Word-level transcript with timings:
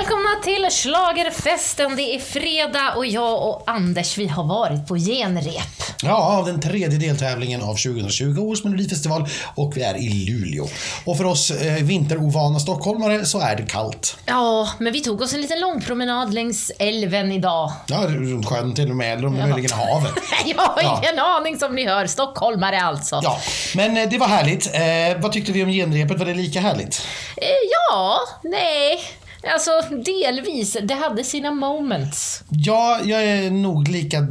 Välkomna 0.00 0.30
till 0.42 0.66
Schlagerfesten. 0.70 1.96
Det 1.96 2.14
är 2.14 2.18
fredag 2.18 2.94
och 2.96 3.06
jag 3.06 3.48
och 3.48 3.62
Anders 3.66 4.18
vi 4.18 4.26
har 4.26 4.44
varit 4.44 4.88
på 4.88 4.96
genrep. 4.96 5.82
Ja, 6.02 6.42
den 6.46 6.60
tredje 6.60 6.98
deltävlingen 6.98 7.62
av 7.62 7.74
2020 7.74 8.40
års 8.40 8.64
Melodifestival 8.64 9.28
och 9.54 9.76
vi 9.76 9.82
är 9.82 9.96
i 9.96 10.08
Luleå. 10.08 10.66
Och 11.04 11.16
för 11.16 11.24
oss 11.24 11.50
eh, 11.50 11.82
vinterovana 11.82 12.58
stockholmare 12.58 13.24
så 13.24 13.40
är 13.40 13.56
det 13.56 13.62
kallt. 13.62 14.16
Ja, 14.26 14.68
men 14.78 14.92
vi 14.92 15.00
tog 15.00 15.20
oss 15.20 15.34
en 15.34 15.40
liten 15.40 15.60
lång 15.60 15.80
promenad 15.80 16.34
längs 16.34 16.72
älven 16.78 17.32
idag. 17.32 17.72
Ja, 17.86 18.04
runt 18.08 18.46
sjön 18.46 18.74
till 18.74 18.90
och 18.90 18.96
med, 18.96 19.18
eller 19.18 19.28
möjligen 19.28 19.70
havet. 19.70 20.12
jag 20.46 20.62
har 20.62 20.82
ingen 20.82 21.18
aning 21.18 21.58
som 21.58 21.74
ni 21.74 21.86
hör. 21.86 22.06
Stockholmare 22.06 22.80
alltså. 22.80 23.20
Ja, 23.22 23.40
men 23.74 23.96
eh, 23.96 24.08
det 24.08 24.18
var 24.18 24.28
härligt. 24.28 24.74
Eh, 24.74 25.22
vad 25.22 25.32
tyckte 25.32 25.52
vi 25.52 25.62
om 25.62 25.70
genrepet? 25.70 26.18
Var 26.18 26.26
det 26.26 26.34
lika 26.34 26.60
härligt? 26.60 27.06
Eh, 27.36 27.46
ja, 27.70 28.20
nej. 28.42 29.00
Alltså 29.42 29.70
delvis. 30.04 30.76
Det 30.82 30.94
hade 30.94 31.24
sina 31.24 31.50
moments. 31.50 32.42
Ja, 32.50 33.00
jag 33.04 33.24
är 33.24 33.50
nog 33.50 33.88
lika... 33.88 34.26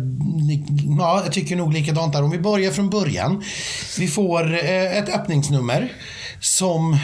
Ja, 1.00 1.22
jag 1.24 1.34
tycker 1.34 1.56
nog 1.56 1.74
likadant 1.74 2.14
där. 2.14 2.24
Om 2.24 2.32
vi 2.32 2.40
börjar 2.40 2.72
från 2.72 2.90
början. 2.90 3.44
Vi 3.98 4.08
får 4.08 4.54
eh, 4.54 4.98
ett 4.98 5.10
öppningsnummer 5.10 5.94
som... 6.42 6.98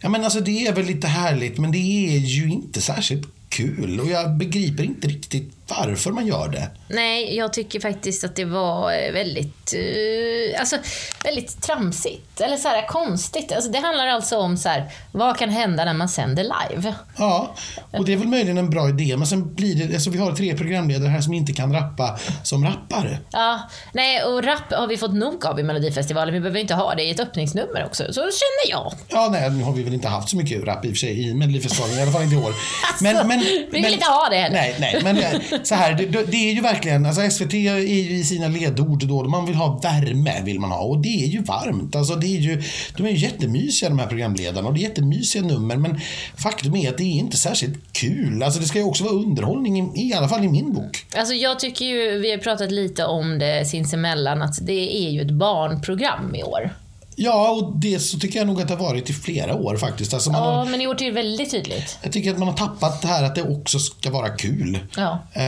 Ja 0.00 0.08
men 0.08 0.24
alltså 0.24 0.40
det 0.40 0.66
är 0.66 0.72
väl 0.72 0.86
lite 0.86 1.06
härligt 1.06 1.58
men 1.58 1.72
det 1.72 1.78
är 2.14 2.18
ju 2.18 2.50
inte 2.50 2.80
särskilt 2.80 3.26
kul 3.48 4.00
och 4.00 4.08
jag 4.08 4.36
begriper 4.36 4.84
inte 4.84 5.08
riktigt 5.08 5.53
varför 5.68 6.10
man 6.10 6.26
gör 6.26 6.48
det. 6.48 6.70
Nej, 6.88 7.36
jag 7.36 7.52
tycker 7.52 7.80
faktiskt 7.80 8.24
att 8.24 8.36
det 8.36 8.44
var 8.44 8.92
eh, 8.92 9.12
väldigt, 9.12 9.74
uh, 9.74 10.60
alltså, 10.60 10.76
väldigt 11.24 11.62
tramsigt. 11.62 12.40
Eller 12.40 12.56
så 12.56 12.68
här 12.68 12.86
konstigt. 12.86 13.52
Alltså, 13.52 13.70
det 13.70 13.78
handlar 13.78 14.06
alltså 14.06 14.38
om 14.38 14.56
så 14.56 14.68
här, 14.68 14.90
vad 15.12 15.38
kan 15.38 15.50
hända 15.50 15.84
när 15.84 15.94
man 15.94 16.08
sänder 16.08 16.42
live? 16.42 16.94
Ja, 17.18 17.54
och 17.90 18.04
det 18.04 18.12
är 18.12 18.16
väl 18.16 18.28
möjligen 18.28 18.58
en 18.58 18.70
bra 18.70 18.88
idé. 18.88 19.16
Men 19.16 19.26
sen 19.26 19.54
blir 19.54 19.74
det, 19.74 19.94
alltså 19.94 20.10
vi 20.10 20.18
har 20.18 20.32
tre 20.32 20.56
programledare 20.56 21.08
här 21.08 21.20
som 21.20 21.32
inte 21.32 21.52
kan 21.52 21.72
rappa 21.72 22.18
som 22.42 22.64
rappare. 22.64 23.18
Ja, 23.32 23.60
nej 23.92 24.24
och 24.24 24.44
rap 24.44 24.72
har 24.72 24.86
vi 24.86 24.96
fått 24.96 25.14
nog 25.14 25.46
av 25.46 25.60
i 25.60 25.62
Melodifestivalen. 25.62 26.34
Vi 26.34 26.40
behöver 26.40 26.60
inte 26.60 26.74
ha 26.74 26.94
det 26.94 27.02
i 27.02 27.10
ett 27.10 27.20
öppningsnummer 27.20 27.84
också. 27.84 28.04
Så 28.06 28.20
känner 28.20 28.70
jag. 28.70 28.92
Ja, 29.08 29.28
nej, 29.32 29.50
nu 29.50 29.62
har 29.62 29.72
vi 29.72 29.82
väl 29.82 29.94
inte 29.94 30.08
haft 30.08 30.28
så 30.28 30.36
mycket 30.36 30.64
rap 30.64 30.84
i 30.84 30.88
och 30.88 30.92
för 30.92 30.98
sig 30.98 31.28
i 31.28 31.34
Melodifestivalen. 31.34 31.98
I 31.98 32.02
alla 32.02 32.12
fall 32.12 32.22
inte 32.22 32.34
i 32.34 32.38
år. 32.38 32.54
Alltså, 32.88 33.04
men, 33.04 33.28
men, 33.28 33.38
vi 33.38 33.68
vill 33.70 33.82
men, 33.82 33.92
inte 33.92 34.06
ha 34.06 34.28
det 34.30 34.36
heller. 34.36 34.56
Nej, 34.56 34.76
nej, 34.80 35.00
men 35.02 35.16
så 35.62 35.74
här, 35.74 35.94
det, 35.94 36.06
det, 36.06 36.36
är 36.36 36.52
ju 36.54 36.60
verkligen, 36.60 37.06
alltså 37.06 37.30
SVT 37.30 37.54
är 37.54 37.78
ju 37.78 38.16
i 38.16 38.24
sina 38.24 38.48
ledord 38.48 39.06
då, 39.06 39.24
man 39.24 39.46
vill 39.46 39.54
ha 39.54 39.80
värme 39.82 40.42
vill 40.44 40.60
man 40.60 40.70
ha 40.70 40.80
och 40.80 40.98
det 40.98 41.24
är 41.24 41.26
ju 41.26 41.42
varmt. 41.42 41.96
Alltså 41.96 42.14
det 42.14 42.26
är 42.26 42.40
ju, 42.40 42.62
de 42.96 43.06
är 43.06 43.10
ju 43.10 43.16
jättemysiga 43.16 43.88
de 43.88 43.98
här 43.98 44.06
programledarna 44.06 44.68
och 44.68 44.74
det 44.74 44.80
är 44.80 44.88
jättemysiga 44.88 45.42
nummer 45.42 45.76
men 45.76 46.00
faktum 46.36 46.76
är 46.76 46.88
att 46.88 46.98
det 46.98 47.04
är 47.04 47.18
inte 47.18 47.36
särskilt 47.36 47.92
kul. 47.92 48.42
Alltså 48.42 48.60
det 48.60 48.66
ska 48.66 48.78
ju 48.78 48.84
också 48.84 49.04
vara 49.04 49.14
underhållning, 49.14 49.96
i, 49.96 50.08
i 50.08 50.14
alla 50.14 50.28
fall 50.28 50.44
i 50.44 50.48
min 50.48 50.72
bok. 50.72 51.06
Alltså 51.16 51.34
jag 51.34 51.60
tycker 51.60 51.84
ju, 51.84 52.18
vi 52.18 52.30
har 52.30 52.38
pratat 52.38 52.70
lite 52.70 53.04
om 53.04 53.38
det 53.38 53.64
sinsemellan, 53.64 54.42
att 54.42 54.66
det 54.66 55.06
är 55.06 55.10
ju 55.10 55.20
ett 55.20 55.30
barnprogram 55.30 56.34
i 56.34 56.42
år. 56.42 56.70
Ja, 57.16 57.50
och 57.50 57.72
det 57.76 57.98
så 57.98 58.18
tycker 58.18 58.38
jag 58.38 58.46
nog 58.46 58.62
att 58.62 58.68
det 58.68 58.74
har 58.74 58.84
varit 58.84 59.10
i 59.10 59.12
flera 59.12 59.54
år 59.54 59.76
faktiskt. 59.76 60.14
Alltså 60.14 60.30
man 60.30 60.42
ja, 60.42 60.50
har, 60.50 60.64
men 60.64 60.80
i 60.80 60.86
år 60.86 61.02
är 61.02 61.04
det 61.04 61.10
väldigt 61.10 61.50
tydligt. 61.50 61.98
Jag 62.02 62.12
tycker 62.12 62.30
att 62.30 62.38
man 62.38 62.48
har 62.48 62.56
tappat 62.56 63.02
det 63.02 63.08
här 63.08 63.24
att 63.24 63.34
det 63.34 63.42
också 63.42 63.78
ska 63.78 64.10
vara 64.10 64.28
kul. 64.28 64.78
Ja. 64.96 65.18
Eh, 65.32 65.42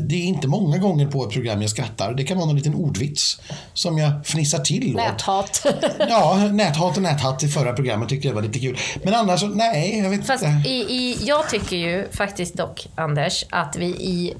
det 0.00 0.14
är 0.14 0.24
inte 0.24 0.48
många 0.48 0.78
gånger 0.78 1.06
på 1.06 1.24
ett 1.24 1.30
program 1.30 1.62
jag 1.62 1.70
skrattar. 1.70 2.14
Det 2.14 2.24
kan 2.24 2.36
vara 2.36 2.46
någon 2.46 2.56
liten 2.56 2.74
ordvits 2.74 3.40
som 3.72 3.98
jag 3.98 4.26
fnissar 4.26 4.58
till 4.58 4.90
åt. 4.90 4.96
Näthat. 4.96 5.66
ja, 6.08 6.48
näthat 6.52 6.96
och 6.96 7.02
näthatt 7.02 7.42
i 7.42 7.48
förra 7.48 7.72
programmet 7.72 8.08
tyckte 8.08 8.28
jag 8.28 8.34
var 8.34 8.42
lite 8.42 8.58
kul. 8.58 8.78
Men 9.02 9.14
annars 9.14 9.40
så, 9.40 9.46
nej, 9.46 9.98
jag 9.98 10.10
vet 10.10 10.26
Fast 10.26 10.44
inte. 10.44 10.68
I, 10.68 10.80
i, 10.80 11.18
jag 11.24 11.50
tycker 11.50 11.76
ju 11.76 12.08
faktiskt 12.12 12.54
dock, 12.54 12.86
Anders, 12.94 13.44
att 13.50 13.76
vi 13.76 13.86
i 13.86 14.34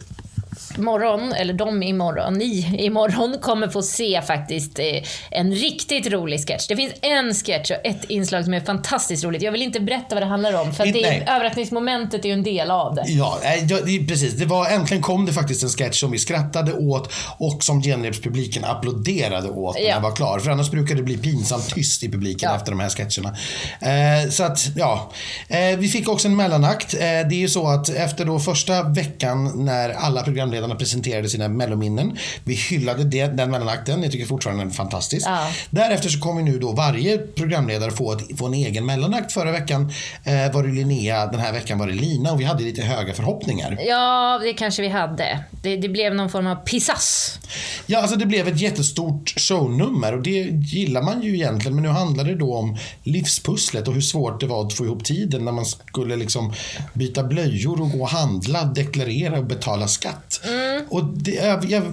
morgon, 0.78 1.32
eller 1.32 1.54
de 1.54 1.82
imorgon, 1.82 2.34
ni 2.34 2.76
imorgon 2.78 3.36
kommer 3.40 3.68
få 3.68 3.82
se 3.82 4.22
faktiskt 4.26 4.78
eh, 4.78 4.84
en 5.30 5.54
riktigt 5.54 6.12
rolig 6.12 6.48
sketch. 6.48 6.66
Det 6.66 6.76
finns 6.76 6.92
en 7.00 7.34
sketch 7.34 7.70
och 7.70 7.86
ett 7.86 8.04
inslag 8.04 8.44
som 8.44 8.54
är 8.54 8.60
fantastiskt 8.60 9.24
roligt. 9.24 9.42
Jag 9.42 9.52
vill 9.52 9.62
inte 9.62 9.80
berätta 9.80 10.14
vad 10.14 10.22
det 10.22 10.26
handlar 10.26 10.60
om 10.60 10.72
för 10.72 10.86
det 10.86 11.04
är, 11.04 11.34
överraskningsmomentet 11.36 12.24
är 12.24 12.28
ju 12.28 12.32
en 12.32 12.42
del 12.42 12.70
av 12.70 12.94
det. 12.94 13.04
Ja, 13.06 13.38
ja 13.68 13.78
det, 13.84 14.06
precis. 14.06 14.34
Det 14.34 14.46
var, 14.46 14.68
äntligen 14.68 15.02
kom 15.02 15.26
det 15.26 15.32
faktiskt 15.32 15.62
en 15.62 15.68
sketch 15.68 16.00
som 16.00 16.10
vi 16.10 16.18
skrattade 16.18 16.72
åt 16.72 17.12
och 17.38 17.64
som 17.64 17.82
genrepspubliken 17.82 18.64
applåderade 18.64 19.48
åt 19.48 19.74
när 19.74 19.82
ja. 19.82 19.94
den 19.94 20.02
var 20.02 20.16
klar. 20.16 20.38
För 20.38 20.50
annars 20.50 20.70
brukar 20.70 20.94
det 20.94 21.02
bli 21.02 21.16
pinsamt 21.16 21.74
tyst 21.74 22.02
i 22.02 22.10
publiken 22.10 22.50
ja. 22.50 22.56
efter 22.56 22.72
de 22.72 22.80
här 22.80 22.88
sketcherna. 22.88 23.36
Eh, 23.80 24.30
så 24.30 24.44
att, 24.44 24.66
ja. 24.76 25.12
Eh, 25.48 25.78
vi 25.78 25.88
fick 25.88 26.08
också 26.08 26.28
en 26.28 26.36
mellanakt. 26.36 26.94
Eh, 26.94 27.00
det 27.00 27.34
är 27.34 27.34
ju 27.34 27.48
så 27.48 27.66
att 27.66 27.88
efter 27.88 28.24
då 28.24 28.38
första 28.38 28.82
veckan 28.82 29.64
när 29.64 29.90
alla 29.90 30.22
programledare 30.22 30.63
programledarna 30.64 30.78
presenterade 30.78 31.28
sina 31.28 31.48
mellominnen. 31.48 32.18
Vi 32.44 32.54
hyllade 32.54 33.04
det, 33.04 33.26
den 33.26 33.50
mellanakten. 33.50 34.02
Jag 34.02 34.12
tycker 34.12 34.26
fortfarande 34.26 34.62
den 34.62 34.70
är 34.70 34.74
fantastisk. 34.74 35.26
Ja. 35.26 35.48
Därefter 35.70 36.08
så 36.08 36.20
kommer 36.20 36.42
nu 36.42 36.58
då 36.58 36.72
varje 36.72 37.18
programledare 37.18 37.90
få, 37.90 38.12
ett, 38.12 38.38
få 38.38 38.46
en 38.46 38.54
egen 38.54 38.86
mellanakt. 38.86 39.32
Förra 39.32 39.52
veckan 39.52 39.92
eh, 40.24 40.52
var 40.52 40.62
det 40.62 40.72
Linnea, 40.72 41.26
den 41.26 41.40
här 41.40 41.52
veckan 41.52 41.78
var 41.78 41.86
det 41.86 41.92
Lina 41.92 42.32
och 42.32 42.40
vi 42.40 42.44
hade 42.44 42.62
lite 42.62 42.82
höga 42.82 43.14
förhoppningar. 43.14 43.78
Ja, 43.86 44.40
det 44.42 44.52
kanske 44.52 44.82
vi 44.82 44.88
hade. 44.88 45.44
Det, 45.62 45.76
det 45.76 45.88
blev 45.88 46.14
någon 46.14 46.30
form 46.30 46.46
av 46.46 46.56
pissass. 46.56 47.38
Ja, 47.86 47.98
alltså 47.98 48.16
det 48.16 48.26
blev 48.26 48.48
ett 48.48 48.60
jättestort 48.60 49.34
shownummer 49.36 50.16
och 50.16 50.22
det 50.22 50.30
gillar 50.50 51.02
man 51.02 51.22
ju 51.22 51.34
egentligen. 51.34 51.74
Men 51.74 51.82
nu 51.82 51.90
handlar 51.90 52.24
det 52.24 52.34
då 52.34 52.54
om 52.54 52.76
livspusslet 53.04 53.88
och 53.88 53.94
hur 53.94 54.00
svårt 54.00 54.40
det 54.40 54.46
var 54.46 54.66
att 54.66 54.72
få 54.72 54.84
ihop 54.84 55.04
tiden 55.04 55.44
när 55.44 55.52
man 55.52 55.64
skulle 55.66 56.16
liksom 56.16 56.52
byta 56.94 57.22
blöjor 57.22 57.80
och 57.80 57.90
gå 57.90 58.02
och 58.02 58.08
handla, 58.08 58.64
deklarera 58.64 59.38
och 59.38 59.44
betala 59.44 59.88
skatt. 59.88 60.40
Mm. 60.54 60.84
Och 60.88 61.04
det, 61.04 61.32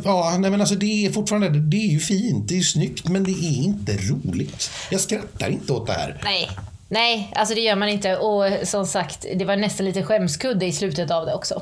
ja, 0.04 0.38
nej 0.40 0.52
men 0.52 0.62
alltså 0.62 0.76
det 0.76 1.06
är 1.06 1.12
fortfarande, 1.12 1.50
det 1.50 1.78
är 1.78 1.92
ju 1.92 2.00
fint, 2.00 2.48
det 2.48 2.54
är 2.54 2.58
ju 2.58 2.64
snyggt, 2.64 3.08
men 3.10 3.24
det 3.24 3.32
är 3.32 3.64
inte 3.64 3.98
roligt. 3.98 4.72
Jag 4.92 5.02
skrattar 5.02 5.50
inte 5.50 5.74
åt 5.74 5.88
det 5.88 5.94
här. 5.94 6.22
Nej, 6.24 6.50
Nej, 6.92 7.32
alltså 7.36 7.56
det 7.56 7.62
gör 7.62 7.76
man 7.76 7.90
inte. 7.90 8.18
Och 8.18 8.68
som 8.68 8.88
sagt, 8.88 9.26
det 9.36 9.46
var 9.46 9.56
nästan 9.56 9.86
lite 9.86 10.04
skämskudde 10.04 10.66
i 10.66 10.72
slutet 10.72 11.12
av 11.12 11.26
det 11.26 11.34
också. 11.34 11.62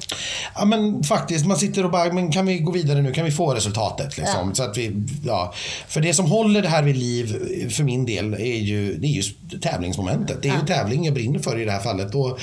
Ja 0.55 0.65
men 0.65 1.03
faktiskt, 1.03 1.45
man 1.45 1.57
sitter 1.57 1.85
och 1.85 1.91
bara, 1.91 2.13
men 2.13 2.31
kan 2.31 2.45
vi 2.45 2.59
gå 2.59 2.71
vidare 2.71 3.01
nu? 3.01 3.13
Kan 3.13 3.25
vi 3.25 3.31
få 3.31 3.53
resultatet? 3.53 4.17
Liksom? 4.17 4.47
Ja. 4.49 4.55
Så 4.55 4.63
att 4.63 4.77
vi, 4.77 4.91
ja. 5.25 5.53
För 5.87 6.01
det 6.01 6.13
som 6.13 6.25
håller 6.25 6.61
det 6.61 6.67
här 6.67 6.83
vid 6.83 6.97
liv, 6.97 7.35
för 7.69 7.83
min 7.83 8.05
del, 8.05 8.33
är 8.33 8.57
ju, 8.57 8.97
det 8.97 9.07
är 9.07 9.11
ju 9.11 9.23
tävlingsmomentet. 9.61 10.41
Det 10.41 10.47
är 10.47 10.53
ja. 10.53 10.59
ju 10.61 10.67
tävling 10.67 11.05
jag 11.05 11.13
brinner 11.13 11.39
för 11.39 11.59
i 11.59 11.65
det 11.65 11.71
här 11.71 11.79
fallet. 11.79 12.15
Och 12.15 12.39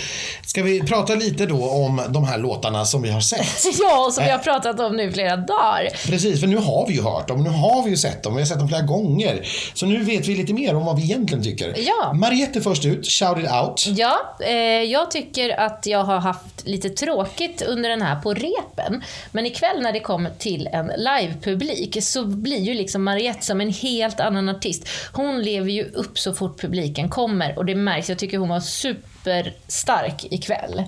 ska 0.47 0.63
vi 0.63 0.81
prata 0.81 1.15
lite 1.15 1.47
då 1.47 1.71
om 1.71 2.03
de 2.09 2.25
här 2.25 2.39
låtarna 2.39 2.85
som 2.85 3.03
vi 3.03 3.11
har 3.11 3.21
sett? 3.21 3.65
ja, 3.79 4.11
som 4.13 4.25
vi 4.25 4.31
har 4.31 4.39
pratat 4.39 4.81
om 4.81 4.97
nu 4.97 5.13
flera 5.13 5.37
dagar. 5.37 5.89
Precis, 6.07 6.41
för 6.41 6.47
nu 6.47 6.57
har 6.57 6.87
vi 6.87 6.95
ju 6.95 7.03
hört 7.03 7.29
dem, 7.29 7.45
nu 7.45 7.51
har 7.51 7.85
vi 7.85 7.91
ju 7.91 7.97
sett 7.97 8.23
dem, 8.23 8.35
vi 8.35 8.41
har 8.41 8.47
sett 8.47 8.59
dem 8.59 8.69
flera 8.69 8.83
gånger. 8.83 9.47
Så 9.75 9.87
nu 9.87 10.05
vet 10.05 10.29
vi 10.29 10.37
lite 10.37 10.53
mer 10.53 10.75
om 10.75 10.85
vad 10.85 10.97
vi 10.97 11.03
egentligen 11.03 11.45
tycker. 11.45 11.75
Ja. 11.77 12.13
Mariette 12.13 12.61
först 12.61 12.76
ut, 12.85 13.11
shout 13.11 13.39
it 13.39 13.51
out. 13.51 13.87
Ja, 13.87 14.37
eh, 14.41 14.83
jag 14.83 15.11
tycker 15.11 15.61
att 15.61 15.87
jag 15.87 16.05
har 16.05 16.19
haft 16.19 16.67
lite 16.67 16.89
tråkigt 16.89 17.63
under 17.63 17.91
den 17.91 18.03
här 18.03 18.21
på 18.21 18.35
repen. 18.35 19.03
Men 19.33 19.47
ikväll 19.47 19.83
när 19.83 19.93
det 19.93 20.01
kom 20.01 20.29
till 20.39 20.67
en 20.73 20.91
livepublik 20.97 22.03
så 22.03 22.25
blir 22.25 22.61
ju 22.61 22.75
liksom 22.75 23.05
Mariette 23.05 23.43
som 23.43 23.61
en 23.61 23.73
helt 23.73 24.21
annan 24.21 24.49
artist. 24.49 24.89
Hon 25.13 25.43
lever 25.43 25.71
ju 25.71 25.85
upp 25.85 26.19
så 26.19 26.35
fort 26.35 26.61
publiken 26.61 27.09
kommer 27.09 27.59
och 27.59 27.65
det 27.65 27.75
märks. 27.75 28.09
Jag 28.09 28.19
tycker 28.19 28.39
hon 28.39 28.49
var 28.49 28.61
superstark 28.61 30.27
ikväll. 30.31 30.85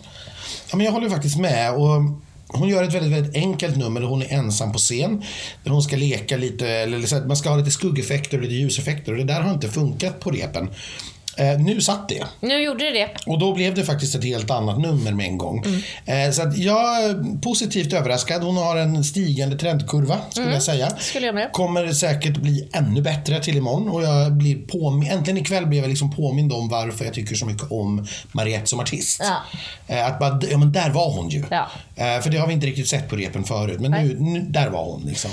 Ja, 0.71 0.77
men 0.77 0.87
jag 0.87 0.93
håller 0.93 1.09
faktiskt 1.09 1.39
med. 1.39 1.75
Och 1.75 2.01
hon 2.49 2.69
gör 2.69 2.85
ett 2.85 2.95
väldigt, 2.95 3.13
väldigt 3.13 3.35
enkelt 3.35 3.77
nummer 3.77 4.01
där 4.01 4.09
hon 4.09 4.23
är 4.23 4.33
ensam 4.33 4.73
på 4.73 4.79
scen. 4.79 5.23
Där 5.65 5.71
hon 5.71 5.83
ska 5.83 5.97
leka 5.97 6.37
lite, 6.37 6.69
eller 6.69 7.27
man 7.27 7.37
ska 7.37 7.49
ha 7.49 7.57
lite 7.57 7.71
skuggeffekter 7.71 8.37
och 8.37 8.43
lite 8.43 8.55
ljuseffekter. 8.55 9.13
Och 9.13 9.19
det 9.19 9.25
där 9.25 9.41
har 9.41 9.55
inte 9.55 9.69
funkat 9.69 10.21
på 10.21 10.31
repen. 10.31 10.71
Eh, 11.39 11.59
nu 11.61 11.81
satt 11.81 12.09
det. 12.09 12.25
Nu 12.41 12.63
gjorde 12.63 12.85
det 12.85 12.91
det. 12.91 13.09
Och 13.27 13.39
då 13.39 13.55
blev 13.55 13.75
det 13.75 13.85
faktiskt 13.85 14.15
ett 14.15 14.25
helt 14.25 14.51
annat 14.51 14.79
nummer 14.79 15.13
med 15.13 15.27
en 15.27 15.39
gång. 15.39 15.65
Mm. 15.67 16.27
Eh, 16.27 16.33
så 16.33 16.53
jag 16.57 17.05
är 17.05 17.41
positivt 17.41 17.93
överraskad. 17.93 18.43
Hon 18.43 18.57
har 18.57 18.77
en 18.77 19.05
stigande 19.05 19.59
trendkurva, 19.59 20.19
skulle 20.31 20.45
mm. 20.45 20.55
jag 20.55 20.63
säga. 20.63 20.91
Skulle 20.99 21.27
jag 21.27 21.35
med. 21.35 21.53
Kommer 21.53 21.93
säkert 21.93 22.37
bli 22.37 22.69
ännu 22.73 23.03
bättre 23.03 23.43
till 23.43 23.57
imorgon. 23.57 23.89
Och 23.89 24.03
jag 24.03 24.33
blir 24.33 24.57
påmin- 24.57 25.13
äntligen 25.13 25.39
ikväll 25.39 25.67
blev 25.67 25.83
jag 25.83 25.89
liksom 25.89 26.11
påmind 26.11 26.53
om 26.53 26.69
varför 26.69 27.05
jag 27.05 27.15
tycker 27.15 27.35
så 27.35 27.47
mycket 27.47 27.73
om 27.73 28.07
Mariette 28.33 28.67
som 28.67 28.81
artist. 28.81 29.23
Ja. 29.25 29.95
Eh, 29.95 30.07
att 30.07 30.19
bara, 30.19 30.41
ja 30.51 30.59
men 30.59 30.73
där 30.73 30.91
var 30.91 31.13
hon 31.13 31.29
ju. 31.29 31.45
Ja. 31.51 31.67
Eh, 31.97 32.21
för 32.21 32.31
det 32.31 32.39
har 32.39 32.47
vi 32.47 32.53
inte 32.53 32.67
riktigt 32.67 32.89
sett 32.89 33.09
på 33.09 33.17
repen 33.17 33.45
förut. 33.45 33.81
Men 33.81 33.91
nu, 33.91 34.17
nu, 34.21 34.41
där 34.41 34.69
var 34.71 34.85
hon 34.85 35.03
liksom. 35.03 35.31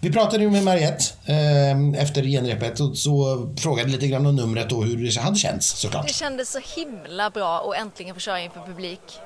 Vi 0.00 0.12
pratade 0.12 0.42
ju 0.44 0.50
med 0.50 0.64
Mariette 0.64 1.04
eh, 1.26 2.02
efter 2.02 2.22
genrepet 2.22 2.80
och 2.80 2.96
så 2.96 3.48
frågade 3.56 3.90
lite 3.90 4.06
grann 4.06 4.26
om 4.26 4.36
numret 4.36 4.72
och 4.72 4.84
hur 4.84 5.04
det 5.04 5.20
hade 5.20 5.36
känts 5.36 5.47
känns 5.50 5.80
såklart. 5.80 6.06
Det 6.06 6.12
kändes 6.12 6.50
så 6.50 6.58
himla 6.58 7.30
bra 7.30 7.70
att 7.70 7.76
äntligen 7.76 8.14
få 8.14 8.20
köra 8.20 8.40
inför 8.40 8.60
publik. 8.60 9.20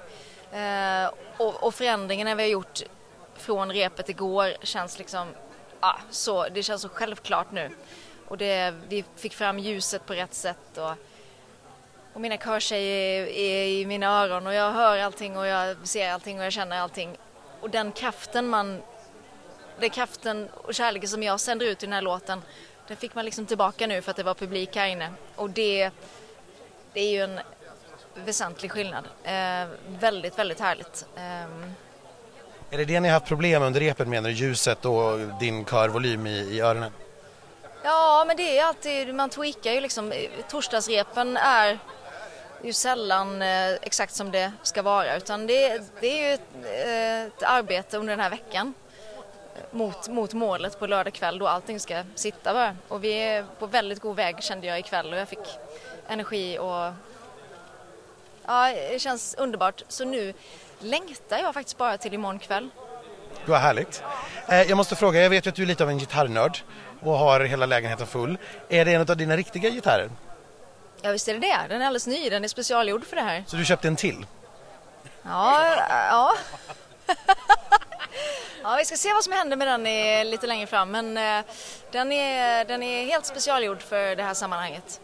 Eh, 0.53 1.11
och, 1.37 1.63
och 1.63 1.75
förändringarna 1.75 2.35
vi 2.35 2.43
har 2.43 2.51
gjort 2.51 2.83
från 3.37 3.73
repet 3.73 4.09
igår 4.09 4.55
känns 4.63 4.99
liksom, 4.99 5.29
ah, 5.81 5.99
så, 6.11 6.49
det 6.49 6.63
känns 6.63 6.83
så 6.83 6.89
självklart 6.89 7.53
nu. 7.53 7.71
Och 8.29 8.39
det, 8.39 8.75
vi 8.89 9.05
fick 9.17 9.35
fram 9.35 9.59
ljuset 9.59 10.07
på 10.07 10.15
rätt 10.15 10.35
sätt 10.35 10.79
och 10.79 10.95
och 12.15 12.21
mina 12.21 12.37
körtjejer 12.37 13.23
är, 13.23 13.29
är 13.29 13.67
i 13.67 13.87
mina 13.87 14.07
öron 14.07 14.47
och 14.47 14.55
jag 14.55 14.73
hör 14.73 14.99
allting 14.99 15.37
och 15.37 15.47
jag 15.47 15.77
ser 15.89 16.11
allting 16.11 16.39
och 16.39 16.45
jag 16.45 16.53
känner 16.53 16.81
allting. 16.81 17.17
Och 17.61 17.71
den 17.71 17.93
kraften 17.93 18.49
man, 18.49 18.83
den 19.81 19.91
kraften 19.91 20.49
och 20.55 20.75
kärleken 20.75 21.09
som 21.09 21.23
jag 21.23 21.41
sänder 21.41 21.67
ut 21.67 21.83
i 21.83 21.87
den 21.87 21.93
här 21.93 22.03
låten, 22.03 22.43
den 22.89 22.97
fick 22.97 23.15
man 23.15 23.25
liksom 23.25 23.47
tillbaka 23.47 23.87
nu 23.87 24.03
för 24.03 24.11
att 24.11 24.17
det 24.17 24.23
var 24.23 24.35
publik 24.35 24.77
här 24.77 24.87
inne. 24.87 25.11
Och 25.37 25.51
det, 25.51 25.91
det 26.93 27.01
är 27.01 27.11
ju 27.11 27.23
en 27.23 27.41
väsentlig 28.15 28.71
skillnad. 28.71 29.05
Eh, 29.25 29.69
väldigt, 29.89 30.39
väldigt 30.39 30.61
härligt. 30.61 31.07
Eh, 31.17 31.23
är 32.71 32.79
det 32.79 32.85
det 32.85 33.01
ni 33.01 33.09
har 33.09 33.15
haft 33.15 33.27
problem 33.27 33.63
under 33.63 33.81
repet 33.81 34.09
med, 34.09 34.27
ljuset 34.27 34.85
och 34.85 35.19
din 35.41 35.65
körvolym 35.65 36.27
i, 36.27 36.31
i 36.31 36.61
öronen? 36.61 36.93
Ja, 37.83 38.25
men 38.27 38.37
det 38.37 38.59
är 38.59 38.65
alltid, 38.65 39.15
man 39.15 39.31
tweakar 39.31 39.73
ju 39.73 39.81
liksom. 39.81 40.13
Torsdagsrepen 40.49 41.37
är 41.37 41.79
ju 42.63 42.73
sällan 42.73 43.43
eh, 43.43 43.73
exakt 43.73 44.15
som 44.15 44.31
det 44.31 44.53
ska 44.63 44.83
vara 44.83 45.17
utan 45.17 45.47
det, 45.47 45.83
det 46.01 46.07
är 46.07 46.29
ju 46.29 46.35
ett, 46.35 46.41
eh, 46.87 47.23
ett, 47.23 47.43
arbete 47.43 47.99
under 47.99 48.13
den 48.13 48.21
här 48.21 48.31
veckan 48.31 48.75
mot, 49.71 50.09
mot 50.09 50.35
målet 50.35 50.79
på 50.79 50.87
lördag 50.87 51.15
kväll 51.15 51.39
då 51.39 51.49
allting 51.49 51.81
ska 51.81 52.03
sitta 52.15 52.53
bara. 52.53 52.77
Och 52.89 53.05
vi 53.05 53.13
är 53.13 53.45
på 53.59 53.67
väldigt 53.67 54.01
god 54.01 54.17
väg 54.17 54.43
kände 54.43 54.67
jag 54.67 54.79
ikväll 54.79 55.13
och 55.13 55.19
jag 55.19 55.29
fick 55.29 55.59
energi 56.09 56.59
och 56.59 56.93
ja, 58.47 58.73
det 58.91 59.01
känns 59.01 59.35
underbart. 59.39 59.83
Så 59.89 60.05
nu 60.05 60.35
längtar 60.79 61.39
jag 61.39 61.55
faktiskt 61.55 61.79
bara 61.79 61.99
till 61.99 62.15
imorgon 62.15 62.39
kväll. 62.39 62.69
Vad 63.47 63.61
härligt. 63.61 64.03
Eh, 64.49 64.63
jag 64.63 64.77
måste 64.77 64.97
fråga, 64.97 65.21
jag 65.21 65.31
vet 65.31 65.47
ju 65.47 65.51
att 65.51 65.55
du 65.57 65.63
är 65.63 65.67
lite 65.67 65.83
av 65.83 65.91
en 65.91 65.99
gitarrnörd 65.99 66.59
och 67.01 67.13
har 67.13 67.41
hela 67.41 67.67
lägenheten 67.67 68.07
full. 68.07 68.39
Är 68.69 68.85
det 68.85 68.95
en 68.95 69.01
av 69.01 69.17
dina 69.17 69.37
riktiga 69.37 69.71
gitarrer? 69.71 70.11
Ja 71.03 71.13
visst 71.13 71.29
är 71.29 71.35
det 71.35 71.41
det. 71.41 71.59
Den 71.69 71.83
är 71.83 71.87
alldeles 71.87 72.07
ny, 72.07 72.31
den 72.31 72.45
är 72.45 72.49
specialgjord 72.49 73.05
för 73.07 73.17
det 73.17 73.23
här. 73.23 73.45
Så 73.47 73.57
du 73.57 73.65
köpte 73.65 73.89
en 73.89 73.97
till? 73.97 74.27
Ja, 75.23 75.77
ja. 75.89 76.33
ja, 78.63 78.77
vi 78.79 78.85
ska 78.85 78.97
se 78.97 79.13
vad 79.13 79.25
som 79.25 79.33
händer 79.33 79.57
med 79.57 79.69
den 79.69 80.31
lite 80.31 80.47
längre 80.47 80.67
fram 80.67 80.91
men 80.91 81.17
eh, 81.17 81.45
den, 81.91 82.13
är, 82.13 82.65
den 82.65 82.83
är 82.83 83.05
helt 83.05 83.27
specialgjord 83.27 83.83
för 83.83 84.17
det 84.17 84.23
här 84.23 84.35
sammanhanget. 84.35 85.01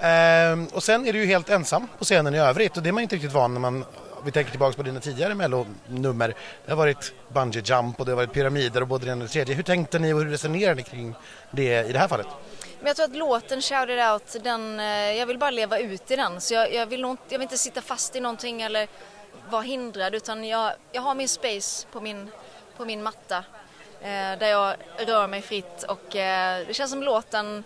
Ehm, 0.00 0.66
och 0.66 0.82
sen 0.82 1.06
är 1.06 1.12
du 1.12 1.18
ju 1.18 1.26
helt 1.26 1.50
ensam 1.50 1.88
på 1.98 2.04
scenen 2.04 2.34
i 2.34 2.38
övrigt 2.38 2.76
och 2.76 2.82
det 2.82 2.88
är 2.88 2.92
man 2.92 3.02
inte 3.02 3.14
riktigt 3.14 3.32
van 3.32 3.54
när 3.54 3.60
man 3.60 3.84
vi 4.24 4.32
tänker 4.32 4.50
tillbaka 4.50 4.76
på 4.76 4.82
dina 4.82 5.00
tidigare 5.00 5.34
mellonummer. 5.34 6.34
Det 6.64 6.72
har 6.72 6.76
varit 6.76 7.12
bungee 7.28 7.62
jump 7.64 8.00
och 8.00 8.06
det 8.06 8.12
har 8.12 8.16
varit 8.16 8.32
pyramider 8.32 8.80
och 8.80 8.88
både 8.88 9.04
det 9.04 9.12
ena 9.12 9.22
och 9.22 9.28
det 9.28 9.32
tredje. 9.32 9.54
Hur 9.54 9.62
tänkte 9.62 9.98
ni 9.98 10.12
och 10.12 10.18
hur 10.18 10.30
resonerade 10.30 10.74
ni 10.74 10.82
kring 10.82 11.14
det 11.50 11.88
i 11.88 11.92
det 11.92 11.98
här 11.98 12.08
fallet? 12.08 12.26
Men 12.78 12.86
jag 12.86 12.96
tror 12.96 13.04
att 13.04 13.16
låten 13.16 13.62
Shout 13.62 13.88
It 13.88 14.00
Out, 14.12 14.44
den, 14.44 14.80
eh, 14.80 14.86
jag 14.86 15.26
vill 15.26 15.38
bara 15.38 15.50
leva 15.50 15.78
ut 15.78 16.10
i 16.10 16.16
den. 16.16 16.40
Så 16.40 16.54
jag, 16.54 16.74
jag, 16.74 16.86
vill, 16.86 17.00
nog, 17.00 17.16
jag 17.28 17.38
vill 17.38 17.42
inte 17.42 17.58
sitta 17.58 17.82
fast 17.82 18.16
i 18.16 18.20
någonting 18.20 18.62
eller 18.62 18.88
vara 19.50 19.62
hindrad 19.62 20.14
utan 20.14 20.44
jag, 20.44 20.72
jag 20.92 21.02
har 21.02 21.14
min 21.14 21.28
space 21.28 21.86
på 21.92 22.00
min, 22.00 22.30
på 22.78 22.84
min 22.84 23.02
matta 23.02 23.36
eh, 24.00 24.38
där 24.38 24.46
jag 24.46 24.74
rör 24.98 25.26
mig 25.26 25.42
fritt 25.42 25.82
och 25.82 26.16
eh, 26.16 26.66
det 26.66 26.74
känns 26.74 26.90
som 26.90 27.02
låten 27.02 27.64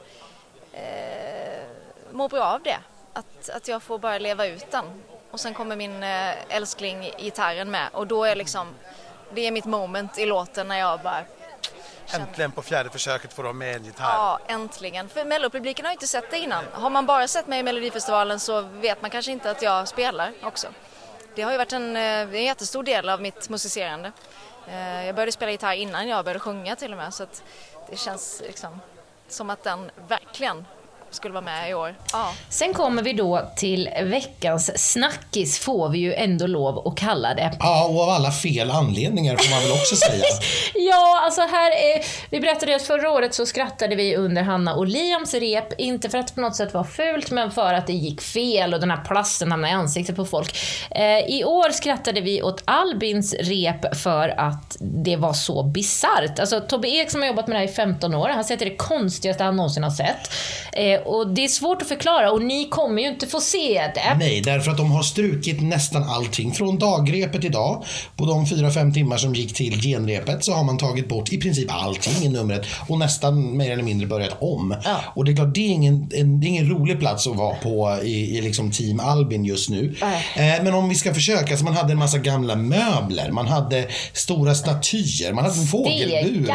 eh, 0.72 1.62
mår 2.10 2.28
bra 2.28 2.44
av 2.44 2.62
det. 2.62 2.78
Att, 3.12 3.48
att 3.48 3.68
jag 3.68 3.82
får 3.82 3.98
bara 3.98 4.18
leva 4.18 4.46
ut 4.46 4.70
den. 4.70 5.02
Och 5.30 5.40
sen 5.40 5.54
kommer 5.54 5.76
min 5.76 6.02
eh, 6.02 6.34
älskling 6.48 7.10
gitarren 7.18 7.70
med 7.70 7.88
och 7.92 8.06
då 8.06 8.24
är 8.24 8.36
liksom, 8.36 8.74
det 9.34 9.46
är 9.46 9.50
mitt 9.50 9.64
moment 9.64 10.18
i 10.18 10.26
låten 10.26 10.68
när 10.68 10.78
jag 10.78 11.00
bara 11.00 11.24
Äntligen 12.14 12.52
på 12.52 12.62
fjärde 12.62 12.90
försöket 12.90 13.32
får 13.32 13.42
de 13.42 13.58
med 13.58 13.76
en 13.76 13.84
gitarr. 13.84 14.14
Ja, 14.14 14.40
äntligen. 14.46 15.08
För 15.08 15.24
mellopubliken 15.24 15.84
har 15.84 15.92
ju 15.92 15.94
inte 15.94 16.06
sett 16.06 16.30
det 16.30 16.38
innan. 16.38 16.64
Har 16.72 16.90
man 16.90 17.06
bara 17.06 17.28
sett 17.28 17.46
mig 17.46 17.60
i 17.60 17.62
Melodifestivalen 17.62 18.40
så 18.40 18.60
vet 18.60 19.02
man 19.02 19.10
kanske 19.10 19.32
inte 19.32 19.50
att 19.50 19.62
jag 19.62 19.88
spelar 19.88 20.32
också. 20.42 20.68
Det 21.34 21.42
har 21.42 21.52
ju 21.52 21.58
varit 21.58 21.72
en, 21.72 21.96
en 21.96 22.44
jättestor 22.44 22.82
del 22.82 23.08
av 23.08 23.20
mitt 23.20 23.48
musicerande. 23.48 24.12
Eh, 24.66 25.06
jag 25.06 25.14
började 25.14 25.32
spela 25.32 25.50
gitarr 25.50 25.74
innan 25.74 26.08
jag 26.08 26.24
började 26.24 26.40
sjunga 26.40 26.76
till 26.76 26.92
och 26.92 26.98
med 26.98 27.14
så 27.14 27.22
att 27.22 27.42
det 27.90 27.96
känns 27.96 28.42
liksom 28.46 28.80
som 29.28 29.50
att 29.50 29.64
den 29.64 29.90
verkligen 30.08 30.66
skulle 31.14 31.34
vara 31.34 31.44
med 31.44 31.70
i 31.70 31.74
år. 31.74 31.94
Ja. 32.12 32.32
Sen 32.48 32.74
kommer 32.74 33.02
vi 33.02 33.12
då 33.12 33.50
till 33.56 33.88
veckans 34.02 34.92
snackis, 34.92 35.58
får 35.58 35.88
vi 35.88 35.98
ju 35.98 36.14
ändå 36.14 36.46
lov 36.46 36.88
att 36.88 36.96
kalla 36.96 37.34
det. 37.34 37.52
Ja, 37.60 37.84
och 37.84 38.02
av 38.02 38.08
alla 38.08 38.30
fel 38.30 38.70
anledningar 38.70 39.36
får 39.36 39.50
man 39.50 39.62
väl 39.62 39.72
också 39.72 39.96
säga. 39.96 40.24
ja, 40.74 41.20
alltså 41.24 41.40
här 41.40 41.70
är, 41.70 42.04
vi 42.30 42.40
berättade 42.40 42.76
att 42.76 42.82
förra 42.82 43.10
året 43.10 43.34
så 43.34 43.46
skrattade 43.46 43.96
vi 43.96 44.16
under 44.16 44.42
Hanna 44.42 44.74
och 44.74 44.86
Liams 44.86 45.34
rep, 45.34 45.80
inte 45.80 46.10
för 46.10 46.18
att 46.18 46.26
det 46.26 46.34
på 46.34 46.40
något 46.40 46.56
sätt 46.56 46.74
var 46.74 46.84
fult, 46.84 47.30
men 47.30 47.50
för 47.50 47.74
att 47.74 47.86
det 47.86 47.92
gick 47.92 48.20
fel 48.20 48.74
och 48.74 48.80
den 48.80 48.90
här 48.90 49.04
plasten 49.04 49.50
hamnade 49.50 49.72
i 49.72 49.76
ansiktet 49.76 50.16
på 50.16 50.24
folk. 50.24 50.58
Eh, 50.90 51.18
I 51.18 51.44
år 51.44 51.70
skrattade 51.70 52.20
vi 52.20 52.42
åt 52.42 52.62
Albins 52.64 53.34
rep 53.34 53.96
för 53.96 54.28
att 54.28 54.76
det 54.80 55.16
var 55.16 55.32
så 55.32 55.62
bisarrt. 55.62 56.38
Alltså 56.38 56.60
Tobbe 56.60 56.88
Ek 56.88 57.10
som 57.10 57.20
har 57.20 57.28
jobbat 57.28 57.46
med 57.46 57.56
det 57.56 57.60
här 57.60 57.68
i 57.68 57.72
15 57.72 58.14
år, 58.14 58.28
han 58.28 58.44
säger 58.44 58.56
att 58.56 58.60
det 58.60 58.66
är 58.66 58.70
det 58.70 58.76
konstigaste 58.76 59.44
han 59.44 59.56
någonsin 59.56 59.82
har 59.82 59.90
sett. 59.90 60.30
Eh, 60.72 61.00
och 61.04 61.34
det 61.34 61.44
är 61.44 61.48
svårt 61.48 61.82
att 61.82 61.88
förklara 61.88 62.30
och 62.30 62.42
ni 62.42 62.68
kommer 62.68 63.02
ju 63.02 63.08
inte 63.08 63.26
få 63.26 63.40
se 63.40 63.90
det. 63.94 64.16
Nej, 64.18 64.40
därför 64.40 64.70
att 64.70 64.76
de 64.76 64.90
har 64.90 65.02
strukit 65.02 65.62
nästan 65.62 66.02
allting. 66.02 66.52
Från 66.52 66.78
dagrepet 66.78 67.44
idag, 67.44 67.84
på 68.16 68.24
de 68.26 68.44
4-5 68.44 68.94
timmar 68.94 69.16
som 69.16 69.34
gick 69.34 69.54
till 69.54 69.80
genrepet, 69.80 70.44
så 70.44 70.52
har 70.52 70.64
man 70.64 70.78
tagit 70.78 71.08
bort 71.08 71.32
i 71.32 71.40
princip 71.40 71.74
allting 71.74 72.24
i 72.24 72.28
numret 72.28 72.66
och 72.88 72.98
nästan 72.98 73.56
mer 73.56 73.70
eller 73.70 73.82
mindre 73.82 74.06
börjat 74.06 74.36
om. 74.40 74.76
Ja. 74.84 74.96
Och 75.14 75.24
det 75.24 75.32
är 75.32 75.36
klart, 75.36 75.54
det 75.54 75.60
är, 75.60 75.72
ingen, 75.72 76.10
en, 76.14 76.40
det 76.40 76.46
är 76.46 76.48
ingen 76.48 76.70
rolig 76.70 77.00
plats 77.00 77.26
att 77.26 77.36
vara 77.36 77.54
på 77.54 77.98
i, 78.02 78.38
i 78.38 78.40
liksom 78.40 78.70
team 78.70 79.00
Albin 79.00 79.44
just 79.44 79.70
nu. 79.70 79.94
Eh, 80.36 80.64
men 80.64 80.74
om 80.74 80.88
vi 80.88 80.94
ska 80.94 81.14
försöka, 81.14 81.56
så 81.56 81.64
man 81.64 81.74
hade 81.74 81.92
en 81.92 81.98
massa 81.98 82.18
gamla 82.18 82.56
möbler, 82.56 83.30
man 83.30 83.46
hade 83.46 83.86
stora 84.12 84.54
statyer, 84.54 85.32
man 85.32 85.44
hade 85.44 85.56
en 85.60 85.66
fågelbur. 85.66 86.46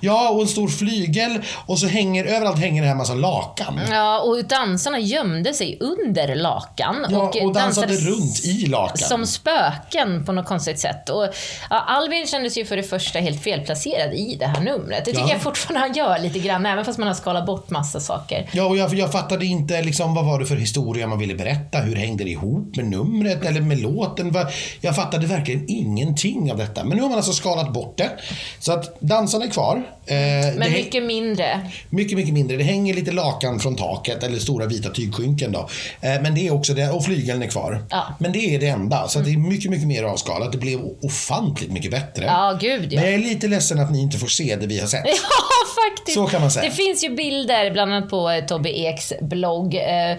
Ja, 0.00 0.30
och 0.30 0.40
en 0.42 0.48
stor 0.48 0.68
flygel 0.68 1.38
och 1.66 1.78
så 1.78 1.86
hänger, 1.86 2.24
överallt 2.24 2.58
hänger 2.58 2.82
det 2.82 2.88
här 2.88 2.94
massa 2.94 3.14
lakan. 3.14 3.80
Ja, 3.94 4.20
och 4.20 4.44
dansarna 4.44 4.98
gömde 4.98 5.54
sig 5.54 5.78
under 5.80 6.34
lakan. 6.34 7.06
Ja, 7.10 7.18
och, 7.18 7.42
och 7.42 7.52
dansade, 7.52 7.86
dansade 7.86 8.10
runt 8.10 8.44
i 8.44 8.66
lakan. 8.66 8.98
Som 8.98 9.26
spöken 9.26 10.24
på 10.26 10.32
något 10.32 10.46
konstigt 10.46 10.78
sätt. 10.78 11.08
Och, 11.08 11.28
ja, 11.70 11.78
Albin 11.86 12.26
kändes 12.26 12.58
ju 12.58 12.64
för 12.64 12.76
det 12.76 12.82
första 12.82 13.18
helt 13.18 13.42
felplacerad 13.42 14.14
i 14.14 14.36
det 14.40 14.46
här 14.46 14.60
numret. 14.60 15.04
Det 15.04 15.10
tycker 15.10 15.26
ja. 15.26 15.32
jag 15.32 15.42
fortfarande 15.42 15.80
han 15.80 15.92
gör 15.92 16.18
lite 16.18 16.38
grann, 16.38 16.66
även 16.66 16.84
fast 16.84 16.98
man 16.98 17.08
har 17.08 17.14
skalat 17.14 17.46
bort 17.46 17.70
massa 17.70 18.00
saker. 18.00 18.50
Ja, 18.52 18.64
och 18.64 18.76
jag, 18.76 18.94
jag 18.94 19.12
fattade 19.12 19.46
inte 19.46 19.82
liksom, 19.82 20.14
vad 20.14 20.24
var 20.24 20.38
det 20.38 20.46
för 20.46 20.56
historia 20.56 21.06
man 21.06 21.18
ville 21.18 21.34
berätta. 21.34 21.78
Hur 21.78 21.96
hängde 21.96 22.24
det 22.24 22.30
ihop 22.30 22.76
med 22.76 22.84
numret 22.84 23.44
eller 23.44 23.60
med 23.60 23.78
låten? 23.78 24.34
Jag 24.80 24.96
fattade 24.96 25.26
verkligen 25.26 25.64
ingenting 25.68 26.52
av 26.52 26.58
detta. 26.58 26.84
Men 26.84 26.96
nu 26.96 27.02
har 27.02 27.08
man 27.08 27.18
alltså 27.18 27.32
skalat 27.32 27.72
bort 27.72 27.98
det. 27.98 28.10
Så 28.58 28.72
att 28.72 29.00
dansarna 29.00 29.44
är 29.44 29.50
kvar. 29.50 29.82
Eh, 30.06 30.16
Men 30.56 30.72
mycket 30.72 31.02
mindre. 31.02 31.70
Mycket, 31.90 32.18
mycket 32.18 32.34
mindre. 32.34 32.56
Det 32.56 32.64
hänger 32.64 32.94
lite 32.94 33.12
lakan 33.12 33.60
från 33.60 33.76
taket 33.76 34.22
eller 34.22 34.38
stora 34.38 34.66
vita 34.66 34.90
tygskynken 34.90 35.52
då. 35.52 35.68
Eh, 36.00 36.22
men 36.22 36.34
det 36.34 36.46
är 36.46 36.54
också 36.54 36.74
det, 36.74 36.90
och 36.90 37.04
flygeln 37.04 37.42
är 37.42 37.46
kvar. 37.46 37.84
Ja. 37.90 38.04
Men 38.18 38.32
det 38.32 38.54
är 38.54 38.58
det 38.58 38.66
enda. 38.66 39.08
Så 39.08 39.18
mm. 39.18 39.30
det 39.30 39.36
är 39.36 39.50
mycket, 39.50 39.70
mycket 39.70 39.88
mer 39.88 40.02
avskalat. 40.02 40.52
Det 40.52 40.58
blev 40.58 40.80
ofantligt 41.02 41.72
mycket 41.72 41.90
bättre. 41.90 42.24
Ja, 42.24 42.58
gud 42.60 42.92
ja. 42.92 43.00
Men 43.00 43.10
jag 43.10 43.14
är 43.14 43.24
lite 43.24 43.48
ledsen 43.48 43.80
att 43.80 43.92
ni 43.92 44.00
inte 44.00 44.18
får 44.18 44.26
se 44.26 44.56
det 44.56 44.66
vi 44.66 44.80
har 44.80 44.86
sett. 44.86 45.04
Ja, 45.34 45.90
faktiskt. 45.90 46.14
Så 46.14 46.26
kan 46.26 46.40
man 46.40 46.50
säga. 46.50 46.70
Det 46.70 46.76
finns 46.76 47.04
ju 47.04 47.08
bilder, 47.08 47.70
bland 47.70 47.94
annat 47.94 48.10
på 48.10 48.30
eh, 48.30 48.44
Tobbe 48.44 48.68
Eks 48.68 49.12
blogg. 49.20 49.74
Eh, 49.74 50.16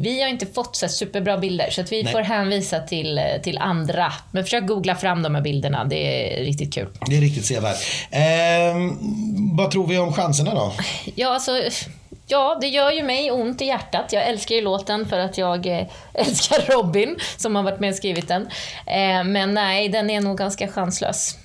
vi 0.00 0.22
har 0.22 0.28
inte 0.28 0.46
fått 0.46 0.76
så 0.76 0.88
superbra 0.88 1.38
bilder, 1.38 1.70
så 1.70 1.80
att 1.80 1.92
vi 1.92 2.02
Nej. 2.02 2.12
får 2.12 2.20
hänvisa 2.20 2.80
till, 2.80 3.20
till 3.42 3.58
andra. 3.58 4.12
Men 4.30 4.44
försök 4.44 4.66
googla 4.66 4.94
fram 4.94 5.22
de 5.22 5.34
här 5.34 5.42
bilderna. 5.42 5.84
Det 5.84 5.96
är 5.96 6.44
riktigt 6.44 6.74
kul. 6.74 6.88
Det 7.06 7.16
är 7.16 7.20
riktigt 7.20 7.44
sevärt. 7.44 7.76
Vad 9.56 9.70
tror 9.70 9.86
vi 9.86 9.98
om 9.98 10.12
chanserna 10.12 10.54
då? 10.54 10.72
Ja, 11.14 11.34
alltså 11.34 11.52
Ja, 12.26 12.58
det 12.60 12.66
gör 12.66 12.90
ju 12.90 13.02
mig 13.02 13.30
ont 13.30 13.62
i 13.62 13.64
hjärtat. 13.64 14.12
Jag 14.12 14.28
älskar 14.28 14.54
ju 14.54 14.60
låten 14.60 15.08
för 15.08 15.18
att 15.18 15.38
jag 15.38 15.66
eh, 15.66 15.86
älskar 16.14 16.72
Robin 16.72 17.16
som 17.36 17.56
har 17.56 17.62
varit 17.62 17.80
med 17.80 17.90
och 17.90 17.96
skrivit 17.96 18.28
den. 18.28 18.42
Eh, 18.86 19.24
men 19.24 19.54
nej, 19.54 19.88
den 19.88 20.10
är 20.10 20.20
nog 20.20 20.38
ganska 20.38 20.68
chanslös. 20.68 21.38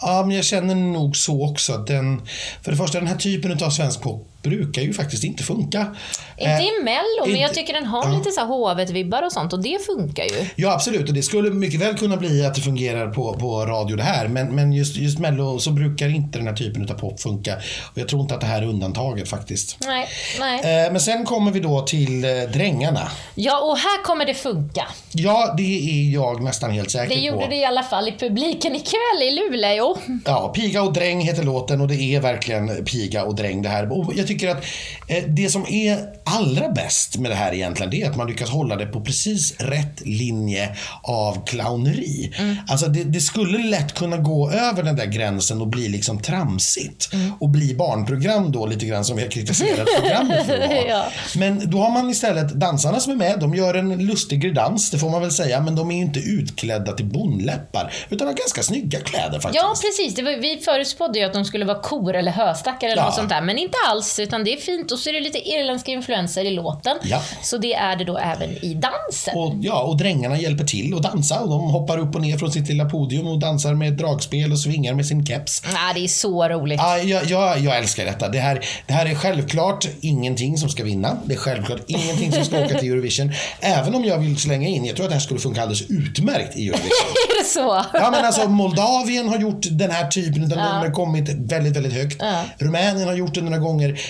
Ja, 0.00 0.24
men 0.26 0.36
jag 0.36 0.44
känner 0.44 0.74
nog 0.74 1.16
så 1.16 1.50
också. 1.50 1.76
Den, 1.76 2.26
för 2.62 2.70
det 2.70 2.76
första, 2.76 2.98
den 2.98 3.08
här 3.08 3.16
typen 3.16 3.64
av 3.64 3.70
svensk 3.70 4.02
pop 4.02 4.31
brukar 4.42 4.82
ju 4.82 4.92
faktiskt 4.92 5.24
inte 5.24 5.42
funka. 5.42 5.96
Inte 6.36 6.50
i 6.50 6.78
eh, 6.78 6.84
Mello, 6.84 7.26
men 7.26 7.40
jag 7.40 7.54
tycker 7.54 7.72
den 7.72 7.86
har 7.86 8.04
ja. 8.04 8.18
lite 8.18 8.30
så 8.30 8.40
Hovet-vibbar 8.40 9.22
och 9.22 9.32
sånt 9.32 9.52
och 9.52 9.62
det 9.62 9.86
funkar 9.86 10.24
ju. 10.24 10.46
Ja, 10.56 10.72
absolut. 10.72 11.08
Och 11.08 11.14
det 11.14 11.22
skulle 11.22 11.50
mycket 11.50 11.80
väl 11.80 11.98
kunna 11.98 12.16
bli 12.16 12.46
att 12.46 12.54
det 12.54 12.60
fungerar 12.60 13.10
på, 13.10 13.32
på 13.32 13.66
radio 13.66 13.96
det 13.96 14.02
här. 14.02 14.28
Men, 14.28 14.54
men 14.54 14.72
just, 14.72 14.96
just 14.96 15.18
Mello 15.18 15.58
så 15.58 15.70
brukar 15.70 16.08
inte 16.08 16.38
den 16.38 16.46
här 16.46 16.54
typen 16.54 16.90
av 16.90 16.94
pop 16.94 17.20
funka. 17.20 17.56
Och 17.92 17.98
jag 17.98 18.08
tror 18.08 18.22
inte 18.22 18.34
att 18.34 18.40
det 18.40 18.46
här 18.46 18.62
är 18.62 18.66
undantaget 18.66 19.28
faktiskt. 19.28 19.76
Nej, 19.86 20.08
nej. 20.40 20.84
Eh, 20.84 20.92
men 20.92 21.00
sen 21.00 21.24
kommer 21.24 21.50
vi 21.50 21.60
då 21.60 21.80
till 21.80 22.24
eh, 22.24 22.30
Drängarna. 22.30 23.08
Ja, 23.34 23.60
och 23.60 23.78
här 23.78 24.04
kommer 24.04 24.24
det 24.24 24.34
funka. 24.34 24.86
Ja, 25.12 25.54
det 25.56 25.62
är 25.62 26.10
jag 26.10 26.42
nästan 26.42 26.70
helt 26.70 26.90
säker 26.90 27.08
på. 27.08 27.14
Det 27.14 27.20
gjorde 27.20 27.48
det 27.48 27.56
i 27.56 27.64
alla 27.64 27.82
fall 27.82 28.08
i 28.08 28.12
publiken 28.12 28.74
ikväll 28.74 29.22
i 29.22 29.30
Luleå. 29.30 29.96
Ja, 30.24 30.48
Piga 30.48 30.82
och 30.82 30.92
dräng 30.92 31.20
heter 31.20 31.42
låten 31.42 31.80
och 31.80 31.88
det 31.88 31.94
är 32.14 32.20
verkligen 32.20 32.84
piga 32.84 33.24
och 33.24 33.34
dräng 33.34 33.62
det 33.62 33.68
här. 33.68 33.92
Och 33.92 34.12
jag 34.16 34.26
tycker 34.32 34.48
att 34.48 34.64
eh, 35.08 35.24
det 35.28 35.48
som 35.48 35.66
är 35.68 35.98
allra 36.24 36.68
bäst 36.68 37.18
med 37.18 37.30
det 37.30 37.34
här 37.34 37.54
egentligen, 37.54 37.90
det 37.90 38.02
är 38.02 38.10
att 38.10 38.16
man 38.16 38.26
lyckas 38.26 38.50
hålla 38.50 38.76
det 38.76 38.86
på 38.86 39.00
precis 39.00 39.54
rätt 39.58 40.00
linje 40.00 40.76
av 41.02 41.46
clowneri. 41.46 42.32
Mm. 42.38 42.56
Alltså 42.68 42.86
det, 42.86 43.04
det, 43.04 43.20
skulle 43.20 43.58
lätt 43.58 43.94
kunna 43.94 44.16
gå 44.16 44.50
över 44.50 44.82
den 44.82 44.96
där 44.96 45.06
gränsen 45.06 45.60
och 45.60 45.66
bli 45.66 45.88
liksom 45.88 46.22
tramsigt. 46.22 47.12
Mm. 47.12 47.32
Och 47.40 47.48
bli 47.48 47.74
barnprogram 47.74 48.52
då 48.52 48.66
lite 48.66 48.86
grann 48.86 49.04
som 49.04 49.16
vi 49.16 49.22
har 49.22 49.30
kritiserat 49.30 49.88
programmet 50.00 50.46
för 50.46 50.58
att 50.58 50.68
vara. 50.70 50.88
ja. 50.88 51.04
Men 51.36 51.70
då 51.70 51.78
har 51.78 51.90
man 51.90 52.10
istället 52.10 52.52
dansarna 52.52 53.00
som 53.00 53.12
är 53.12 53.16
med, 53.16 53.40
de 53.40 53.54
gör 53.54 53.74
en 53.74 54.06
lustig 54.06 54.54
dans, 54.54 54.90
det 54.90 54.98
får 54.98 55.10
man 55.10 55.20
väl 55.20 55.30
säga, 55.30 55.60
men 55.60 55.76
de 55.76 55.90
är 55.90 55.96
inte 55.96 56.20
utklädda 56.20 56.92
till 56.92 57.06
bondläppar, 57.06 57.92
utan 58.10 58.26
har 58.26 58.34
ganska 58.34 58.62
snygga 58.62 59.00
kläder 59.00 59.40
faktiskt. 59.40 59.64
Ja, 59.64 59.74
precis. 59.82 60.24
Var, 60.24 60.40
vi 60.40 60.60
förutspådde 60.64 61.18
ju 61.18 61.24
att 61.24 61.32
de 61.32 61.44
skulle 61.44 61.64
vara 61.64 61.82
kor 61.82 62.14
eller 62.14 62.32
höstackar 62.32 62.86
eller 62.86 62.96
ja. 62.96 63.04
något 63.04 63.14
sånt 63.14 63.28
där, 63.28 63.40
men 63.40 63.58
inte 63.58 63.78
alls, 63.88 64.18
utan 64.22 64.44
det 64.44 64.52
är 64.52 64.56
fint. 64.56 64.92
Och 64.92 64.98
så 64.98 65.08
är 65.08 65.12
det 65.12 65.20
lite 65.20 65.38
irländska 65.48 65.90
influenser 65.90 66.44
i 66.44 66.50
låten. 66.50 66.96
Ja. 67.02 67.22
Så 67.42 67.56
det 67.56 67.74
är 67.74 67.96
det 67.96 68.04
då 68.04 68.18
även 68.18 68.50
i 68.64 68.74
dansen. 68.74 69.36
Och, 69.36 69.54
ja, 69.60 69.82
och 69.82 69.96
drängarna 69.96 70.38
hjälper 70.38 70.64
till 70.64 70.94
att 70.94 71.02
dansa 71.02 71.40
och 71.40 71.48
de 71.48 71.70
hoppar 71.70 71.98
upp 71.98 72.14
och 72.14 72.20
ner 72.20 72.38
från 72.38 72.52
sitt 72.52 72.68
lilla 72.68 72.84
podium 72.84 73.26
och 73.26 73.38
dansar 73.38 73.74
med 73.74 73.92
dragspel 73.92 74.52
och 74.52 74.58
svingar 74.58 74.94
med 74.94 75.06
sin 75.06 75.26
keps. 75.26 75.62
Ja, 75.64 75.92
det 75.94 76.04
är 76.04 76.08
så 76.08 76.48
roligt. 76.48 76.80
Ja, 76.82 76.98
jag, 76.98 77.24
jag, 77.24 77.58
jag 77.58 77.78
älskar 77.78 78.04
detta. 78.04 78.28
Det 78.28 78.38
här, 78.38 78.64
det 78.86 78.92
här 78.92 79.06
är 79.06 79.14
självklart 79.14 79.88
ingenting 80.00 80.58
som 80.58 80.68
ska 80.68 80.84
vinna. 80.84 81.16
Det 81.24 81.34
är 81.34 81.38
självklart 81.38 81.80
ingenting 81.86 82.32
som 82.32 82.44
ska 82.44 82.64
åka 82.64 82.78
till 82.78 82.92
Eurovision. 82.92 83.32
Även 83.60 83.94
om 83.94 84.04
jag 84.04 84.18
vill 84.18 84.38
slänga 84.38 84.68
in, 84.68 84.84
jag 84.84 84.96
tror 84.96 85.06
att 85.06 85.10
det 85.10 85.14
här 85.14 85.20
skulle 85.20 85.40
funka 85.40 85.62
alldeles 85.62 85.90
utmärkt 85.90 86.56
i 86.56 86.68
Eurovision. 86.68 86.90
är 87.30 87.42
det 87.42 87.48
så? 87.48 87.84
Ja, 87.92 88.10
men 88.10 88.24
alltså 88.24 88.48
Moldavien 88.48 89.28
har 89.28 89.38
gjort 89.38 89.66
den 89.70 89.90
här 89.90 90.08
typen 90.08 90.44
av 90.44 90.50
ja. 90.50 90.74
nummer, 90.74 90.90
kommit 90.90 91.28
väldigt, 91.28 91.76
väldigt 91.76 91.92
högt. 91.92 92.16
Ja. 92.20 92.44
Rumänien 92.58 93.08
har 93.08 93.14
gjort 93.14 93.34
det 93.34 93.40
några 93.40 93.58
gånger. 93.58 94.00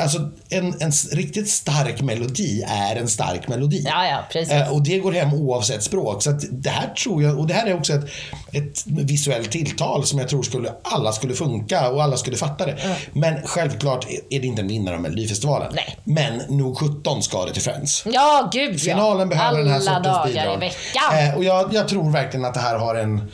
Alltså 0.00 0.30
en, 0.48 0.66
en 0.80 0.92
riktigt 1.12 1.50
stark 1.50 2.00
melodi 2.00 2.62
är 2.68 2.96
en 2.96 3.08
stark 3.08 3.48
melodi. 3.48 3.82
Ja, 3.86 4.06
ja, 4.06 4.18
precis. 4.32 4.52
Eh, 4.52 4.72
och 4.72 4.82
det 4.82 4.98
går 4.98 5.12
hem 5.12 5.34
oavsett 5.34 5.82
språk. 5.82 6.22
Så 6.22 6.30
det 6.50 6.70
här 6.70 6.88
tror 6.88 7.22
jag, 7.22 7.38
och 7.38 7.46
det 7.46 7.54
här 7.54 7.66
är 7.66 7.74
också 7.74 7.92
ett, 7.92 8.04
ett 8.52 8.86
visuellt 8.86 9.50
tilltal 9.50 10.06
som 10.06 10.18
jag 10.18 10.28
tror 10.28 10.42
skulle, 10.42 10.72
alla 10.82 11.12
skulle 11.12 11.34
funka 11.34 11.90
och 11.90 12.02
alla 12.02 12.16
skulle 12.16 12.36
fatta 12.36 12.66
det. 12.66 12.72
Mm. 12.72 12.96
Men 13.12 13.46
självklart 13.46 14.06
är 14.30 14.40
det 14.40 14.46
inte 14.46 14.62
en 14.62 14.68
vinnare 14.68 14.94
av 14.94 15.00
Melodifestivalen. 15.00 15.72
Nej. 15.74 15.98
Men 16.04 16.42
nog 16.48 16.78
17 16.78 17.22
ska 17.22 17.44
det 17.44 17.52
till 17.52 17.62
Friends. 17.62 18.02
Ja, 18.06 18.50
gud 18.52 18.80
Finalen 18.80 19.20
ja. 19.20 19.26
behöver 19.26 19.48
alla 19.48 19.58
den 19.58 19.68
här 19.68 19.80
sortens 19.80 20.04
dagar 20.06 20.26
bidrag. 20.26 20.56
i 20.56 20.60
veckan. 20.60 21.28
Eh, 21.28 21.36
och 21.36 21.44
jag, 21.44 21.74
jag 21.74 21.88
tror 21.88 22.10
verkligen 22.10 22.44
att 22.44 22.54
det 22.54 22.60
här 22.60 22.78
har 22.78 22.94
en 22.94 23.30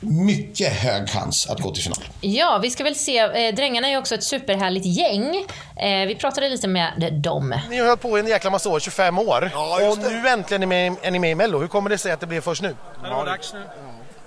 mycket 0.00 0.72
hög 0.72 1.08
chans 1.08 1.46
att 1.46 1.60
gå 1.60 1.70
till 1.70 1.82
final. 1.82 1.98
Ja, 2.20 2.58
vi 2.62 2.70
ska 2.70 2.84
väl 2.84 2.94
se. 2.94 3.18
Eh, 3.18 3.54
Drängarna 3.54 3.88
är 3.88 3.98
också 3.98 4.14
ett 4.14 4.24
superhärligt 4.24 4.86
gäng. 4.86 5.36
Eh, 5.76 6.06
vi 6.06 6.14
pratade 6.20 6.48
lite 6.48 6.68
med 6.68 7.12
dem. 7.12 7.54
Ni 7.70 7.78
har 7.78 7.86
hållit 7.86 8.00
på 8.02 8.18
i 8.18 8.20
en 8.20 8.26
jäkla 8.26 8.50
massa 8.50 8.68
år, 8.68 8.80
25 8.80 9.18
år. 9.18 9.50
Ja, 9.52 9.88
och 9.90 9.98
nu 9.98 10.28
äntligen 10.28 10.62
är, 10.62 10.66
med, 10.66 10.96
är 11.02 11.10
ni 11.10 11.18
med 11.18 11.30
i 11.30 11.34
Mello. 11.34 11.58
Hur 11.58 11.68
kommer 11.68 11.90
det 11.90 11.98
sig 11.98 12.12
att 12.12 12.20
det 12.20 12.26
blev 12.26 12.40
först 12.40 12.62
nu? 12.62 12.76
Det 13.04 13.10
var 13.10 13.26
dags 13.26 13.52
nu. 13.52 13.62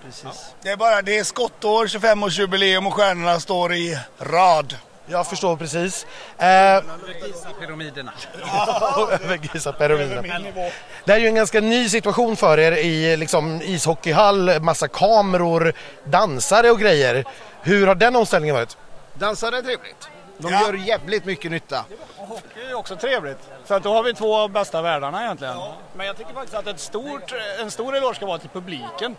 Precis. 0.06 0.54
Det 0.62 0.70
är 0.70 0.78
bara 0.78 1.02
det 1.02 1.18
är 1.18 1.24
skottår, 1.24 1.86
25-årsjubileum 1.88 2.88
och 2.88 2.94
stjärnorna 2.94 3.40
står 3.40 3.74
i 3.74 3.98
rad. 4.20 4.76
Jag 5.12 5.28
förstår 5.28 5.56
precis. 5.56 6.06
Eh, 6.38 6.48
Övergisa-pyramiderna. 6.48 8.12
Övergisa-pyramiderna. 9.24 10.72
Det 11.06 11.14
är 11.14 11.18
ju 11.18 11.28
en 11.28 11.36
ganska 11.36 11.62
ny 11.62 11.90
situation 11.90 12.36
för 12.36 12.60
er 12.60 12.72
i 12.72 13.18
liksom, 13.18 13.62
ishockeyhall, 13.62 14.60
massa 14.62 14.88
kameror, 14.88 15.74
dansare 16.04 16.72
och 16.72 16.80
grejer. 16.80 17.26
Hur 17.62 17.88
har 17.88 17.96
den 17.96 18.16
omställningen 18.16 18.56
varit? 18.56 18.78
Dansare 19.14 19.58
är 19.58 19.62
trevligt. 19.62 20.10
De 20.38 20.54
ja. 20.54 20.62
gör 20.62 20.74
jävligt 20.74 21.26
mycket 21.26 21.52
nytta. 21.52 21.86
Och 22.18 22.28
hockey 22.28 22.62
är 22.70 22.74
också 22.74 22.96
trevligt. 22.96 23.50
För 23.66 23.76
att 23.76 23.84
då 23.84 23.94
har 23.94 24.04
vi 24.04 24.14
två 24.14 24.36
av 24.36 24.50
bästa 24.50 24.82
världarna 24.82 25.24
egentligen. 25.24 25.54
Ja. 25.54 25.76
Men 25.94 26.08
jag 26.08 26.18
tycker 26.18 26.34
faktiskt 26.34 26.56
att 26.56 26.68
ett 26.68 26.80
stort, 26.80 27.34
en 27.60 27.72
stor 27.72 27.96
eloge 27.96 28.16
ska 28.16 28.26
vara 28.26 28.38
till 28.38 28.50
publiken. 28.50 29.16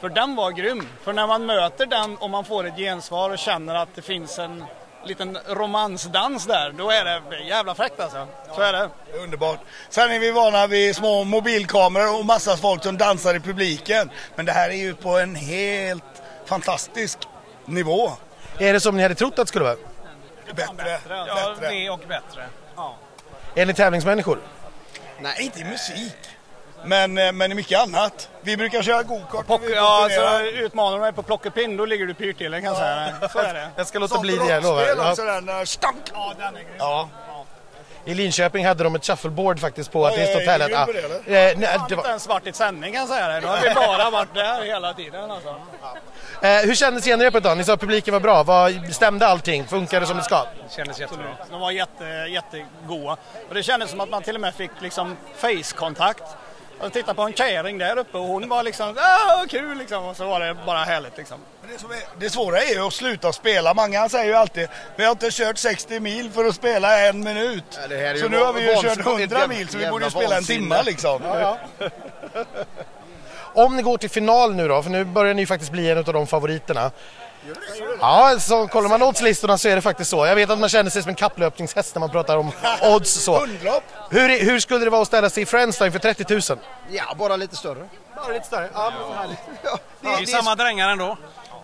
För 0.00 0.08
den 0.08 0.36
var 0.36 0.50
grym. 0.50 0.88
För 1.02 1.12
när 1.12 1.26
man 1.26 1.46
möter 1.46 1.86
den 1.86 2.16
och 2.16 2.30
man 2.30 2.44
får 2.44 2.66
ett 2.66 2.76
gensvar 2.76 3.30
och 3.30 3.38
känner 3.38 3.74
att 3.74 3.88
det 3.94 4.02
finns 4.02 4.38
en 4.38 4.64
liten 5.08 5.38
romansdans 5.46 6.46
där, 6.46 6.72
då 6.72 6.90
är 6.90 7.04
det 7.04 7.44
jävla 7.44 7.74
fräckt 7.74 8.00
alltså. 8.00 8.26
Så 8.54 8.60
är 8.60 8.72
det. 8.72 8.90
Underbart. 9.18 9.60
Sen 9.88 10.10
är 10.10 10.18
vi 10.18 10.30
vana 10.30 10.66
vid 10.66 10.96
små 10.96 11.24
mobilkameror 11.24 12.18
och 12.18 12.26
massa 12.26 12.56
folk 12.56 12.82
som 12.82 12.98
dansar 12.98 13.34
i 13.34 13.40
publiken. 13.40 14.10
Men 14.36 14.46
det 14.46 14.52
här 14.52 14.70
är 14.70 14.74
ju 14.74 14.94
på 14.94 15.18
en 15.18 15.34
helt 15.34 16.04
fantastisk 16.46 17.18
nivå. 17.64 18.12
Är 18.58 18.72
det 18.72 18.80
som 18.80 18.96
ni 18.96 19.02
hade 19.02 19.14
trott 19.14 19.32
att 19.32 19.36
det 19.36 19.46
skulle 19.46 19.64
vara? 19.64 19.76
Bättre. 20.54 20.74
bättre. 20.76 21.16
Ja, 21.26 21.54
det 21.60 21.90
och 21.90 22.00
bättre. 22.08 22.46
Ja. 22.76 22.96
Är 23.54 23.66
ni 23.66 23.74
tävlingsmänniskor? 23.74 24.38
Nej, 25.20 25.44
inte 25.44 25.60
i 25.60 25.64
musik. 25.64 26.37
Men, 26.84 27.18
eh, 27.18 27.32
men 27.32 27.52
i 27.52 27.54
mycket 27.54 27.80
annat. 27.80 28.28
Vi 28.40 28.56
brukar 28.56 28.82
köra 28.82 29.02
gokart. 29.02 29.60
Ja, 29.74 30.04
alltså, 30.04 30.44
utmanar 30.44 30.96
du 30.96 31.00
mig 31.00 31.12
på 31.12 31.22
plockepinn 31.22 31.76
då 31.76 31.84
ligger 31.84 32.06
du 32.06 32.14
pyrt 32.14 32.38
till 32.38 32.52
kan 32.52 32.62
jag 32.62 32.76
säga. 32.76 33.28
Så 33.32 33.38
är 33.38 33.54
det. 33.54 33.68
Jag 33.76 33.86
ska 33.86 33.98
låta 33.98 34.18
bli 34.18 34.36
det, 34.36 34.46
jag 34.46 34.62
lovar. 34.62 34.84
Ja. 34.96 35.40
Den, 35.40 35.66
stank. 35.66 35.96
Ja, 36.12 36.34
den 36.38 36.56
är 36.56 36.60
grym. 36.60 36.74
Ja. 36.78 37.08
I 38.04 38.14
Linköping 38.14 38.66
hade 38.66 38.84
de 38.84 38.94
ett 38.94 39.04
shuffleboard 39.04 39.60
faktiskt 39.60 39.92
på 39.92 40.06
Artisthotellet. 40.06 40.70
Ja, 40.70 40.86
det, 40.86 41.32
ja. 41.32 41.38
Eh, 41.38 41.58
nej, 41.58 41.78
det 41.88 41.96
var 41.96 42.12
inte 42.12 42.24
svart 42.24 42.46
i 42.46 42.52
sändning 42.52 42.92
kan 42.92 43.00
jag 43.00 43.08
säga 43.08 43.28
det. 43.28 43.40
Då 43.40 43.48
har 43.48 43.60
vi 43.60 43.74
bara 43.74 44.10
varit 44.10 44.34
där 44.34 44.62
hela 44.62 44.94
tiden 44.94 45.30
alltså. 45.30 45.56
Eh, 46.42 46.50
hur 46.50 46.74
kändes 46.74 47.04
genrepet 47.04 47.42
då? 47.42 47.54
Ni 47.54 47.64
sa 47.64 47.72
att 47.72 47.80
publiken 47.80 48.12
var 48.12 48.20
bra. 48.20 48.42
Vad, 48.42 48.94
stämde 48.94 49.26
allting? 49.26 49.66
Funkade 49.66 50.00
det 50.00 50.06
som 50.06 50.16
det 50.16 50.22
ska? 50.22 50.36
Det 50.38 50.74
kändes 50.76 51.00
jättebra. 51.00 51.26
De 51.50 51.60
var 51.60 51.70
jätte, 51.70 52.04
jättegoda. 52.04 53.16
Och 53.48 53.54
det 53.54 53.62
kändes 53.62 53.90
som 53.90 54.00
att 54.00 54.10
man 54.10 54.22
till 54.22 54.34
och 54.34 54.40
med 54.40 54.54
fick 54.54 54.70
liksom 54.80 55.16
face-kontakt. 55.36 56.22
Jag 56.80 56.92
tittade 56.92 57.14
på 57.14 57.22
en 57.22 57.32
kärring 57.32 57.78
där 57.78 57.98
uppe 57.98 58.18
och 58.18 58.24
hon 58.24 58.48
var 58.48 58.62
liksom 58.62 58.96
ah, 58.98 59.46
kul 59.48 59.78
liksom 59.78 60.04
och 60.04 60.16
så 60.16 60.26
var 60.26 60.40
det 60.40 60.56
bara 60.66 60.78
härligt 60.78 61.16
liksom. 61.16 61.38
Det, 61.72 61.78
som 61.78 61.90
är, 61.90 61.98
det 62.18 62.30
svåra 62.30 62.58
är 62.58 62.74
ju 62.74 62.86
att 62.86 62.92
sluta 62.92 63.32
spela. 63.32 63.74
Många 63.74 64.08
säger 64.08 64.24
ju 64.24 64.34
alltid 64.34 64.68
vi 64.96 65.04
har 65.04 65.10
inte 65.10 65.30
kört 65.30 65.58
60 65.58 66.00
mil 66.00 66.30
för 66.30 66.44
att 66.44 66.54
spela 66.54 67.08
en 67.08 67.24
minut. 67.24 67.64
Ja, 67.90 68.16
så 68.16 68.28
nu 68.28 68.38
har 68.38 68.52
vi 68.52 68.70
ju 68.70 68.82
kört 68.82 68.98
100 68.98 69.46
mil 69.46 69.68
så 69.68 69.78
vi 69.78 69.90
borde 69.90 70.04
ju 70.04 70.10
spela 70.10 70.36
en 70.36 70.44
timme 70.44 70.82
liksom. 70.82 71.22
Ja, 71.24 71.58
ja. 71.78 71.88
Om 73.54 73.76
ni 73.76 73.82
går 73.82 73.98
till 73.98 74.10
final 74.10 74.54
nu 74.54 74.68
då, 74.68 74.82
för 74.82 74.90
nu 74.90 75.04
börjar 75.04 75.34
ni 75.34 75.46
faktiskt 75.46 75.72
bli 75.72 75.90
en 75.90 75.98
av 75.98 76.04
de 76.04 76.26
favoriterna. 76.26 76.90
Ja, 78.00 78.36
så 78.40 78.68
kollar 78.68 78.88
man 78.88 79.02
oddslistorna 79.02 79.58
så 79.58 79.68
är 79.68 79.76
det 79.76 79.82
faktiskt 79.82 80.10
så. 80.10 80.26
Jag 80.26 80.34
vet 80.34 80.50
att 80.50 80.58
man 80.58 80.68
känner 80.68 80.90
sig 80.90 81.02
som 81.02 81.08
en 81.08 81.14
kapplöpningshäst 81.14 81.94
när 81.94 82.00
man 82.00 82.10
pratar 82.10 82.36
om 82.36 82.50
odds 82.82 83.10
så. 83.10 83.46
Hur, 84.10 84.44
hur 84.44 84.60
skulle 84.60 84.84
det 84.84 84.90
vara 84.90 85.02
att 85.02 85.08
ställa 85.08 85.30
sig 85.30 85.42
i 85.42 85.46
Friends 85.46 85.80
inför 85.80 85.98
30 85.98 86.32
000? 86.32 86.40
Ja, 86.90 87.14
bara 87.18 87.36
lite 87.36 87.56
större. 87.56 87.88
Bara 88.16 88.32
lite 88.32 88.46
större? 88.46 88.68
Ja, 88.74 88.92
ja. 89.00 89.24
ja. 89.62 89.78
Det, 90.00 90.08
är 90.08 90.26
samma 90.26 90.54
drängar 90.54 90.88
ändå. 90.88 91.16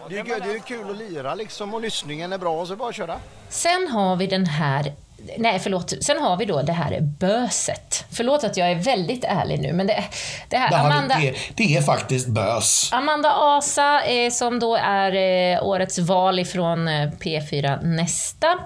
Det 0.08 0.18
är, 0.18 0.24
det 0.24 0.54
är 0.54 0.58
kul 0.58 0.90
att 0.90 0.96
lira 0.96 1.34
liksom 1.34 1.74
och 1.74 1.80
lyssningen 1.80 2.32
är 2.32 2.38
bra 2.38 2.66
så 2.66 2.72
är 2.72 2.76
det 2.76 2.78
bara 2.78 2.92
köra. 2.92 3.20
Sen 3.48 3.88
har 3.88 4.16
vi 4.16 4.26
den 4.26 4.46
här 4.46 4.92
Nej, 5.38 5.58
förlåt. 5.58 6.04
Sen 6.04 6.18
har 6.18 6.36
vi 6.36 6.44
då 6.44 6.62
det 6.62 6.72
här 6.72 7.00
böset. 7.00 8.04
Förlåt 8.10 8.44
att 8.44 8.56
jag 8.56 8.70
är 8.70 8.74
väldigt 8.74 9.24
ärlig 9.24 9.60
nu, 9.60 9.72
men 9.72 9.86
det, 9.86 10.04
det 10.48 10.56
här... 10.56 10.70
Det, 10.70 10.76
Amanda, 10.76 11.16
det, 11.20 11.34
det 11.54 11.76
är 11.76 11.82
faktiskt 11.82 12.28
bös. 12.28 12.90
Amanda 12.92 13.32
Asa, 13.32 14.02
eh, 14.02 14.30
som 14.30 14.58
då 14.58 14.76
är 14.76 15.14
eh, 15.14 15.66
årets 15.66 15.98
val 15.98 16.38
ifrån 16.38 16.88
eh, 16.88 17.10
P4 17.10 17.82
Nästa, 17.82 18.58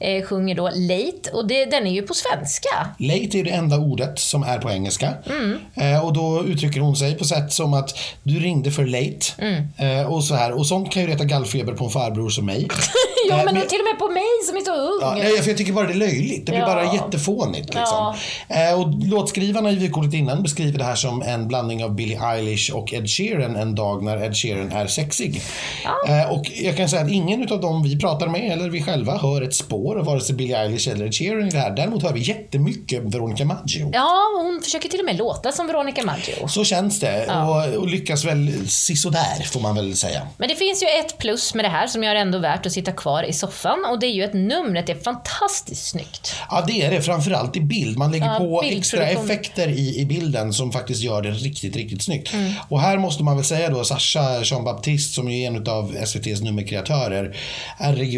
eh, 0.00 0.24
sjunger 0.24 0.54
då 0.54 0.70
Late, 0.74 1.30
och 1.32 1.46
det, 1.48 1.64
den 1.64 1.86
är 1.86 1.90
ju 1.90 2.02
på 2.02 2.14
svenska. 2.14 2.68
Late 2.98 3.38
är 3.38 3.44
det 3.44 3.50
enda 3.50 3.78
ordet 3.78 4.18
som 4.18 4.42
är 4.42 4.58
på 4.58 4.70
engelska. 4.70 5.12
Mm. 5.26 5.58
Eh, 5.74 6.04
och 6.04 6.12
då 6.12 6.44
uttrycker 6.44 6.80
hon 6.80 6.96
sig 6.96 7.18
på 7.18 7.24
sätt 7.24 7.52
som 7.52 7.74
att 7.74 7.98
du 8.22 8.38
ringde 8.40 8.70
för 8.70 8.86
late. 8.86 9.26
Mm. 9.38 9.64
Eh, 9.76 10.12
och 10.12 10.24
så 10.24 10.34
här. 10.34 10.52
Och 10.52 10.66
sånt 10.66 10.92
kan 10.92 11.02
ju 11.02 11.08
reta 11.08 11.24
gallfeber 11.24 11.72
på 11.72 11.84
en 11.84 11.90
farbror 11.90 12.30
som 12.30 12.46
mig. 12.46 12.68
ja, 13.28 13.36
men, 13.36 13.54
men 13.54 13.66
till 13.66 13.78
och 13.78 13.84
med 13.84 13.98
på 13.98 14.08
mig 14.08 14.22
som 14.46 14.56
är 14.56 14.60
så 14.60 14.74
ung. 14.74 15.20
Ja, 15.20 15.42
för 15.42 15.50
jag 15.50 15.58
tycker 15.58 15.72
bara 15.72 15.86
det 15.86 15.92
är 15.92 15.98
löjligt. 15.98 16.46
Det 16.46 16.52
blir 16.52 16.60
ja. 16.60 16.66
bara 16.66 16.94
jättefånigt. 16.94 17.74
Liksom. 17.74 18.14
Ja. 18.48 18.70
Eh, 18.70 18.80
och 18.80 19.04
låtskrivarna 19.04 19.70
i 19.70 19.76
vykortet 19.76 20.14
innan 20.14 20.42
beskriver 20.42 20.78
det 20.78 20.84
här 20.84 20.94
som 20.94 21.22
en 21.22 21.48
blandning 21.48 21.84
av 21.84 21.94
Billie 21.94 22.18
Eilish 22.22 22.70
och 22.74 22.92
Ed 22.92 23.10
Sheeran 23.10 23.56
en 23.56 23.74
dag 23.74 24.02
när 24.02 24.24
Ed 24.24 24.36
Sheeran 24.36 24.72
är 24.72 24.86
sexig. 24.86 25.42
Ja. 25.84 26.20
Eh, 26.20 26.32
och 26.32 26.50
jag 26.54 26.76
kan 26.76 26.88
säga 26.88 27.02
att 27.02 27.10
ingen 27.10 27.52
av 27.52 27.60
dem 27.60 27.82
vi 27.82 28.00
pratar 28.00 28.28
med 28.28 28.52
eller 28.52 28.70
vi 28.70 28.82
själva 28.82 29.16
hör 29.16 29.42
ett 29.42 29.54
spår 29.54 29.87
av 29.96 30.04
vare 30.04 30.20
sig 30.20 30.34
Billie 30.34 30.54
Eilish 30.54 30.88
eller 30.88 31.12
Sheeran 31.12 31.48
i 31.48 31.50
det 31.50 31.58
här. 31.58 31.70
Däremot 31.70 32.02
hör 32.02 32.12
vi 32.12 32.20
jättemycket 32.20 33.02
Veronica 33.02 33.44
Maggio. 33.44 33.90
Ja, 33.92 34.20
hon 34.42 34.60
försöker 34.62 34.88
till 34.88 34.98
och 34.98 35.06
med 35.06 35.16
låta 35.16 35.52
som 35.52 35.66
Veronica 35.66 36.04
Maggio. 36.04 36.48
Så 36.48 36.64
känns 36.64 37.00
det 37.00 37.26
och, 37.26 37.80
och 37.80 37.88
lyckas 37.88 38.24
väl 38.24 38.68
sisådär 38.68 39.42
får 39.44 39.60
man 39.60 39.74
väl 39.74 39.96
säga. 39.96 40.26
Men 40.36 40.48
det 40.48 40.54
finns 40.54 40.82
ju 40.82 40.86
ett 40.86 41.18
plus 41.18 41.54
med 41.54 41.64
det 41.64 41.68
här 41.68 41.86
som 41.86 42.04
gör 42.04 42.14
det 42.14 42.20
ändå 42.20 42.38
värt 42.38 42.66
att 42.66 42.72
sitta 42.72 42.92
kvar 42.92 43.22
i 43.22 43.32
soffan 43.32 43.84
och 43.90 43.98
det 43.98 44.06
är 44.06 44.12
ju 44.12 44.24
ett 44.24 44.34
numret, 44.34 44.88
är 44.88 44.94
fantastiskt 44.94 45.86
snyggt. 45.86 46.34
Ja, 46.50 46.64
det 46.66 46.82
är 46.82 46.90
det. 46.90 47.02
Framförallt 47.02 47.56
i 47.56 47.60
bild. 47.60 47.98
Man 47.98 48.10
lägger 48.10 48.26
ja, 48.26 48.38
på 48.38 48.62
extra 48.62 49.06
effekter 49.06 49.68
i, 49.68 50.00
i 50.00 50.06
bilden 50.06 50.52
som 50.52 50.72
faktiskt 50.72 51.02
gör 51.02 51.22
det 51.22 51.30
riktigt, 51.30 51.76
riktigt 51.76 52.02
snyggt. 52.02 52.32
Mm. 52.32 52.52
Och 52.68 52.80
här 52.80 52.98
måste 52.98 53.22
man 53.22 53.36
väl 53.36 53.44
säga 53.44 53.70
då, 53.70 53.84
Sasha 53.84 54.42
Jean-Baptiste 54.42 55.14
som 55.14 55.28
är 55.28 55.46
en 55.46 55.68
av 55.68 55.96
SVTs 55.96 56.40
nummerkreatörer, 56.40 57.36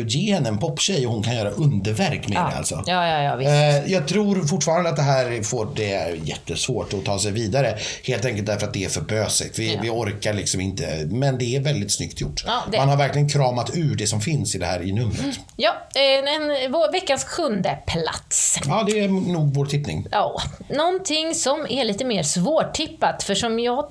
ge 0.06 0.34
henne 0.34 0.48
en 0.48 0.58
poptjej 0.58 1.06
och 1.06 1.12
hon 1.12 1.22
kan 1.22 1.36
göra 1.36 1.50
underverk 1.60 2.28
med 2.28 2.36
ja. 2.36 2.48
det 2.50 2.56
alltså. 2.56 2.84
Ja, 2.86 3.06
ja, 3.06 3.22
ja, 3.22 3.36
visst. 3.36 3.50
Eh, 3.50 3.92
jag 3.92 4.08
tror 4.08 4.46
fortfarande 4.46 4.90
att 4.90 4.96
det 4.96 5.02
här 5.02 5.42
får 5.42 5.68
det 5.76 5.92
är 5.92 6.18
jättesvårt 6.24 6.92
att 6.92 7.04
ta 7.04 7.18
sig 7.18 7.32
vidare. 7.32 7.78
Helt 8.04 8.24
enkelt 8.24 8.46
därför 8.46 8.66
att 8.66 8.72
det 8.72 8.84
är 8.84 8.88
för 8.88 9.00
bösigt. 9.00 9.58
Vi, 9.58 9.74
ja. 9.74 9.80
vi 9.82 9.90
orkar 9.90 10.32
liksom 10.32 10.60
inte. 10.60 11.08
Men 11.10 11.38
det 11.38 11.56
är 11.56 11.60
väldigt 11.60 11.92
snyggt 11.92 12.20
gjort. 12.20 12.44
Ja, 12.46 12.62
Man 12.76 12.88
har 12.88 12.96
verkligen 12.96 13.28
kramat 13.28 13.70
ur 13.74 13.94
det 13.94 14.06
som 14.06 14.20
finns 14.20 14.54
i 14.54 14.58
det 14.58 14.66
här 14.66 14.82
i 14.82 14.92
numret. 14.92 15.20
Mm. 15.20 15.34
Ja, 15.56 15.72
en, 15.94 16.28
en, 16.28 16.72
vår, 16.72 16.92
veckans 16.92 17.24
sjunde 17.24 17.78
plats. 17.86 18.60
Ja, 18.66 18.84
det 18.86 19.00
är 19.00 19.08
nog 19.08 19.54
vår 19.54 19.66
tippning. 19.66 20.06
Ja, 20.10 20.42
någonting 20.68 21.34
som 21.34 21.66
är 21.70 21.84
lite 21.84 22.04
mer 22.04 22.22
svårtippat, 22.22 23.22
för 23.22 23.34
som 23.34 23.58
jag 23.58 23.90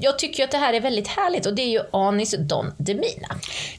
jag 0.00 0.18
tycker 0.18 0.44
att 0.44 0.50
det 0.50 0.58
här 0.58 0.74
är 0.74 0.80
väldigt 0.80 1.08
härligt 1.08 1.46
och 1.46 1.54
det 1.54 1.62
är 1.62 1.68
ju 1.68 1.80
Anis 1.92 2.34
Don 2.38 2.72
Demina. 2.78 3.28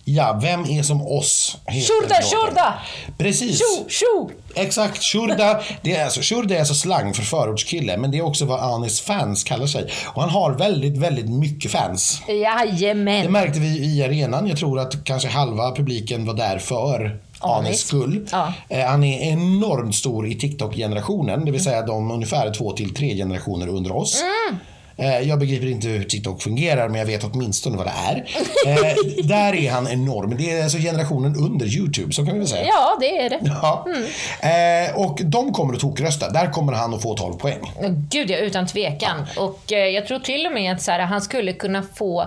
Ja, 0.06 0.40
vem 0.42 0.66
är 0.66 0.84
som 0.84 1.08
oss? 1.08 1.58
Shurda, 1.66 2.16
shurda! 2.22 2.80
Precis. 3.18 3.60
Tjo, 3.60 3.90
tjo! 3.90 4.32
Exakt, 4.56 5.04
shurda. 5.04 5.62
Det 5.82 5.96
är 5.96 6.04
alltså, 6.04 6.22
shurda 6.24 6.56
är 6.56 6.60
alltså 6.60 6.74
slang 6.74 7.14
för 7.14 7.24
förortskille, 7.24 7.98
men 7.98 8.12
det 8.12 8.18
är 8.18 8.26
också 8.26 8.46
vad 8.46 8.60
Anis 8.60 9.02
fans 9.02 9.44
kallar 9.44 9.68
sig. 9.68 9.92
Och 10.08 10.22
han 10.22 10.30
har 10.30 10.52
väldigt, 10.52 10.98
väldigt 10.98 11.30
mycket 11.30 11.72
fans. 11.72 12.22
Jajamän. 12.28 13.26
Det 13.26 13.32
märkte 13.32 13.60
vi 13.60 13.96
i 13.96 14.04
arenan. 14.04 14.48
Jag 14.48 14.58
tror 14.58 14.80
att 14.80 15.04
kanske 15.04 15.30
halva 15.30 15.76
publiken 15.76 16.26
var 16.26 16.34
där 16.34 16.58
för 16.58 17.20
Anis 17.40 17.80
skull. 17.80 18.28
Ja. 18.32 18.54
Eh, 18.70 18.86
han 18.86 19.04
är 19.04 19.32
enormt 19.32 19.96
stor 19.96 20.28
i 20.28 20.36
TikTok-generationen, 20.36 21.46
det 21.46 21.52
vill 21.52 21.64
säga 21.64 21.82
de 21.82 22.12
ungefär 22.12 22.54
två 22.54 22.72
till 22.72 22.94
tre 22.94 23.16
generationer 23.16 23.68
under 23.68 23.96
oss. 23.96 24.22
Mm. 24.22 24.60
Eh, 25.00 25.20
jag 25.20 25.39
begriper 25.39 25.68
inte 25.68 25.88
hur 25.88 26.03
TikTok 26.03 26.41
fungerar, 26.41 26.89
men 26.89 27.00
jag 27.00 27.06
vet 27.06 27.24
åtminstone 27.24 27.77
vad 27.77 27.86
det 27.86 27.94
är. 28.08 28.25
Eh, 28.68 28.96
där 29.24 29.56
är 29.56 29.72
han 29.72 29.88
enorm. 29.88 30.38
Det 30.38 30.51
är 30.51 30.63
alltså 30.63 30.77
generationen 30.77 31.36
under 31.36 31.65
YouTube, 31.65 32.13
så 32.13 32.25
kan 32.25 32.34
vi 32.34 32.39
väl 32.39 32.48
säga. 32.48 32.65
Ja, 32.68 32.98
det 33.00 33.18
är 33.22 33.29
det. 33.29 33.39
Ja. 33.62 33.86
Mm. 33.86 34.89
Eh, 34.89 34.98
och 34.98 35.20
de 35.24 35.53
kommer 35.53 35.74
att 35.74 35.79
tokrösta. 35.79 36.29
Där 36.29 36.51
kommer 36.51 36.74
han 36.74 36.94
att 36.94 37.01
få 37.01 37.15
12 37.15 37.34
poäng. 37.34 37.72
Gud 38.10 38.29
ja, 38.29 38.38
utan 38.38 38.68
tvekan. 38.68 39.25
Ja. 39.36 39.41
Och 39.41 39.72
jag 39.72 40.08
tror 40.08 40.20
till 40.20 40.46
och 40.46 40.53
med 40.53 40.74
att 40.74 40.82
så 40.82 40.91
här, 40.91 41.00
han 41.00 41.22
skulle 41.22 41.53
kunna 41.53 41.84
få 41.96 42.25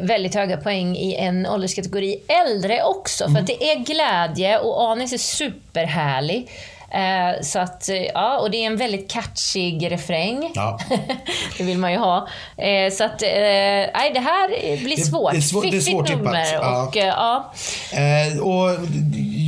väldigt 0.00 0.34
höga 0.34 0.56
poäng 0.56 0.96
i 0.96 1.14
en 1.14 1.46
ålderskategori 1.46 2.18
äldre 2.46 2.82
också. 2.82 3.24
Mm. 3.24 3.34
För 3.34 3.40
att 3.40 3.46
det 3.46 3.70
är 3.70 3.76
glädje 3.76 4.58
och 4.58 4.90
Anis 4.90 5.12
är 5.12 5.18
superhärlig. 5.18 6.48
Eh, 6.94 7.42
så 7.42 7.58
att, 7.58 7.88
eh, 7.88 7.96
ja, 7.96 8.38
och 8.38 8.50
det 8.50 8.56
är 8.56 8.66
en 8.66 8.76
väldigt 8.76 9.10
catchig 9.10 9.90
refräng. 9.90 10.52
Ja. 10.54 10.78
det 11.58 11.64
vill 11.64 11.78
man 11.78 11.92
ju 11.92 11.98
ha. 11.98 12.28
Eh, 12.56 12.92
så 12.92 13.04
att, 13.04 13.20
nej, 13.20 14.10
det 14.14 14.20
här 14.20 14.76
blir 14.84 14.96
svårt. 14.96 15.32
Det, 15.32 15.36
det 15.36 15.40
är 15.40 15.42
svår, 15.42 15.62
det 15.62 15.76
är 15.76 15.80
svårt 15.80 16.08
nummer. 16.08 16.58
Och, 16.58 16.96
ja. 16.96 17.52
ja. 17.92 18.42
och 18.42 18.78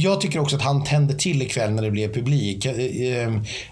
jag 0.02 0.20
tycker 0.20 0.38
också 0.38 0.56
att 0.56 0.62
han 0.62 0.84
tände 0.84 1.14
till 1.14 1.42
ikväll 1.42 1.70
när 1.70 1.82
det 1.82 1.90
blev 1.90 2.14
publik. 2.14 2.66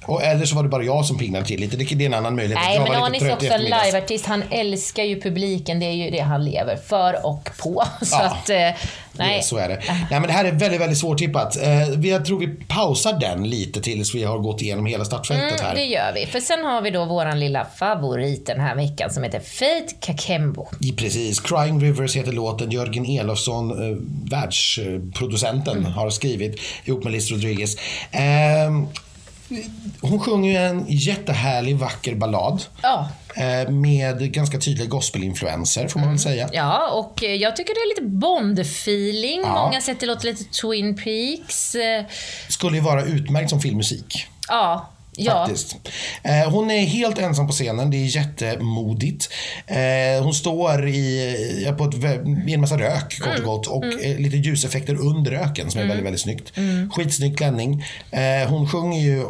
Och, 0.07 0.23
eller 0.23 0.45
så 0.45 0.57
var 0.57 0.63
det 0.63 0.69
bara 0.69 0.83
jag 0.83 1.05
som 1.05 1.19
pingnade 1.19 1.45
till 1.45 1.61
lite. 1.61 1.77
Det, 1.77 1.93
är 1.93 2.07
en 2.07 2.15
annan 2.15 2.37
möjlighet. 2.37 2.65
Nej, 2.65 2.81
men 2.81 3.03
Anis 3.03 3.23
är 3.23 3.33
också 3.33 3.47
en 3.47 3.63
liveartist. 3.63 4.27
Han 4.27 4.43
älskar 4.51 5.03
ju 5.03 5.21
publiken. 5.21 5.81
Det 5.81 5.87
är 5.87 5.93
ju 5.93 6.11
det 6.11 6.21
han 6.21 6.45
lever 6.45 6.77
för 6.77 7.27
och 7.27 7.51
på. 7.59 7.85
Så 8.03 8.17
ja. 8.17 8.25
att, 8.25 8.51
Nej. 9.19 9.43
Så 9.43 9.57
är 9.57 9.69
det. 9.69 9.81
Nej, 9.89 10.21
men 10.21 10.23
det 10.23 10.33
här 10.33 10.45
är 10.45 10.53
väldigt, 10.53 10.81
väldigt 10.81 10.99
svårtippat. 10.99 11.63
Eh, 11.63 11.89
jag 12.11 12.25
tror 12.25 12.39
vi 12.39 12.47
pausar 12.47 13.21
den 13.21 13.51
lite 13.51 13.81
tills 13.81 14.15
vi 14.15 14.25
har 14.25 14.39
gått 14.39 14.63
igenom 14.63 14.87
hela 14.87 15.05
startfältet 15.05 15.61
mm, 15.61 15.67
här. 15.67 15.75
Det 15.75 15.85
gör 15.85 16.13
vi. 16.15 16.27
För 16.27 16.41
sen 16.41 16.65
har 16.65 16.83
vi 16.83 16.91
då 16.91 17.05
våran 17.05 17.41
lilla 17.41 17.65
favorit 17.65 18.47
den 18.47 18.61
här 18.61 18.75
veckan 18.75 19.11
som 19.11 19.23
heter 19.23 19.41
Fate 19.41 19.95
Kakembo. 20.01 20.69
Precis. 20.97 21.41
Crying 21.41 21.81
Rivers 21.81 22.17
heter 22.17 22.33
låten. 22.33 22.71
Jörgen 22.71 23.07
Elofsson, 23.07 23.71
eh, 23.71 23.97
världsproducenten, 24.31 25.79
mm. 25.79 25.93
har 25.93 26.11
skrivit 26.11 26.61
ihop 26.85 27.05
med 27.05 27.13
Liz 27.13 27.31
Rodriguez. 27.31 27.77
Eh, 28.11 28.21
hon 30.01 30.21
sjunger 30.21 30.51
ju 30.51 30.57
en 30.57 30.85
jättehärlig, 30.89 31.77
vacker 31.77 32.15
ballad. 32.15 32.63
Ja. 32.83 33.09
Eh, 33.37 33.71
med 33.71 34.33
ganska 34.33 34.59
tydliga 34.59 34.89
gospelinfluenser, 34.89 35.89
får 35.89 36.01
man 36.01 36.09
mm. 36.09 36.17
väl 36.17 36.23
säga. 36.23 36.49
Ja, 36.53 36.91
och 36.91 37.23
jag 37.23 37.57
tycker 37.57 37.75
det 37.75 37.81
är 37.81 37.89
lite 37.89 38.17
Bond-feeling. 38.17 39.41
Ja. 39.43 39.65
Många 39.65 39.81
säger 39.81 39.95
att 39.97 40.01
det 40.01 40.07
låter 40.07 40.27
lite 40.27 40.45
Twin 40.45 40.97
Peaks. 40.97 41.77
Skulle 42.49 42.77
ju 42.77 42.83
vara 42.83 43.05
utmärkt 43.05 43.51
som 43.51 43.61
filmmusik. 43.61 44.27
Ja. 44.49 44.91
Faktiskt. 45.27 45.77
Eh, 46.23 46.51
hon 46.51 46.71
är 46.71 46.85
helt 46.85 47.19
ensam 47.19 47.47
på 47.47 47.53
scenen. 47.53 47.91
Det 47.91 47.97
är 47.97 48.17
jättemodigt. 48.17 49.29
Eh, 49.67 50.23
hon 50.23 50.35
står 50.35 50.89
i, 50.89 51.75
på 51.79 51.85
ett, 51.85 51.95
i 52.49 52.55
en 52.55 52.61
massa 52.61 52.79
rök, 52.79 53.19
kort 53.19 53.29
och 53.29 53.35
mm. 53.35 53.47
gott. 53.47 53.67
Och 53.67 53.85
mm. 53.85 54.23
lite 54.23 54.37
ljuseffekter 54.37 54.95
under 54.95 55.31
röken 55.31 55.71
som 55.71 55.79
är 55.79 55.85
mm. 55.85 55.89
väldigt, 55.89 56.07
väldigt 56.07 56.21
snyggt. 56.21 56.57
Mm. 56.57 56.91
Skitsnygg 56.91 57.39
klänning. 57.39 57.85
Eh, 58.11 58.49
hon 58.49 58.69
sjunger 58.69 59.01
ju 59.01 59.25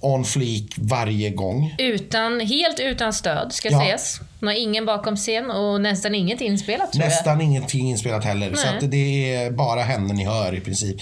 on 0.00 0.24
fleek 0.24 0.74
varje 0.76 1.30
gång. 1.30 1.74
Utan, 1.78 2.40
helt 2.40 2.80
utan 2.80 3.12
stöd, 3.12 3.52
ska 3.52 3.70
ja. 3.70 3.80
sägas. 3.80 4.20
Hon 4.40 4.46
har 4.48 4.54
ingen 4.54 4.86
bakom 4.86 5.16
scen 5.16 5.50
och 5.50 5.80
nästan 5.80 6.14
inget 6.14 6.40
inspelat 6.40 6.92
tror 6.92 7.04
Nästan 7.04 7.40
jag. 7.40 7.46
ingenting 7.48 7.90
inspelat 7.90 8.24
heller. 8.24 8.50
Nej. 8.50 8.56
Så 8.56 8.68
att 8.68 8.90
det 8.90 9.34
är 9.34 9.50
bara 9.50 9.80
henne 9.82 10.14
ni 10.14 10.24
hör 10.24 10.54
i 10.54 10.60
princip. 10.60 10.96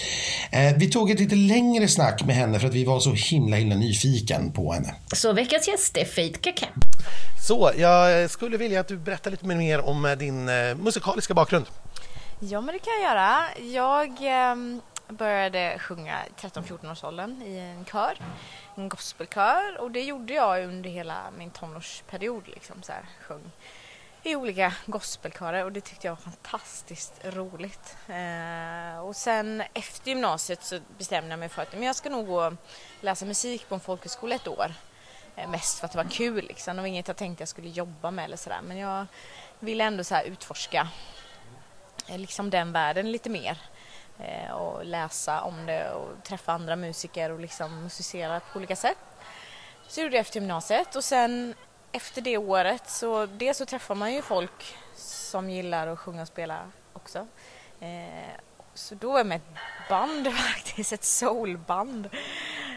Eh, 0.51 0.75
vi 0.77 0.91
tog 0.91 1.11
ett 1.11 1.19
lite 1.19 1.35
längre 1.35 1.87
snack 1.87 2.23
med 2.25 2.35
henne 2.35 2.59
för 2.59 2.67
att 2.67 2.73
vi 2.73 2.83
var 2.85 2.99
så 2.99 3.11
himla 3.13 3.55
himla 3.55 3.75
nyfiken 3.75 4.51
på 4.51 4.73
henne. 4.73 4.95
Så 5.13 5.33
veckans 5.33 5.67
gäst 5.67 5.97
är 5.97 6.05
Faith 6.05 6.39
Kakem. 6.39 6.69
Så, 7.47 7.71
jag 7.77 8.29
skulle 8.29 8.57
vilja 8.57 8.79
att 8.79 8.87
du 8.87 8.97
berättar 8.97 9.31
lite 9.31 9.45
mer 9.45 9.81
om 9.89 10.05
eh, 10.05 10.11
din 10.11 10.49
eh, 10.49 10.75
musikaliska 10.75 11.33
bakgrund. 11.33 11.65
Ja, 12.39 12.61
men 12.61 12.73
det 12.75 12.79
kan 12.79 12.93
jag 12.93 13.11
göra. 13.11 13.43
Jag 13.73 14.07
eh, 14.51 14.55
började 15.09 15.75
sjunga 15.79 16.15
13-14 16.41 16.91
års 16.91 17.03
åldern 17.03 17.41
i 17.41 17.57
en 17.57 17.85
kör 17.85 18.17
en 18.75 18.89
gospelkör 18.89 19.77
och 19.77 19.91
det 19.91 20.03
gjorde 20.03 20.33
jag 20.33 20.63
under 20.63 20.89
hela 20.89 21.31
min 21.37 21.49
tonårsperiod. 21.49 22.47
Liksom, 22.47 22.83
så 22.83 22.91
här, 22.91 23.05
sjöng 23.21 23.51
i 24.25 24.35
olika 24.35 24.73
gospelkörer 24.85 25.63
och 25.63 25.71
det 25.71 25.81
tyckte 25.81 26.07
jag 26.07 26.11
var 26.11 26.21
fantastiskt 26.21 27.13
roligt. 27.23 27.97
Eh, 28.07 28.99
och 28.99 29.15
sen 29.15 29.63
efter 29.73 30.09
gymnasiet 30.09 30.63
så 30.63 30.79
bestämde 30.97 31.29
jag 31.29 31.39
mig 31.39 31.49
för 31.49 31.61
att 31.61 31.73
men 31.73 31.83
jag 31.83 31.95
ska 31.95 32.09
nog 32.09 32.27
gå 32.27 32.45
och 32.45 32.53
läsa 33.01 33.25
musik 33.25 33.69
på 33.69 33.75
en 33.75 33.81
folkhögskola 33.81 34.35
ett 34.35 34.47
år. 34.47 34.73
Eh, 35.35 35.49
mest 35.49 35.79
för 35.79 35.85
att 35.85 35.91
det 35.91 35.97
var 35.97 36.09
kul 36.09 36.45
liksom. 36.47 36.75
Det 36.75 36.81
var 36.81 36.87
inget 36.87 37.07
jag 37.07 37.17
tänkte 37.17 37.41
jag 37.41 37.49
skulle 37.49 37.69
jobba 37.69 38.11
med 38.11 38.25
eller 38.25 38.37
sådär 38.37 38.59
men 38.63 38.77
jag 38.77 39.05
ville 39.59 39.83
ändå 39.83 40.03
så 40.03 40.21
utforska 40.21 40.87
eh, 42.07 42.17
liksom 42.17 42.49
den 42.49 42.71
världen 42.71 43.11
lite 43.11 43.29
mer. 43.29 43.57
Eh, 44.19 44.51
och 44.51 44.85
läsa 44.85 45.41
om 45.41 45.65
det 45.65 45.91
och 45.91 46.23
träffa 46.23 46.53
andra 46.53 46.75
musiker 46.75 47.31
och 47.31 47.39
liksom 47.39 47.83
musicera 47.83 48.39
på 48.39 48.57
olika 48.57 48.75
sätt. 48.75 48.97
Så 49.87 50.01
gjorde 50.01 50.15
jag 50.15 50.21
efter 50.21 50.39
gymnasiet 50.39 50.95
och 50.95 51.03
sen 51.03 51.55
efter 51.91 52.21
det 52.21 52.37
året 52.37 52.89
så 52.89 53.25
dels 53.25 53.57
så 53.57 53.65
träffar 53.65 53.95
man 53.95 54.13
ju 54.13 54.21
folk 54.21 54.75
som 54.95 55.49
gillar 55.49 55.87
att 55.87 55.99
sjunga 55.99 56.21
och 56.21 56.27
spela 56.27 56.71
också. 56.93 57.27
Eh, 57.79 58.39
så 58.73 58.95
då 58.95 59.11
var 59.11 59.19
jag 59.19 59.27
med 59.27 59.37
ett 59.37 59.89
band 59.89 60.33
faktiskt, 60.53 60.93
ett 60.93 61.03
soulband 61.03 62.09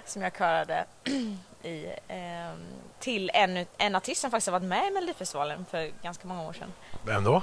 som 0.04 0.22
jag 0.22 0.36
körade 0.36 0.84
i, 1.68 1.94
eh, 2.08 2.54
till 2.98 3.30
en, 3.34 3.66
en 3.78 3.94
artist 3.96 4.20
som 4.20 4.30
faktiskt 4.30 4.46
har 4.46 4.52
varit 4.52 4.68
med 4.68 4.86
i 4.86 4.90
Melodifestivalen 4.90 5.64
för 5.70 5.90
ganska 6.02 6.28
många 6.28 6.42
år 6.42 6.52
sedan. 6.52 6.72
Vem 7.04 7.24
då? 7.24 7.42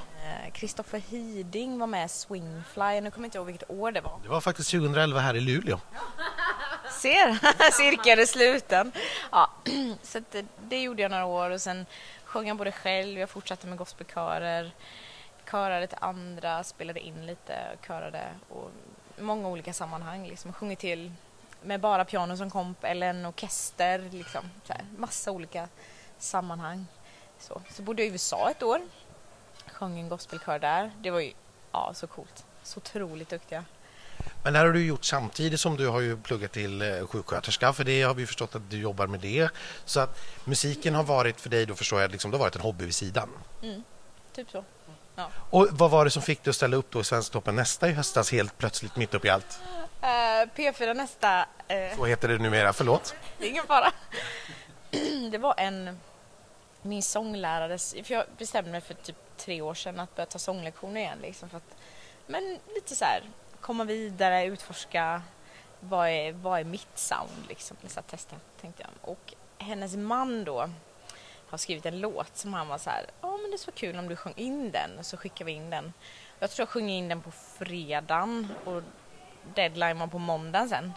Kristoffer 0.53 0.97
eh, 0.97 1.03
Hiding 1.03 1.79
var 1.79 1.87
med 1.87 2.11
Swingfly, 2.11 3.01
nu 3.01 3.11
kommer 3.11 3.25
jag 3.25 3.27
inte 3.27 3.37
ihåg 3.37 3.47
vilket 3.47 3.69
år 3.69 3.91
det 3.91 4.01
var. 4.01 4.19
Det 4.23 4.29
var 4.29 4.41
faktiskt 4.41 4.71
2011 4.71 5.19
här 5.19 5.35
i 5.35 5.39
Luleå. 5.39 5.79
Ser, 6.91 7.71
cirkeln 7.71 8.21
är 8.21 8.25
sluten. 8.25 8.91
Ja, 9.31 9.51
så 10.01 10.19
det, 10.31 10.45
det, 10.67 10.81
gjorde 10.81 11.01
jag 11.01 11.11
några 11.11 11.25
år 11.25 11.49
och 11.49 11.61
sen 11.61 11.85
sjöng 12.23 12.47
jag 12.47 12.57
både 12.57 12.71
själv, 12.71 13.19
jag 13.19 13.29
fortsatte 13.29 13.67
med 13.67 13.77
gospelkörer, 13.77 14.71
körade 15.51 15.87
till 15.87 15.97
andra, 16.01 16.63
spelade 16.63 16.99
in 16.99 17.25
lite, 17.25 17.77
körade 17.87 18.23
och 18.49 18.71
många 19.17 19.47
olika 19.47 19.73
sammanhang. 19.73 20.27
Liksom. 20.27 20.53
Sjungit 20.53 20.79
till 20.79 21.11
med 21.65 21.81
bara 21.81 22.05
piano 22.05 22.37
som 22.37 22.49
komp 22.49 22.83
eller 22.83 23.07
en 23.07 23.25
orkester, 23.25 24.09
liksom. 24.11 24.41
Så 24.63 24.73
här, 24.73 24.85
massa 24.97 25.31
olika 25.31 25.69
sammanhang. 26.17 26.85
Så, 27.39 27.61
så 27.69 27.81
bodde 27.81 28.01
jag 28.01 28.09
i 28.09 28.11
USA 28.11 28.51
ett 28.51 28.63
år 28.63 28.81
sjöng 29.75 29.99
en 29.99 30.09
gospelkör 30.09 30.59
där. 30.59 30.91
Det 31.01 31.11
var 31.11 31.19
ju 31.19 31.33
ja, 31.71 31.91
så 31.95 32.07
coolt. 32.07 32.45
Så 32.63 32.77
otroligt 32.77 33.29
duktiga. 33.29 33.65
Men 34.43 34.53
det 34.53 34.59
här 34.59 34.65
har 34.65 34.73
du 34.73 34.85
gjort 34.85 35.05
samtidigt 35.05 35.59
som 35.59 35.77
du 35.77 35.87
har 35.87 35.99
ju 35.99 36.17
pluggat 36.17 36.51
till 36.51 36.81
eh, 36.81 37.07
sjuksköterska 37.07 37.73
för 37.73 37.83
det 37.83 38.01
har 38.01 38.13
vi 38.13 38.25
förstått 38.25 38.55
att 38.55 38.69
du 38.69 38.77
jobbar 38.77 39.07
med 39.07 39.19
det. 39.19 39.49
Så 39.85 39.99
att 39.99 40.19
musiken 40.45 40.95
har 40.95 41.03
varit 41.03 41.41
för 41.41 41.49
dig, 41.49 41.65
då 41.65 41.75
förstår 41.75 42.01
jag, 42.01 42.11
liksom, 42.11 42.31
det 42.31 42.37
har 42.37 42.43
varit 42.43 42.55
en 42.55 42.61
hobby 42.61 42.85
vid 42.85 42.95
sidan. 42.95 43.29
Mm, 43.63 43.83
typ 44.33 44.51
så. 44.51 44.63
Ja. 45.15 45.29
Och 45.49 45.67
vad 45.71 45.91
var 45.91 46.05
det 46.05 46.11
som 46.11 46.21
fick 46.21 46.43
dig 46.43 46.49
att 46.49 46.55
ställa 46.55 46.77
upp 46.77 46.91
då 46.91 47.01
i 47.01 47.03
Svensktoppen 47.03 47.55
nästa 47.55 47.89
i 47.89 47.91
höstas 47.91 48.31
helt 48.31 48.57
plötsligt 48.57 48.95
mitt 48.95 49.13
upp 49.13 49.25
i 49.25 49.29
allt? 49.29 49.59
Uh, 50.01 50.07
P4 50.55 50.93
nästa. 50.93 51.39
Uh, 51.41 51.97
Så 51.97 52.05
heter 52.05 52.27
det 52.27 52.37
numera, 52.37 52.73
förlåt. 52.73 53.15
ingen 53.39 53.67
fara. 53.67 53.91
det 55.31 55.37
var 55.37 55.53
en, 55.57 55.99
min 56.81 57.03
sånglärare, 57.03 57.77
för 58.03 58.13
jag 58.13 58.25
bestämde 58.37 58.71
mig 58.71 58.81
för 58.81 58.93
typ 58.93 59.15
tre 59.37 59.61
år 59.61 59.73
sedan 59.73 59.99
att 59.99 60.15
börja 60.15 60.25
ta 60.27 60.39
sånglektioner 60.39 61.01
igen. 61.01 61.17
Liksom 61.21 61.49
för 61.49 61.57
att, 61.57 61.75
men 62.27 62.59
lite 62.75 62.95
så 62.95 63.05
här, 63.05 63.23
komma 63.61 63.83
vidare, 63.83 64.45
utforska 64.45 65.21
vad 65.79 66.09
är, 66.09 66.31
vad 66.31 66.59
är 66.59 66.63
mitt 66.63 66.97
sound 66.97 67.45
liksom. 67.49 67.77
Så 67.87 68.01
testa, 68.01 68.35
tänkte 68.61 68.83
jag. 68.83 69.09
Och 69.11 69.33
hennes 69.57 69.95
man 69.95 70.43
då 70.43 70.69
har 71.49 71.57
skrivit 71.57 71.85
en 71.85 71.99
låt 71.99 72.37
som 72.37 72.53
han 72.53 72.67
var 72.67 72.77
så 72.77 72.89
här, 72.89 73.05
ja 73.21 73.37
men 73.41 73.51
det 73.51 73.57
skulle 73.57 73.71
vara 73.71 73.79
kul 73.79 73.99
om 73.99 74.07
du 74.09 74.15
sjöng 74.15 74.33
in 74.35 74.71
den, 74.71 75.03
så 75.03 75.17
skickar 75.17 75.45
vi 75.45 75.51
in 75.51 75.69
den. 75.69 75.93
Jag 76.39 76.51
tror 76.51 76.61
jag 76.61 76.69
sjöng 76.69 76.89
in 76.89 77.09
den 77.09 77.21
på 77.21 77.31
fredagen 77.31 78.47
och 78.65 78.81
deadline 79.55 79.99
var 79.99 80.07
på 80.07 80.19
måndagen 80.19 80.69
sen. 80.69 80.93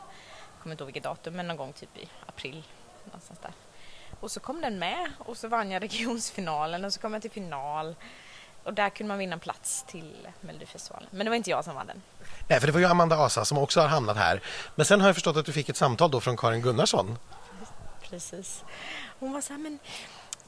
Jag 0.54 0.62
kommer 0.62 0.72
inte 0.72 0.82
ihåg 0.82 0.86
vilket 0.86 1.02
datum, 1.02 1.34
men 1.34 1.46
någon 1.48 1.56
gång 1.56 1.72
typ 1.72 1.96
i 1.96 2.08
april. 2.26 2.62
Någonstans 3.04 3.38
där. 3.42 3.52
Och 4.20 4.30
så 4.30 4.40
kom 4.40 4.60
den 4.60 4.78
med 4.78 5.12
och 5.18 5.36
så 5.36 5.48
vann 5.48 5.70
jag 5.70 5.82
regionsfinalen 5.82 6.84
och 6.84 6.92
så 6.92 7.00
kom 7.00 7.12
jag 7.12 7.22
till 7.22 7.30
final. 7.30 7.94
Och 8.62 8.74
där 8.74 8.90
kunde 8.90 9.08
man 9.08 9.18
vinna 9.18 9.38
plats 9.38 9.84
till 9.88 10.28
Melodifestivalen. 10.40 11.08
Men 11.10 11.26
det 11.26 11.30
var 11.30 11.36
inte 11.36 11.50
jag 11.50 11.64
som 11.64 11.74
vann 11.74 11.86
den. 11.86 12.02
Nej, 12.48 12.60
för 12.60 12.66
det 12.66 12.72
var 12.72 12.80
ju 12.80 12.86
Amanda 12.86 13.16
Asa 13.16 13.44
som 13.44 13.58
också 13.58 13.80
har 13.80 13.88
hamnat 13.88 14.16
här. 14.16 14.42
Men 14.74 14.86
sen 14.86 15.00
har 15.00 15.08
jag 15.08 15.16
förstått 15.16 15.36
att 15.36 15.46
du 15.46 15.52
fick 15.52 15.68
ett 15.68 15.76
samtal 15.76 16.10
då 16.10 16.20
från 16.20 16.36
Karin 16.36 16.62
Gunnarsson. 16.62 17.18
Precis. 18.02 18.64
Hon 19.18 19.32
var 19.32 19.40
så 19.40 19.52
här, 19.52 19.60
men 19.60 19.78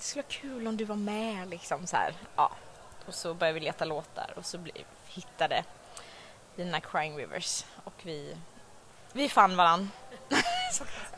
det 0.01 0.07
skulle 0.07 0.23
vara 0.23 0.33
kul 0.41 0.67
om 0.67 0.77
du 0.77 0.85
var 0.85 0.97
med 0.97 1.49
liksom 1.49 1.87
så 1.87 1.97
här. 1.97 2.15
Ja. 2.37 2.51
Och 3.07 3.15
så 3.15 3.35
började 3.35 3.59
vi 3.59 3.65
leta 3.65 3.85
låtar 3.85 4.33
och 4.37 4.47
så 4.47 4.59
hittade 5.07 5.65
dina 6.57 6.81
Crying 6.81 7.17
Rivers 7.17 7.65
och 7.85 7.95
vi, 8.03 8.37
vi 9.13 9.29
fann 9.29 9.57
varann. 9.57 9.91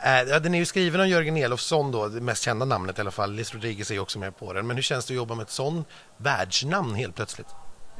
äh, 0.03 0.40
den 0.40 0.55
är 0.55 0.59
ju 0.59 0.64
skriven 0.64 1.01
av 1.01 1.07
Jörgen 1.07 1.37
Elofsson 1.37 1.92
då, 1.92 2.09
det 2.09 2.21
mest 2.21 2.42
kända 2.42 2.64
namnet 2.64 2.99
i 2.99 3.01
alla 3.01 3.11
fall. 3.11 3.33
Liz 3.33 3.55
Rodriguez 3.55 3.90
är 3.90 3.99
också 3.99 4.18
med 4.18 4.37
på 4.37 4.53
den. 4.53 4.66
Men 4.66 4.77
hur 4.77 4.83
känns 4.83 5.07
det 5.07 5.12
att 5.12 5.16
jobba 5.16 5.35
med 5.35 5.42
ett 5.42 5.51
sånt 5.51 5.88
världsnamn 6.16 6.95
helt 6.95 7.14
plötsligt? 7.14 7.49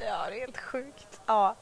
Ja, 0.01 0.27
det 0.29 0.37
är 0.37 0.41
helt 0.41 0.59
sjukt. 0.59 1.21
Ja. 1.27 1.57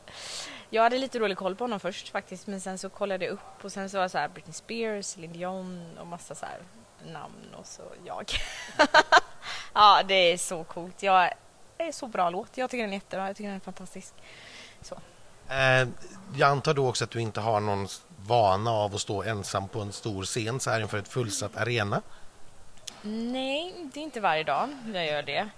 Jag 0.71 0.83
hade 0.83 0.99
lite 0.99 1.19
dålig 1.19 1.37
koll 1.37 1.57
på 1.57 1.65
honom 1.65 1.81
först 1.81 2.09
faktiskt, 2.09 2.47
men 2.47 2.61
sen 2.61 2.79
så 2.79 2.91
kollade 2.91 3.25
jag 3.25 3.33
upp 3.33 3.65
och 3.65 3.73
sen 3.73 3.91
så 3.91 3.97
var 3.97 4.03
det 4.03 4.09
så 4.09 4.19
här 4.19 4.29
Britney 4.29 4.55
Spears, 4.55 5.07
Celine 5.07 5.33
Dion 5.33 5.99
och 5.99 6.07
massa 6.07 6.35
så 6.35 6.47
här 6.47 6.59
namn 7.05 7.55
och 7.55 7.67
så 7.67 7.83
jag. 8.05 8.33
ja, 9.75 10.03
det 10.09 10.15
är 10.15 10.37
så 10.37 10.65
coolt. 10.65 11.03
Jag 11.03 11.33
är 11.79 11.93
så 11.93 12.07
bra 12.07 12.31
låt. 12.31 12.59
Jag 12.59 12.71
tycker 12.71 12.83
den 12.83 12.91
är 12.91 12.97
jättebra. 12.97 13.27
Jag 13.27 13.37
tycker 13.37 13.49
den 13.49 13.57
är 13.57 13.61
fantastisk. 13.61 14.15
Så. 14.83 14.95
Eh, 15.49 15.89
jag 16.37 16.51
antar 16.51 16.75
då 16.75 16.89
också 16.89 17.05
att 17.05 17.11
du 17.11 17.21
inte 17.21 17.41
har 17.41 17.61
någon 17.61 17.89
vana 18.27 18.71
av 18.71 18.95
att 18.95 19.01
stå 19.01 19.23
ensam 19.23 19.69
på 19.69 19.81
en 19.81 19.93
stor 19.93 20.25
scen 20.25 20.61
så 20.61 20.71
här 20.71 20.81
inför 20.81 20.99
ett 20.99 21.09
fullsatt 21.09 21.57
arena? 21.57 22.03
Nej, 23.03 23.75
det 23.95 24.01
är 24.01 24.05
inte 24.05 24.21
varje 24.21 24.45
dag 24.45 24.69
jag 24.95 25.07
gör 25.07 25.23
det. 25.23 25.49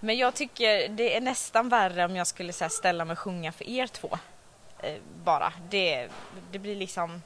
Men 0.00 0.16
jag 0.16 0.34
tycker 0.34 0.88
det 0.88 1.16
är 1.16 1.20
nästan 1.20 1.68
värre 1.68 2.04
om 2.04 2.16
jag 2.16 2.26
skulle 2.26 2.52
här, 2.60 2.68
ställa 2.68 3.04
mig 3.04 3.12
och 3.12 3.18
sjunga 3.18 3.52
för 3.52 3.68
er 3.68 3.86
två. 3.86 4.18
Eh, 4.78 4.94
bara. 5.24 5.52
Det, 5.70 6.08
det 6.52 6.58
blir 6.58 6.76
liksom... 6.76 7.22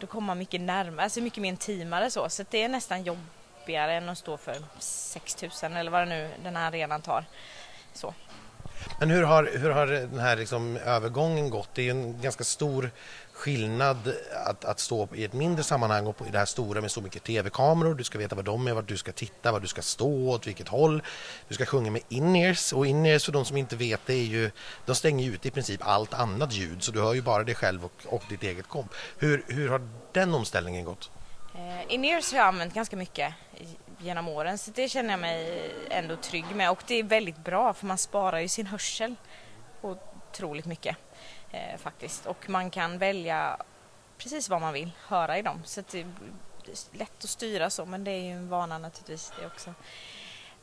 Då 0.00 0.06
kommer 0.06 0.26
man 0.26 0.38
mycket 0.38 0.60
närmare, 0.60 1.04
alltså 1.04 1.20
mycket 1.20 1.42
mer 1.42 1.48
intimare 1.48 2.10
så. 2.10 2.28
Så 2.28 2.44
det 2.50 2.62
är 2.62 2.68
nästan 2.68 3.02
jobbigare 3.02 3.92
än 3.92 4.08
att 4.08 4.18
stå 4.18 4.36
för 4.36 4.56
6000 4.78 5.76
eller 5.76 5.90
vad 5.90 6.00
det 6.00 6.06
nu 6.06 6.30
den 6.42 6.56
här 6.56 6.68
arenan 6.68 7.02
tar. 7.02 7.24
Så. 7.92 8.14
Men 9.00 9.10
hur 9.10 9.22
har, 9.22 9.50
hur 9.58 9.70
har 9.70 9.86
den 9.86 10.18
här 10.18 10.36
liksom 10.36 10.76
övergången 10.76 11.50
gått? 11.50 11.68
Det 11.74 11.82
är 11.82 11.84
ju 11.84 11.90
en 11.90 12.20
ganska 12.20 12.44
stor 12.44 12.90
skillnad 13.38 14.14
att, 14.46 14.64
att 14.64 14.80
stå 14.80 15.08
i 15.14 15.24
ett 15.24 15.32
mindre 15.32 15.64
sammanhang 15.64 16.06
och 16.06 16.26
i 16.26 16.30
det 16.30 16.38
här 16.38 16.46
stora 16.46 16.80
med 16.80 16.90
så 16.90 17.00
mycket 17.00 17.24
tv-kameror. 17.24 17.94
Du 17.94 18.04
ska 18.04 18.18
veta 18.18 18.36
vad 18.36 18.44
de 18.44 18.66
är, 18.66 18.72
vart 18.72 18.88
du 18.88 18.96
ska 18.96 19.12
titta, 19.12 19.52
var 19.52 19.60
du 19.60 19.66
ska 19.66 19.82
stå, 19.82 20.30
åt 20.30 20.46
vilket 20.46 20.68
håll. 20.68 21.02
Du 21.48 21.54
ska 21.54 21.66
sjunga 21.66 21.90
med 21.90 22.02
in-ears 22.08 22.72
och 22.72 22.86
in-ears 22.86 23.24
för 23.24 23.32
de 23.32 23.44
som 23.44 23.56
inte 23.56 23.76
vet 23.76 24.00
det 24.06 24.14
är 24.14 24.24
ju, 24.24 24.50
de 24.86 24.94
stänger 24.94 25.30
ut 25.30 25.46
i 25.46 25.50
princip 25.50 25.80
allt 25.86 26.14
annat 26.14 26.52
ljud 26.52 26.82
så 26.82 26.92
du 26.92 27.00
hör 27.00 27.14
ju 27.14 27.22
bara 27.22 27.44
dig 27.44 27.54
själv 27.54 27.84
och, 27.84 27.92
och 28.06 28.22
ditt 28.28 28.42
eget 28.42 28.68
komp. 28.68 28.94
Hur, 29.18 29.44
hur 29.48 29.68
har 29.68 29.88
den 30.12 30.34
omställningen 30.34 30.84
gått? 30.84 31.10
Eh, 31.54 31.94
in-ears 31.94 32.32
har 32.32 32.38
jag 32.38 32.48
använt 32.48 32.74
ganska 32.74 32.96
mycket 32.96 33.34
genom 33.98 34.28
åren 34.28 34.58
så 34.58 34.70
det 34.70 34.88
känner 34.88 35.10
jag 35.10 35.20
mig 35.20 35.70
ändå 35.90 36.16
trygg 36.16 36.44
med 36.54 36.70
och 36.70 36.82
det 36.86 36.94
är 36.94 37.02
väldigt 37.02 37.44
bra 37.44 37.72
för 37.72 37.86
man 37.86 37.98
sparar 37.98 38.38
ju 38.38 38.48
sin 38.48 38.66
hörsel 38.66 39.14
otroligt 39.82 40.66
mycket 40.66 40.96
eh, 41.50 41.76
faktiskt 41.78 42.26
och 42.26 42.48
man 42.48 42.70
kan 42.70 42.98
välja 42.98 43.56
precis 44.18 44.48
vad 44.48 44.60
man 44.60 44.72
vill 44.72 44.90
höra 45.06 45.38
i 45.38 45.42
dem 45.42 45.62
så 45.64 45.82
det 45.90 46.00
är 46.00 46.06
lätt 46.98 47.24
att 47.24 47.30
styra 47.30 47.70
så 47.70 47.86
men 47.86 48.04
det 48.04 48.10
är 48.10 48.22
ju 48.22 48.32
en 48.32 48.48
vana 48.48 48.78
naturligtvis 48.78 49.32
det 49.40 49.46
också. 49.46 49.74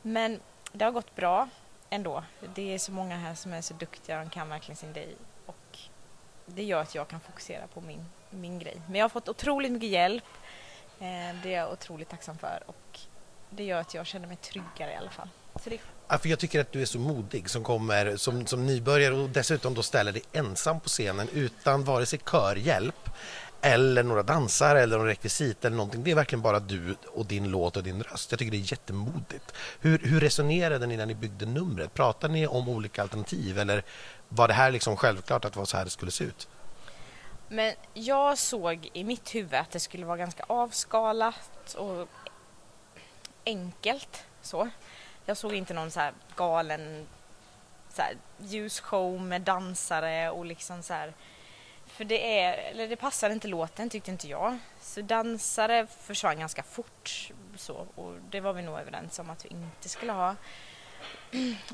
Men 0.01 0.39
det 0.71 0.85
har 0.85 0.91
gått 0.91 1.15
bra 1.15 1.49
ändå. 1.89 2.23
Det 2.55 2.73
är 2.73 2.79
så 2.79 2.91
många 2.91 3.17
här 3.17 3.35
som 3.35 3.53
är 3.53 3.61
så 3.61 3.73
duktiga 3.73 4.21
och 4.21 4.31
kan 4.31 4.49
verkligen 4.49 4.75
sin 4.75 4.93
grej 4.93 5.15
och 5.45 5.79
det 6.45 6.63
gör 6.63 6.81
att 6.81 6.95
jag 6.95 7.07
kan 7.07 7.19
fokusera 7.19 7.67
på 7.67 7.81
min, 7.81 8.05
min 8.29 8.59
grej. 8.59 8.81
Men 8.87 8.95
jag 8.95 9.03
har 9.03 9.09
fått 9.09 9.29
otroligt 9.29 9.71
mycket 9.71 9.89
hjälp. 9.89 10.23
Eh, 10.99 11.35
det 11.43 11.53
är 11.53 11.57
jag 11.57 11.71
otroligt 11.71 12.09
tacksam 12.09 12.37
för 12.37 12.63
och 12.65 12.99
det 13.49 13.63
gör 13.63 13.81
att 13.81 13.93
jag 13.93 14.05
känner 14.05 14.27
mig 14.27 14.37
tryggare 14.37 14.91
i 14.91 14.95
alla 14.95 15.09
fall. 15.09 15.29
Det... 15.63 15.79
ja, 16.07 16.17
för 16.17 16.29
jag 16.29 16.39
tycker 16.39 16.61
att 16.61 16.71
du 16.71 16.81
är 16.81 16.85
så 16.85 16.99
modig 16.99 17.49
som 17.49 17.63
kommer 17.63 18.17
som, 18.17 18.47
som 18.47 18.65
nybörjare 18.65 19.13
och 19.13 19.29
dessutom 19.29 19.73
då 19.73 19.83
ställer 19.83 20.11
dig 20.11 20.21
ensam 20.31 20.79
på 20.79 20.89
scenen 20.89 21.29
utan 21.33 21.83
vare 21.83 22.05
sig 22.05 22.19
körhjälp 22.19 23.09
eller 23.61 24.03
några 24.03 24.23
dansare 24.23 24.81
eller 24.81 24.97
någon 24.97 25.07
rekvisit 25.07 25.65
eller 25.65 25.77
någonting. 25.77 26.03
Det 26.03 26.11
är 26.11 26.15
verkligen 26.15 26.41
bara 26.41 26.59
du 26.59 26.95
och 27.07 27.25
din 27.25 27.49
låt 27.49 27.77
och 27.77 27.83
din 27.83 28.03
röst. 28.03 28.31
Jag 28.31 28.39
tycker 28.39 28.51
det 28.51 28.57
är 28.57 28.71
jättemodigt. 28.71 29.53
Hur, 29.79 29.99
hur 29.99 30.19
resonerade 30.19 30.87
ni 30.87 30.97
när 30.97 31.05
ni 31.05 31.15
byggde 31.15 31.45
numret? 31.45 31.93
Pratade 31.93 32.33
ni 32.33 32.47
om 32.47 32.69
olika 32.69 33.01
alternativ 33.01 33.59
eller 33.59 33.83
var 34.29 34.47
det 34.47 34.53
här 34.53 34.71
liksom 34.71 34.97
självklart 34.97 35.45
att 35.45 35.53
det 35.53 35.59
var 35.59 35.65
så 35.65 35.77
här 35.77 35.83
det 35.83 35.89
skulle 35.89 36.11
se 36.11 36.23
ut? 36.23 36.47
Men 37.49 37.73
jag 37.93 38.37
såg 38.37 38.89
i 38.93 39.03
mitt 39.03 39.35
huvud 39.35 39.53
att 39.53 39.71
det 39.71 39.79
skulle 39.79 40.05
vara 40.05 40.17
ganska 40.17 40.43
avskalat 40.47 41.73
och 41.77 42.07
enkelt. 43.45 44.23
Så. 44.41 44.69
Jag 45.25 45.37
såg 45.37 45.53
inte 45.53 45.73
någon 45.73 45.91
så 45.91 45.99
här 45.99 46.13
galen 46.35 47.07
så 47.95 48.01
här, 48.01 48.17
ljusshow 48.37 49.21
med 49.21 49.41
dansare 49.41 50.29
och 50.29 50.45
liksom 50.45 50.83
så 50.83 50.93
här. 50.93 51.13
För 51.85 52.03
det, 52.03 52.39
är, 52.39 52.53
eller 52.53 52.87
det 52.87 52.95
passade 52.95 53.33
inte 53.33 53.47
låten 53.47 53.89
tyckte 53.89 54.11
inte 54.11 54.27
jag. 54.27 54.57
Så 54.81 55.01
dansare 55.01 55.87
försvann 55.87 56.39
ganska 56.39 56.63
fort. 56.63 57.31
Så, 57.55 57.87
och 57.95 58.13
det 58.29 58.39
var 58.39 58.53
vi 58.53 58.61
nog 58.61 58.79
överens 58.79 59.19
om 59.19 59.29
att 59.29 59.45
vi 59.45 59.49
inte 59.49 59.89
skulle 59.89 60.11
ha. 60.11 60.35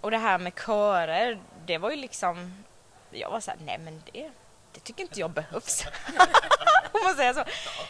Och 0.02 0.12
det 0.12 0.18
här 0.18 0.38
med 0.38 0.54
körer, 0.66 1.40
det 1.66 1.78
var 1.78 1.90
ju 1.90 1.96
liksom... 1.96 2.64
Jag 3.10 3.30
var 3.30 3.40
så 3.40 3.52
här, 3.52 3.60
nej 3.66 3.78
men 3.78 4.04
det, 4.12 4.32
det 4.72 4.80
tycker 4.80 5.04
inte 5.04 5.20
jag 5.20 5.32
behövs. 5.32 5.86
Om 6.92 7.00
man 7.04 7.16
säger 7.16 7.34
så. 7.34 7.44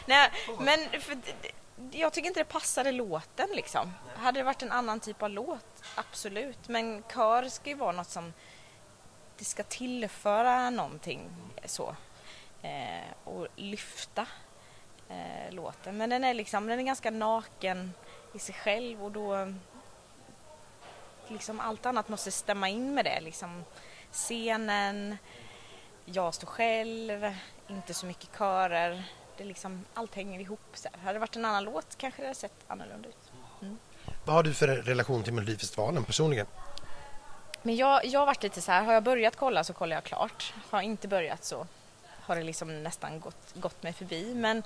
Nej, 0.06 0.30
men 0.58 1.00
för, 1.00 1.16
jag 1.90 2.12
tycker 2.12 2.28
inte 2.28 2.40
det 2.40 2.44
passade 2.44 2.92
låten 2.92 3.48
liksom. 3.52 3.92
Hade 4.16 4.40
det 4.40 4.44
varit 4.44 4.62
en 4.62 4.72
annan 4.72 5.00
typ 5.00 5.22
av 5.22 5.30
låt, 5.30 5.84
absolut. 5.94 6.68
Men 6.68 7.02
kör 7.14 7.48
ska 7.48 7.70
ju 7.70 7.76
vara 7.76 7.92
något 7.92 8.10
som 8.10 8.32
det 9.38 9.44
ska 9.44 9.62
tillföra 9.62 10.70
någonting 10.70 11.30
så. 11.64 11.96
Eh, 12.62 13.12
och 13.24 13.46
lyfta 13.56 14.26
eh, 15.08 15.54
låten. 15.54 15.96
Men 15.96 16.10
den 16.10 16.24
är 16.24 16.34
liksom, 16.34 16.66
den 16.66 16.78
är 16.78 16.82
ganska 16.82 17.10
naken 17.10 17.92
i 18.34 18.38
sig 18.38 18.54
själv 18.54 19.04
och 19.04 19.12
då 19.12 19.54
liksom 21.28 21.60
allt 21.60 21.86
annat 21.86 22.08
måste 22.08 22.30
stämma 22.30 22.68
in 22.68 22.94
med 22.94 23.04
det. 23.04 23.20
Liksom 23.20 23.64
scenen, 24.12 25.16
jag 26.04 26.34
står 26.34 26.46
själv, 26.46 27.36
inte 27.68 27.94
så 27.94 28.06
mycket 28.06 28.38
körer 28.38 29.04
det 29.42 29.48
liksom, 29.48 29.84
allt 29.94 30.14
hänger 30.14 30.40
ihop. 30.40 30.60
Så 30.74 30.88
här. 30.92 31.00
Hade 31.00 31.12
det 31.12 31.18
varit 31.18 31.36
en 31.36 31.44
annan 31.44 31.64
låt 31.64 31.98
kanske 31.98 32.22
det 32.22 32.26
hade 32.26 32.38
sett 32.38 32.64
annorlunda 32.68 33.08
ut. 33.08 33.32
Mm. 33.62 33.78
Vad 34.24 34.36
har 34.36 34.42
du 34.42 34.54
för 34.54 34.68
relation 34.68 35.22
till 35.22 35.32
Melodifestivalen 35.32 36.04
personligen? 36.04 36.46
Men 37.62 37.76
jag, 37.76 38.04
jag 38.04 38.20
har 38.20 38.26
varit 38.26 38.42
lite 38.42 38.60
så 38.60 38.72
här, 38.72 38.82
har 38.82 38.92
jag 38.92 39.02
börjat 39.02 39.36
kolla 39.36 39.64
så 39.64 39.72
kollar 39.72 39.96
jag 39.96 40.04
klart. 40.04 40.54
Har 40.70 40.78
jag 40.78 40.84
inte 40.84 41.08
börjat 41.08 41.44
så 41.44 41.66
har 42.22 42.36
det 42.36 42.42
liksom 42.42 42.82
nästan 42.82 43.20
gått, 43.20 43.54
gått 43.54 43.82
mig 43.82 43.92
förbi. 43.92 44.34
Men 44.34 44.62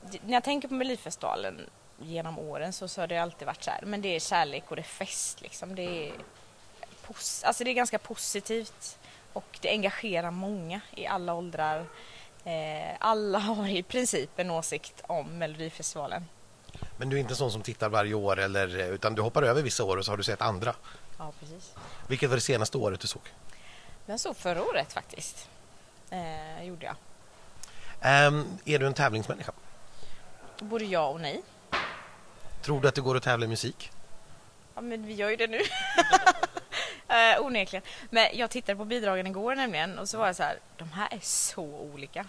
när 0.00 0.32
jag 0.32 0.44
tänker 0.44 0.68
på 0.68 0.74
Melodifestivalen 0.74 1.70
genom 1.98 2.38
åren 2.38 2.72
så, 2.72 2.88
så 2.88 3.00
har 3.00 3.06
det 3.06 3.18
alltid 3.18 3.46
varit 3.46 3.62
så 3.62 3.70
här, 3.70 3.82
men 3.82 4.02
det 4.02 4.08
är 4.08 4.20
kärlek 4.20 4.64
och 4.68 4.76
det 4.76 4.82
är 4.82 4.84
fest 4.84 5.40
liksom. 5.40 5.74
Det 5.74 6.08
är, 6.08 6.12
alltså 7.44 7.64
det 7.64 7.70
är 7.70 7.74
ganska 7.74 7.98
positivt 7.98 8.98
och 9.32 9.58
det 9.60 9.70
engagerar 9.70 10.30
många 10.30 10.80
i 10.94 11.06
alla 11.06 11.34
åldrar. 11.34 11.86
Eh, 12.44 12.96
alla 13.00 13.38
har 13.38 13.68
i 13.68 13.82
princip 13.82 14.30
en 14.36 14.50
åsikt 14.50 15.02
om 15.06 15.38
Melodifestivalen. 15.38 16.24
Men 16.96 17.08
du 17.08 17.16
är 17.16 17.20
inte 17.20 17.34
sån 17.34 17.52
som 17.52 17.62
tittar 17.62 17.88
varje 17.88 18.14
år 18.14 18.38
eller, 18.38 18.92
utan 18.92 19.14
du 19.14 19.22
hoppar 19.22 19.42
över 19.42 19.62
vissa 19.62 19.84
år 19.84 19.96
och 19.96 20.04
så 20.04 20.12
har 20.12 20.16
du 20.16 20.22
sett 20.22 20.42
andra? 20.42 20.74
Ja, 21.18 21.32
precis. 21.40 21.72
Vilket 22.08 22.28
var 22.28 22.36
det 22.36 22.40
senaste 22.40 22.78
året 22.78 23.00
du 23.00 23.06
såg? 23.06 23.22
Jag 24.06 24.20
såg 24.20 24.36
förra 24.36 24.62
året 24.62 24.92
faktiskt. 24.92 25.48
Eh, 26.10 26.64
gjorde 26.64 26.86
jag. 26.86 26.96
Um, 28.26 28.58
är 28.64 28.78
du 28.78 28.86
en 28.86 28.94
tävlingsmänniska? 28.94 29.52
Både 30.60 30.84
ja 30.84 31.08
och 31.08 31.20
nej. 31.20 31.42
Tror 32.62 32.80
du 32.80 32.88
att 32.88 32.94
det 32.94 33.00
går 33.00 33.16
att 33.16 33.22
tävla 33.22 33.44
i 33.46 33.48
musik? 33.48 33.90
Ja, 34.74 34.80
men 34.80 35.06
vi 35.06 35.14
gör 35.14 35.30
ju 35.30 35.36
det 35.36 35.46
nu. 35.46 35.60
eh, 37.08 37.40
onekligen. 37.40 37.82
Men 38.10 38.28
jag 38.32 38.50
tittade 38.50 38.76
på 38.76 38.84
bidragen 38.84 39.26
igår 39.26 39.54
nämligen 39.54 39.98
och 39.98 40.08
så 40.08 40.18
var 40.18 40.26
jag 40.26 40.36
så 40.36 40.42
här, 40.42 40.58
de 40.76 40.92
här 40.92 41.14
är 41.14 41.20
så 41.22 41.64
olika. 41.64 42.26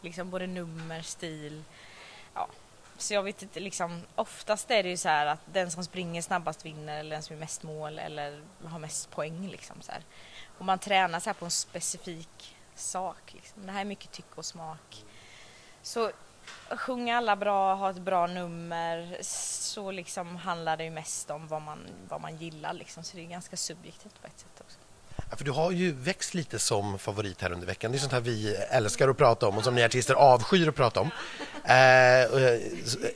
Liksom 0.00 0.30
både 0.30 0.46
nummer, 0.46 1.02
stil. 1.02 1.64
Ja. 2.34 2.48
Så 2.98 3.14
jag 3.14 3.22
vet 3.22 3.42
inte, 3.42 3.60
liksom 3.60 4.02
oftast 4.14 4.70
är 4.70 4.82
det 4.82 4.88
ju 4.88 4.96
så 4.96 5.08
här 5.08 5.26
att 5.26 5.40
den 5.52 5.70
som 5.70 5.84
springer 5.84 6.22
snabbast 6.22 6.66
vinner 6.66 7.00
eller 7.00 7.10
den 7.10 7.22
som 7.22 7.36
är 7.36 7.40
mest 7.40 7.62
mål 7.62 7.98
eller 7.98 8.42
har 8.64 8.78
mest 8.78 9.10
poäng 9.10 9.48
liksom 9.48 9.82
så 9.82 9.92
här. 9.92 10.02
Och 10.58 10.64
man 10.64 10.78
tränar 10.78 11.20
så 11.20 11.28
här 11.28 11.34
på 11.34 11.44
en 11.44 11.50
specifik 11.50 12.56
sak. 12.74 13.32
Liksom. 13.34 13.66
Det 13.66 13.72
här 13.72 13.80
är 13.80 13.84
mycket 13.84 14.12
tycke 14.12 14.34
och 14.34 14.44
smak. 14.44 15.04
Så 15.82 16.10
sjunga 16.76 17.16
alla 17.16 17.36
bra, 17.36 17.74
ha 17.74 17.90
ett 17.90 17.98
bra 17.98 18.26
nummer, 18.26 19.16
så 19.20 19.90
liksom 19.90 20.36
handlar 20.36 20.76
det 20.76 20.84
ju 20.84 20.90
mest 20.90 21.30
om 21.30 21.48
vad 21.48 21.62
man, 21.62 21.78
vad 22.08 22.20
man 22.20 22.36
gillar 22.36 22.72
liksom. 22.72 23.04
Så 23.04 23.16
det 23.16 23.22
är 23.22 23.26
ganska 23.26 23.56
subjektivt 23.56 24.20
på 24.20 24.26
ett 24.26 24.38
sätt 24.38 24.60
också. 24.60 24.78
Ja, 25.30 25.36
för 25.36 25.44
du 25.44 25.50
har 25.50 25.70
ju 25.70 25.92
växt 25.92 26.34
lite 26.34 26.58
som 26.58 26.98
favorit 26.98 27.42
här 27.42 27.52
under 27.52 27.66
veckan. 27.66 27.92
Det 27.92 27.98
är 27.98 28.00
sånt 28.00 28.12
här 28.12 28.20
vi 28.20 28.54
älskar 28.54 29.08
att 29.08 29.16
prata 29.16 29.48
om 29.48 29.58
och 29.58 29.64
som 29.64 29.74
ni 29.74 29.84
artister 29.84 30.14
avskyr 30.14 30.68
att 30.68 30.74
prata 30.74 31.00
om. 31.00 31.10
Eh, 31.64 31.74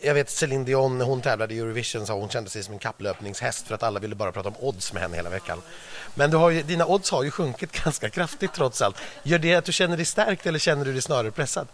jag 0.03 0.15
vet 0.15 0.31
Celine 0.31 0.65
Dion, 0.65 0.99
när 0.99 1.05
hon 1.05 1.21
tävlade 1.21 1.55
i 1.55 1.59
Eurovision, 1.59 2.07
sa 2.07 2.15
hon 2.15 2.29
kände 2.29 2.51
sig 2.51 2.63
som 2.63 2.75
en 2.75 2.79
kapplöpningshäst 2.79 3.67
för 3.67 3.75
att 3.75 3.83
alla 3.83 4.01
ville 4.01 4.15
bara 4.15 4.33
prata 4.33 4.49
om 4.49 4.55
odds 4.59 4.93
med 4.93 5.03
henne 5.03 5.17
hela 5.17 5.31
veckan. 5.31 5.63
Men 6.15 6.31
du 6.31 6.37
har 6.37 6.51
ju, 6.51 6.63
dina 6.63 6.87
odds 6.87 7.11
har 7.11 7.23
ju 7.23 7.31
sjunkit 7.31 7.73
ganska 7.85 8.11
kraftigt 8.11 8.53
trots 8.55 8.83
allt. 8.83 8.97
Gör 9.23 9.39
det 9.39 9.55
att 9.55 9.65
du 9.65 9.73
känner 9.73 9.97
dig 9.97 10.07
stärkt 10.07 10.47
eller 10.47 10.59
känner 10.59 10.85
du 10.85 10.93
dig 10.93 11.03
snarare 11.03 11.31
pressad? 11.31 11.69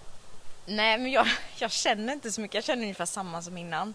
Nej, 0.67 0.99
men 0.99 1.13
jag, 1.13 1.27
jag 1.59 1.73
känner 1.73 2.13
inte 2.13 2.33
så 2.33 2.41
mycket. 2.41 2.55
Jag 2.55 2.65
känner 2.65 2.83
ungefär 2.83 3.07
samma 3.07 3.43
som 3.43 3.59
innan. 3.59 3.95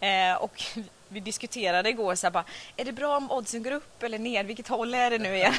Eh, 0.00 0.34
och 0.34 0.62
vi 1.08 1.20
diskuterade 1.20 1.88
igår 1.88 2.14
så 2.14 2.26
här 2.26 2.32
bara, 2.32 2.44
är 2.76 2.84
det 2.84 2.92
bra 2.92 3.16
om 3.16 3.30
oddsen 3.30 3.62
går 3.62 3.72
upp 3.72 4.02
eller 4.02 4.18
ner? 4.18 4.44
Vilket 4.44 4.68
håll 4.68 4.94
är 4.94 5.10
det 5.10 5.18
nu 5.18 5.36
igen? 5.36 5.54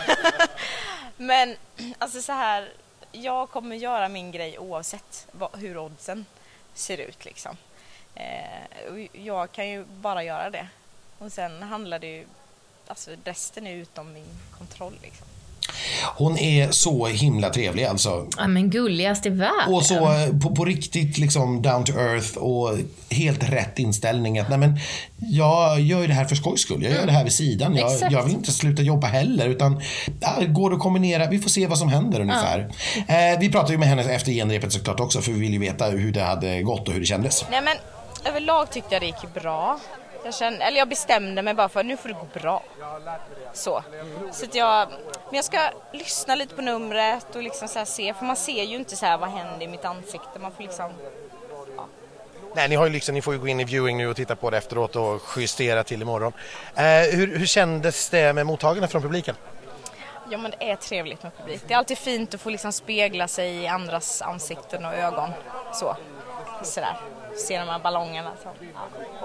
men 1.18 1.56
alltså 1.98 2.22
så 2.22 2.32
här, 2.32 2.74
jag 3.12 3.50
kommer 3.50 3.76
göra 3.76 4.10
min 4.10 4.32
grej 4.32 4.60
oavsett 4.60 5.28
vad, 5.32 5.56
hur 5.60 5.78
oddsen 5.78 6.26
ser 6.74 6.98
ut 6.98 7.26
liksom. 7.26 7.58
Eh, 8.16 9.08
jag 9.12 9.52
kan 9.52 9.70
ju 9.70 9.84
bara 9.86 10.24
göra 10.24 10.50
det. 10.50 10.68
Och 11.20 11.32
sen 11.32 11.64
handlar 11.64 12.00
det 12.00 12.08
ju, 12.08 12.26
alltså 12.88 13.12
resten 13.24 13.68
är 13.68 13.76
utom 13.76 14.14
min 14.14 14.40
kontroll 14.58 15.00
liksom. 15.02 15.28
Hon 16.16 16.38
är 16.38 16.72
så 16.72 17.08
himla 17.08 17.50
trevlig 17.50 17.84
alltså. 17.84 18.28
Ja 18.38 18.48
men 18.48 18.70
gulligast 18.70 19.26
i 19.26 19.30
världen. 19.30 19.74
Och 19.74 19.86
så 19.86 19.96
eh, 19.96 20.40
på, 20.42 20.56
på 20.56 20.66
riktigt 20.66 21.18
liksom 21.18 21.62
down 21.62 21.84
to 21.84 21.92
earth 22.00 22.38
och 22.38 22.78
helt 23.10 23.50
rätt 23.50 23.80
inställning. 23.80 24.40
Att, 24.40 24.50
nej, 24.50 24.58
men, 24.58 24.80
jag 25.18 25.80
gör 25.80 26.02
ju 26.02 26.08
det 26.08 26.14
här 26.14 26.26
för 26.26 26.36
skojs 26.36 26.62
skull. 26.62 26.84
Jag 26.84 26.94
gör 26.94 27.06
det 27.06 27.12
här 27.12 27.24
vid 27.24 27.34
sidan. 27.34 27.76
Jag, 27.76 28.12
jag 28.12 28.24
vill 28.24 28.34
inte 28.34 28.52
sluta 28.52 28.82
jobba 28.82 29.08
heller. 29.08 29.48
Utan 29.48 29.82
ja, 30.20 30.34
går 30.48 30.70
det 30.70 30.76
att 30.76 30.82
kombinera. 30.82 31.30
Vi 31.30 31.40
får 31.40 31.50
se 31.50 31.68
vad 31.68 31.78
som 31.78 31.90
händer 31.90 32.22
ungefär. 32.22 32.72
Ja. 33.08 33.32
Eh, 33.32 33.40
vi 33.40 33.52
pratade 33.52 33.74
ju 33.74 33.80
med 33.80 33.88
henne 33.88 34.04
efter 34.04 34.32
genrepet 34.32 34.74
såklart 34.74 35.00
också. 35.00 35.22
För 35.22 35.32
vi 35.32 35.40
ville 35.40 35.54
ju 35.54 35.60
veta 35.60 35.86
hur 35.86 36.12
det 36.12 36.24
hade 36.24 36.62
gått 36.62 36.88
och 36.88 36.94
hur 36.94 37.00
det 37.00 37.06
kändes. 37.06 37.46
Nej 37.52 37.62
men 37.62 37.78
överlag 38.34 38.72
tyckte 38.72 38.96
jag 38.96 39.02
det 39.02 39.06
gick 39.06 39.34
bra. 39.34 39.80
Jag, 40.24 40.34
kände, 40.36 40.64
eller 40.64 40.78
jag 40.78 40.90
bestämde 40.90 41.42
mig 41.42 41.54
bara 41.54 41.70
för 41.70 41.80
att 41.80 41.86
nu 41.86 41.98
får 41.98 42.10
det 42.10 42.16
gå 42.16 42.28
bra. 42.40 42.64
Så. 43.54 43.84
så 44.32 44.46
att 44.46 44.56
jag, 44.56 44.90
men 45.26 45.36
jag 45.36 45.46
ska 45.46 45.60
lyssna 45.92 46.36
lite 46.36 46.56
på 46.56 46.62
numret 46.62 47.36
och 47.36 47.44
liksom 47.44 47.68
så 47.68 47.86
se, 47.86 48.14
för 48.14 48.26
man 48.26 48.36
ser 48.36 48.64
ju 48.64 48.76
inte 48.76 48.96
så 48.96 49.06
här 49.06 49.18
vad 49.18 49.30
händer 49.30 49.66
i 49.66 49.68
mitt 49.68 49.86
ansikte. 49.86 50.40
Man 50.40 50.52
får 50.52 50.64
liksom... 50.64 50.92
Ja. 51.78 51.86
Nej, 52.56 52.70
ni, 52.70 52.76
har 52.76 52.86
ju 52.86 52.92
liksom, 52.92 53.16
ni 53.16 53.22
får 53.22 53.34
ju 53.34 53.40
gå 53.40 53.48
in 53.48 53.60
i 53.60 53.64
viewing 53.64 53.98
nu 53.98 54.08
och 54.08 54.16
titta 54.16 54.36
på 54.36 54.50
det 54.50 54.58
efteråt 54.58 54.96
och 54.96 55.22
justera 55.38 55.84
till 55.84 56.02
imorgon. 56.02 56.34
Eh, 56.76 56.84
hur, 56.84 57.38
hur 57.38 57.46
kändes 57.46 58.10
det 58.10 58.34
med 58.34 58.46
mottagandet 58.46 58.92
från 58.92 59.02
publiken? 59.02 59.36
Ja 60.30 60.38
men 60.38 60.52
det 60.52 60.72
är 60.72 60.76
trevligt 60.76 61.24
med 61.24 61.38
publik. 61.38 61.62
Det 61.68 61.74
är 61.74 61.78
alltid 61.78 61.98
fint 61.98 62.34
att 62.34 62.42
få 62.42 62.50
liksom 62.50 62.74
spegla 62.74 63.28
sig 63.28 63.56
i 63.56 63.68
andras 63.68 64.22
ansikten 64.22 64.86
och 64.86 64.94
ögon. 64.94 65.30
Så. 65.74 65.96
Sådär 66.64 66.98
se 67.36 67.60
de 67.60 67.68
här 67.70 67.80
ballongerna 67.80 68.32
så, 68.44 68.50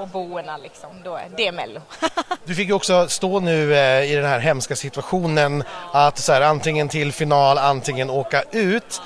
och 0.01 0.09
boerna 0.09 0.57
liksom. 0.57 0.91
Då 1.05 1.15
är 1.15 1.29
det 1.37 1.53
Mello. 1.53 1.81
du 2.45 2.55
fick 2.55 2.69
ju 2.69 2.75
också 2.75 3.09
stå 3.09 3.41
nu 3.41 3.75
eh, 3.75 4.13
i 4.13 4.15
den 4.15 4.25
här 4.25 4.39
hemska 4.39 4.77
situationen 4.77 5.65
att 5.93 6.19
så 6.19 6.33
här, 6.33 6.41
antingen 6.41 6.89
till 6.89 7.13
final, 7.13 7.59
antingen 7.59 8.11
åka 8.11 8.43
ut. 8.43 9.03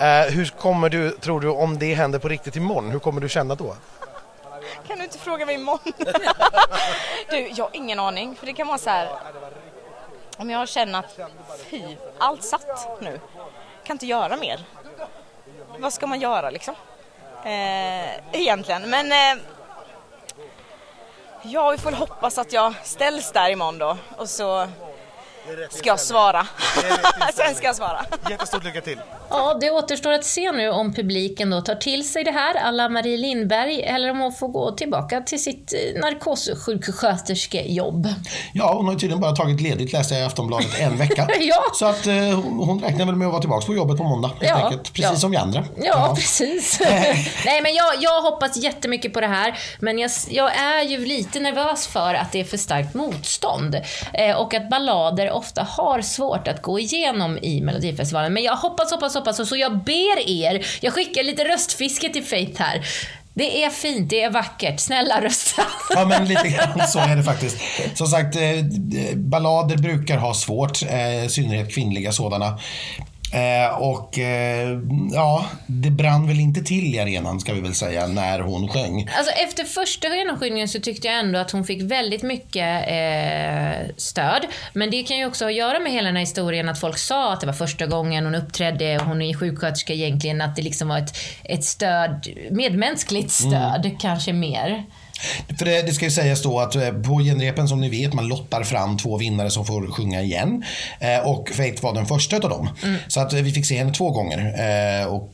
Eh, 0.00 0.22
hur 0.22 0.46
kommer 0.46 0.88
du, 0.88 1.10
tror 1.10 1.40
du, 1.40 1.48
om 1.48 1.78
det 1.78 1.94
händer 1.94 2.18
på 2.18 2.28
riktigt 2.28 2.56
imorgon, 2.56 2.90
hur 2.90 2.98
kommer 2.98 3.20
du 3.20 3.28
känna 3.28 3.54
då? 3.54 3.76
Kan 4.86 4.98
du 4.98 5.04
inte 5.04 5.18
fråga 5.18 5.46
mig 5.46 5.54
imorgon? 5.54 5.92
du, 7.30 7.48
jag 7.48 7.64
har 7.64 7.70
ingen 7.76 8.00
aning. 8.00 8.36
För 8.36 8.46
det 8.46 8.52
kan 8.52 8.66
vara 8.66 8.78
så 8.78 8.90
här, 8.90 9.08
om 10.36 10.50
jag 10.50 10.68
känner 10.68 10.98
att 10.98 11.18
fy, 11.70 11.82
allt 12.18 12.44
satt 12.44 13.00
nu. 13.00 13.20
Kan 13.84 13.94
inte 13.94 14.06
göra 14.06 14.36
mer. 14.36 14.64
Vad 15.78 15.92
ska 15.92 16.06
man 16.06 16.20
göra 16.20 16.50
liksom? 16.50 16.74
Eh, 17.44 18.40
egentligen. 18.40 18.90
Men 18.90 19.12
eh, 19.12 19.42
ja, 21.42 21.70
vi 21.70 21.78
får 21.78 21.92
hoppas 21.92 22.38
att 22.38 22.52
jag 22.52 22.74
ställs 22.82 23.32
där 23.32 23.50
imorgon 23.50 23.78
då 23.78 23.96
och 24.16 24.28
så 24.28 24.68
ska 25.70 25.88
jag 25.88 26.00
svara. 26.00 26.46
Sen 27.34 27.54
ska 27.54 27.66
jag 27.66 27.76
svara. 27.76 28.04
Jättestort 28.30 28.64
lycka 28.64 28.80
till. 28.80 29.00
Ja, 29.30 29.56
det 29.60 29.70
återstår 29.70 30.12
att 30.12 30.24
se 30.24 30.52
nu 30.52 30.68
om 30.68 30.94
publiken 30.94 31.50
då 31.50 31.60
tar 31.60 31.74
till 31.74 32.08
sig 32.08 32.24
det 32.24 32.30
här, 32.30 32.54
alla 32.54 32.88
Marie 32.88 33.16
Lindberg, 33.16 33.82
eller 33.82 34.10
om 34.10 34.18
hon 34.18 34.32
får 34.32 34.48
gå 34.48 34.70
tillbaka 34.70 35.20
till 35.20 35.42
sitt 35.42 35.72
eh, 35.72 35.78
narkossjuksköterskejobb. 36.00 38.08
Ja, 38.52 38.74
hon 38.74 38.86
har 38.86 38.94
tydligen 38.94 39.20
bara 39.20 39.32
tagit 39.32 39.60
ledigt, 39.60 39.92
läste 39.92 40.14
jag 40.14 40.22
i 40.22 40.26
Aftonbladet, 40.26 40.80
en 40.80 40.96
vecka. 40.96 41.28
ja. 41.40 41.62
Så 41.74 41.86
att 41.86 42.06
eh, 42.06 42.40
hon 42.40 42.80
räknar 42.80 43.06
väl 43.06 43.16
med 43.16 43.26
att 43.26 43.32
vara 43.32 43.40
tillbaka 43.40 43.66
på 43.66 43.74
jobbet 43.74 43.96
på 43.96 44.04
måndag, 44.04 44.28
helt 44.28 44.42
ja, 44.42 44.64
enkelt. 44.64 44.92
Precis 44.92 45.10
ja. 45.12 45.16
som 45.16 45.30
vi 45.30 45.36
andra. 45.36 45.64
Ja, 45.76 45.84
ja. 45.84 46.14
precis. 46.14 46.80
Nej, 47.44 47.62
men 47.62 47.74
jag, 47.74 47.94
jag 48.00 48.22
hoppas 48.22 48.56
jättemycket 48.56 49.12
på 49.12 49.20
det 49.20 49.26
här, 49.26 49.58
men 49.80 49.98
jag, 49.98 50.10
jag 50.28 50.56
är 50.56 50.82
ju 50.82 51.06
lite 51.06 51.40
nervös 51.40 51.86
för 51.86 52.14
att 52.14 52.32
det 52.32 52.40
är 52.40 52.44
för 52.44 52.56
starkt 52.56 52.94
motstånd. 52.94 53.80
Eh, 54.12 54.36
och 54.36 54.54
att 54.54 54.70
ballader 54.70 55.30
ofta 55.30 55.62
har 55.62 56.02
svårt 56.02 56.48
att 56.48 56.62
gå 56.62 56.78
igenom 56.78 57.38
i 57.42 57.60
Melodifestivalen. 57.60 58.32
Men 58.32 58.42
jag 58.42 58.56
hoppas, 58.56 58.90
hoppas, 58.90 59.19
hoppas, 59.20 59.48
så 59.48 59.56
jag 59.56 59.84
ber 59.84 60.28
er, 60.28 60.66
jag 60.80 60.92
skickar 60.92 61.22
lite 61.22 61.44
röstfiske 61.44 62.08
till 62.08 62.24
Faith 62.24 62.62
här. 62.62 62.86
Det 63.34 63.64
är 63.64 63.70
fint, 63.70 64.10
det 64.10 64.22
är 64.22 64.30
vackert. 64.30 64.80
Snälla 64.80 65.20
rösta. 65.20 65.62
Ja, 65.94 66.04
men 66.04 66.24
lite 66.24 66.48
grann 66.48 66.88
så 66.88 66.98
är 66.98 67.16
det 67.16 67.22
faktiskt. 67.22 67.56
Som 67.94 68.06
sagt, 68.06 68.36
eh, 68.36 68.42
ballader 69.14 69.76
brukar 69.76 70.18
ha 70.18 70.34
svårt, 70.34 70.82
eh, 70.82 71.24
i 71.24 71.28
synnerhet 71.28 71.74
kvinnliga 71.74 72.12
sådana. 72.12 72.58
Eh, 73.32 73.78
och 73.78 74.18
eh, 74.18 74.78
ja, 75.12 75.46
det 75.66 75.90
brann 75.90 76.26
väl 76.26 76.40
inte 76.40 76.62
till 76.62 76.94
i 76.94 76.98
arenan 76.98 77.40
ska 77.40 77.52
vi 77.52 77.60
väl 77.60 77.74
säga 77.74 78.06
när 78.06 78.40
hon 78.40 78.68
sjöng. 78.68 79.08
Alltså 79.18 79.32
efter 79.32 79.64
första 79.64 80.16
genomskinningen 80.16 80.68
så 80.68 80.80
tyckte 80.80 81.06
jag 81.08 81.18
ändå 81.18 81.38
att 81.38 81.50
hon 81.50 81.64
fick 81.64 81.82
väldigt 81.82 82.22
mycket 82.22 82.88
eh, 82.88 83.94
stöd. 83.96 84.46
Men 84.72 84.90
det 84.90 85.02
kan 85.02 85.18
ju 85.18 85.26
också 85.26 85.44
ha 85.44 85.50
att 85.50 85.56
göra 85.56 85.78
med 85.78 85.92
hela 85.92 86.06
den 86.06 86.16
här 86.16 86.20
historien 86.20 86.68
att 86.68 86.80
folk 86.80 86.98
sa 86.98 87.32
att 87.32 87.40
det 87.40 87.46
var 87.46 87.54
första 87.54 87.86
gången 87.86 88.24
hon 88.24 88.34
uppträdde 88.34 88.98
och 88.98 89.06
hon 89.06 89.22
är 89.22 89.34
sjuksköterska 89.34 89.92
egentligen. 89.92 90.40
Att 90.40 90.56
det 90.56 90.62
liksom 90.62 90.88
var 90.88 90.98
ett, 90.98 91.16
ett 91.44 91.64
stöd, 91.64 92.28
medmänskligt 92.50 93.40
mm. 93.40 93.50
stöd 93.50 93.86
mm. 93.86 93.98
kanske 93.98 94.32
mer. 94.32 94.84
För 95.58 95.64
det, 95.64 95.82
det, 95.82 95.92
ska 95.92 96.04
ju 96.04 96.10
sägas 96.10 96.42
då 96.42 96.60
att 96.60 96.76
eh, 96.76 96.92
på 96.92 97.18
genrepen 97.18 97.68
som 97.68 97.80
ni 97.80 97.88
vet, 97.88 98.12
man 98.12 98.28
lottar 98.28 98.62
fram 98.62 98.98
två 98.98 99.18
vinnare 99.18 99.50
som 99.50 99.66
får 99.66 99.92
sjunga 99.92 100.22
igen. 100.22 100.64
Eh, 101.00 101.28
och 101.28 101.48
Faith 101.48 101.82
var 101.82 101.94
den 101.94 102.06
första 102.06 102.36
av 102.36 102.50
dem. 102.50 102.68
Mm. 102.82 102.96
Så 103.08 103.20
att 103.20 103.32
vi 103.32 103.52
fick 103.52 103.66
se 103.66 103.78
henne 103.78 103.92
två 103.92 104.10
gånger. 104.10 104.38
Eh, 104.38 105.06
och 105.06 105.30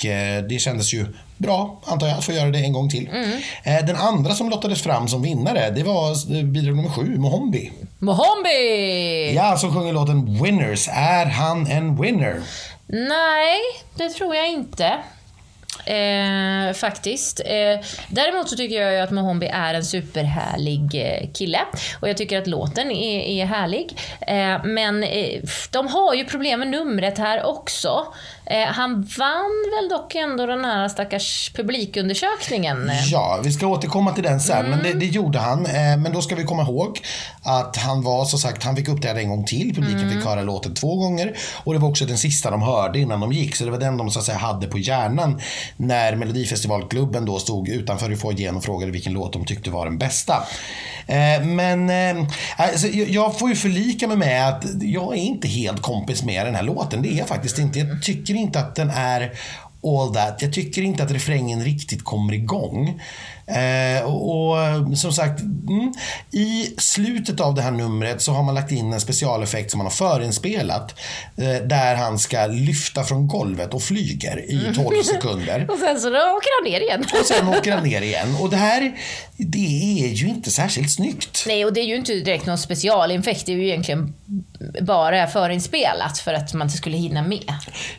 det 0.49 0.61
kändes 0.61 0.95
ju 0.95 1.07
bra, 1.37 1.81
antar 1.85 2.07
jag, 2.07 2.19
att 2.19 2.25
få 2.25 2.33
göra 2.33 2.51
det 2.51 2.59
en 2.59 2.73
gång 2.73 2.91
till. 2.91 3.09
Mm. 3.09 3.87
Den 3.87 3.97
andra 3.97 4.35
som 4.35 4.51
lottades 4.51 4.83
fram 4.83 5.09
som 5.09 5.23
vinnare, 5.23 5.71
det 5.71 5.83
var 5.83 6.43
bidrag 6.43 6.77
nummer 6.77 6.91
sju, 6.91 7.19
Mohombi. 7.19 7.73
Mohombi! 7.99 9.33
Ja, 9.35 9.57
som 9.59 9.75
sjunger 9.75 9.93
låten 9.93 10.43
Winners. 10.43 10.89
Är 10.93 11.27
han 11.27 11.67
en 11.67 12.03
winner? 12.03 12.43
Nej, 12.87 13.61
det 13.95 14.09
tror 14.09 14.35
jag 14.35 14.49
inte. 14.49 14.93
Eh, 15.85 16.73
faktiskt. 16.75 17.41
Eh, 17.41 17.87
däremot 18.09 18.49
så 18.49 18.57
tycker 18.57 18.83
jag 18.83 18.93
ju 18.93 18.99
att 18.99 19.11
Mohombi 19.11 19.47
är 19.47 19.75
en 19.75 19.85
superhärlig 19.85 20.95
eh, 20.95 21.31
kille. 21.33 21.61
Och 22.01 22.09
jag 22.09 22.17
tycker 22.17 22.39
att 22.39 22.47
låten 22.47 22.91
är, 22.91 23.21
är 23.21 23.47
härlig. 23.47 23.99
Eh, 24.21 24.65
men 24.65 25.03
eh, 25.03 25.41
de 25.71 25.89
har 25.89 26.15
ju 26.15 26.25
problem 26.25 26.59
med 26.59 26.69
numret 26.69 27.19
här 27.19 27.45
också. 27.45 28.15
Eh, 28.51 28.67
han 28.67 29.09
vann 29.19 29.65
väl 29.77 29.89
dock 29.89 30.15
ändå 30.15 30.47
den 30.47 30.65
här 30.65 30.89
stackars 30.89 31.53
publikundersökningen. 31.55 32.91
Ja, 33.11 33.41
vi 33.45 33.53
ska 33.53 33.67
återkomma 33.67 34.13
till 34.13 34.23
den 34.23 34.41
sen, 34.41 34.67
mm. 34.67 34.71
men 34.71 34.83
det, 34.83 34.93
det, 34.93 35.07
gjorde 35.07 35.39
han. 35.39 35.67
Eh, 35.67 35.73
men 35.75 36.13
då 36.13 36.23
ska 36.23 36.35
vi 36.35 36.45
komma 36.45 36.63
ihåg 36.63 37.01
att 37.43 37.77
han 37.77 38.03
var, 38.03 38.25
som 38.25 38.39
sagt, 38.39 38.65
han 38.65 38.77
fick 38.77 38.89
uppträda 38.89 39.21
en 39.21 39.29
gång 39.29 39.45
till. 39.45 39.75
Publiken 39.75 40.03
mm. 40.03 40.17
fick 40.17 40.25
höra 40.27 40.43
låten 40.43 40.75
två 40.75 40.97
gånger. 40.97 41.37
Och 41.65 41.73
det 41.73 41.79
var 41.79 41.89
också 41.89 42.07
den 42.07 42.19
sista 42.19 42.51
de 42.51 42.63
hörde 42.63 42.99
innan 42.99 43.21
de 43.21 43.33
gick. 43.33 43.57
Så 43.57 43.65
det 43.65 43.71
var 43.71 43.79
den 43.79 43.97
de 43.97 44.11
så 44.11 44.19
att 44.19 44.25
säga 44.25 44.39
hade 44.39 44.67
på 44.67 44.79
hjärnan 44.79 45.41
när 45.77 46.17
Melodifestivalklubben 46.17 47.25
då 47.25 47.39
stod 47.39 47.69
utanför 47.69 48.13
i 48.13 48.17
foajén 48.17 48.57
och 48.57 48.65
frågade 48.65 48.93
vilken 48.93 49.13
låt 49.13 49.33
de 49.33 49.45
tyckte 49.45 49.71
var 49.71 49.85
den 49.85 49.99
bästa. 49.99 50.47
Eh, 51.07 51.45
men 51.45 51.91
eh, 51.91 52.27
alltså, 52.57 52.89
jag 52.89 53.39
får 53.39 53.49
ju 53.49 53.55
förlika 53.55 54.09
mig 54.09 54.17
med 54.17 54.49
att 54.49 54.65
jag 54.81 55.13
är 55.13 55.21
inte 55.21 55.49
helt 55.49 55.83
kompis 55.83 56.23
med 56.23 56.47
den 56.47 56.55
här 56.55 56.63
låten. 56.63 57.03
Det 57.03 57.09
är 57.09 57.19
jag 57.19 57.29
faktiskt 57.29 57.59
inte. 57.59 57.79
Jag 57.79 58.03
tycker 58.03 58.36
inte 58.37 58.59
att 58.59 58.75
den 58.75 58.91
är 58.91 59.33
all 59.87 60.15
that. 60.15 60.43
Jag 60.43 60.53
tycker 60.53 60.83
inte 60.83 61.03
att 61.03 61.11
refrängen 61.11 61.65
riktigt 61.65 62.05
kommer 62.05 62.33
igång. 62.33 63.01
Eh, 63.47 64.05
och, 64.05 64.51
och, 64.51 64.99
som 64.99 65.13
sagt, 65.13 65.41
mm, 65.41 65.93
i 66.31 66.75
slutet 66.79 67.41
av 67.41 67.55
det 67.55 67.63
här 67.63 67.71
numret 67.71 68.23
så 68.23 68.33
har 68.33 68.43
man 68.43 68.55
lagt 68.55 68.73
in 68.73 68.93
en 68.93 69.01
specialeffekt 69.01 69.71
som 69.71 69.79
man 69.79 69.87
har 69.87 69.93
förinspelat. 69.93 70.99
Eh, 71.37 71.67
där 71.67 71.95
han 71.95 72.19
ska 72.19 72.47
lyfta 72.47 73.05
från 73.05 73.29
golvet 73.29 73.75
och 73.75 73.83
flyger 73.83 74.51
i 74.51 74.75
12 74.75 74.79
mm. 74.79 75.05
sekunder. 75.05 75.67
och 75.71 75.79
sen 75.79 76.01
så 76.01 76.09
åker 76.09 76.63
han 76.63 76.73
ner 76.73 76.81
igen. 76.81 77.05
och 77.21 77.27
sen 77.27 77.49
åker 77.49 77.73
han 77.73 77.85
ner 77.85 78.03
igen. 78.03 78.37
Och 78.41 78.51
det 78.51 78.57
här, 78.57 78.93
det 79.39 80.05
är 80.05 80.09
ju 80.09 80.29
inte 80.29 80.51
särskilt 80.51 80.91
snyggt. 80.91 81.45
Nej, 81.47 81.65
och 81.65 81.73
det 81.73 81.81
är 81.81 81.85
ju 81.85 81.97
inte 81.97 82.13
direkt 82.13 82.47
någon 82.47 82.59
specialinfekt. 82.59 83.47
Det 83.47 83.53
är 83.53 83.57
ju 83.57 83.67
egentligen 83.67 84.15
bara 84.81 85.27
förinspelat 85.27 86.19
för 86.19 86.35
att 86.35 86.55
man 86.55 86.67
inte 86.67 86.77
skulle 86.77 86.97
hinna 86.97 87.23
med. 87.23 87.55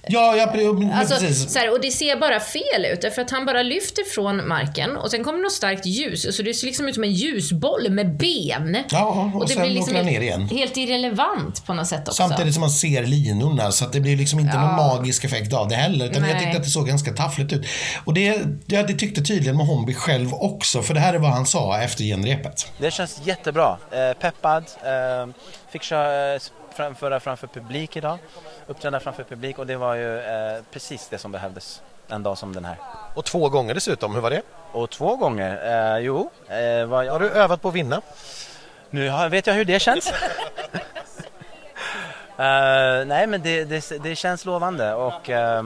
Ja, 0.07 0.35
ja 0.35 0.53
alltså, 0.93 1.15
precis. 1.15 1.53
Så 1.53 1.59
här, 1.59 1.71
och 1.71 1.81
det 1.81 1.91
ser 1.91 2.15
bara 2.15 2.39
fel 2.39 2.85
ut, 2.93 3.13
för 3.15 3.21
att 3.21 3.31
han 3.31 3.45
bara 3.45 3.63
lyfter 3.63 4.03
från 4.03 4.47
marken 4.47 4.97
och 4.97 5.11
sen 5.11 5.23
kommer 5.23 5.39
något 5.39 5.51
starkt 5.51 5.85
ljus, 5.85 6.35
så 6.37 6.43
det 6.43 6.53
ser 6.53 6.65
liksom 6.65 6.87
ut 6.87 6.95
som 6.95 7.03
en 7.03 7.13
ljusboll 7.13 7.89
med 7.89 8.17
ben. 8.17 8.77
Ja, 8.89 9.31
och, 9.35 9.41
och 9.41 9.47
det 9.47 9.55
blir 9.55 9.69
liksom 9.69 9.93
ner 9.93 10.21
igen. 10.21 10.49
Helt 10.49 10.77
irrelevant 10.77 11.65
på 11.65 11.73
något 11.73 11.87
sätt 11.87 12.07
också. 12.07 12.27
Samtidigt 12.27 12.53
som 12.53 12.61
man 12.61 12.69
ser 12.69 13.05
linorna, 13.05 13.71
så 13.71 13.85
att 13.85 13.93
det 13.93 13.99
blir 13.99 14.17
liksom 14.17 14.39
inte 14.39 14.55
ja. 14.55 14.61
någon 14.61 14.75
magisk 14.75 15.23
effekt 15.23 15.53
av 15.53 15.67
det 15.67 15.75
heller. 15.75 16.05
Utan 16.05 16.29
jag 16.29 16.39
tyckte 16.39 16.57
att 16.57 16.63
det 16.63 16.69
såg 16.69 16.87
ganska 16.87 17.13
taffligt 17.13 17.53
ut. 17.53 17.65
Och 18.05 18.13
det, 18.13 18.41
ja, 18.65 18.83
det 18.83 18.93
tyckte 18.93 19.21
tydligen 19.21 19.55
Mohombi 19.55 19.93
själv 19.93 20.33
också, 20.33 20.81
för 20.81 20.93
det 20.93 20.99
här 20.99 21.13
är 21.13 21.19
vad 21.27 21.35
han 21.35 21.45
sa 21.45 21.79
efter 21.81 22.03
genrepet. 22.03 22.71
Det 22.77 22.91
känns 22.91 23.21
jättebra. 23.23 23.77
Eh, 23.91 24.13
peppad. 24.13 24.63
Eh, 24.83 25.27
fick 25.69 25.83
köra, 25.83 26.33
eh, 26.33 26.41
framföra 26.75 27.19
framför 27.19 27.47
publik 27.47 27.97
idag. 27.97 28.17
Uppträda 28.67 28.99
framför 28.99 29.23
publik 29.23 29.59
och 29.59 29.67
det 29.67 29.75
var 29.75 29.95
ju 29.95 30.19
eh, 30.19 30.61
precis 30.71 31.07
det 31.09 31.17
som 31.17 31.31
behövdes 31.31 31.81
en 32.07 32.23
dag 32.23 32.37
som 32.37 32.53
den 32.53 32.65
här. 32.65 32.77
Och 33.13 33.25
två 33.25 33.49
gånger 33.49 33.73
dessutom, 33.73 34.13
hur 34.15 34.21
var 34.21 34.29
det? 34.29 34.41
Och 34.71 34.89
två 34.89 35.15
gånger, 35.15 35.95
eh, 35.95 35.99
jo. 35.99 36.29
Eh, 36.47 36.85
var 36.85 37.03
jag... 37.03 37.13
Har 37.13 37.19
du 37.19 37.29
övat 37.29 37.61
på 37.61 37.67
att 37.67 37.75
vinna? 37.75 38.01
Nu 38.89 39.29
vet 39.29 39.47
jag 39.47 39.53
hur 39.53 39.65
det 39.65 39.79
känns. 39.79 40.11
uh, 40.11 40.13
nej 43.07 43.27
men 43.27 43.41
det, 43.41 43.63
det, 43.63 44.03
det, 44.03 44.15
känns 44.15 44.45
lovande 44.45 44.93
och 44.93 45.29
uh, 45.29 45.63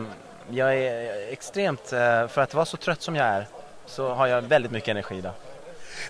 jag 0.50 0.78
är 0.78 1.32
extremt, 1.32 1.93
uh, 1.93 2.28
för 2.28 2.41
att 2.41 2.54
vara 2.54 2.65
så 2.65 2.78
trött 2.78 3.02
som 3.02 3.15
jag 3.15 3.28
är 3.28 3.47
så 3.86 4.13
har 4.13 4.28
jag 4.28 4.41
väldigt 4.41 4.71
mycket 4.71 4.89
energi 4.89 5.15
idag. 5.15 5.34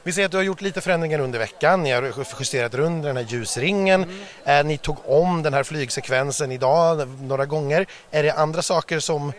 Vi 0.04 0.12
ser 0.12 0.25
att 0.25 0.32
du 0.32 0.38
har 0.38 0.43
gjort 0.43 0.62
lite 0.62 0.82
förändringar 0.82 1.19
under 1.19 1.39
veckan. 1.39 1.84
Ni 1.84 1.91
har 1.91 2.13
justerat 2.39 2.73
runt 2.73 3.04
den 3.04 3.17
här 3.17 3.23
ljusringen. 3.23 4.04
Mm. 4.04 4.60
Eh, 4.60 4.65
ni 4.65 4.77
tog 4.77 4.97
om 5.06 5.43
den 5.43 5.54
här 5.54 5.63
flygsekvensen 5.63 6.51
idag 6.51 7.08
några 7.21 7.45
gånger. 7.45 7.86
Är 8.12 8.23
det 8.23 8.32
andra 8.32 8.62
saker 8.62 8.99
som 8.99 9.34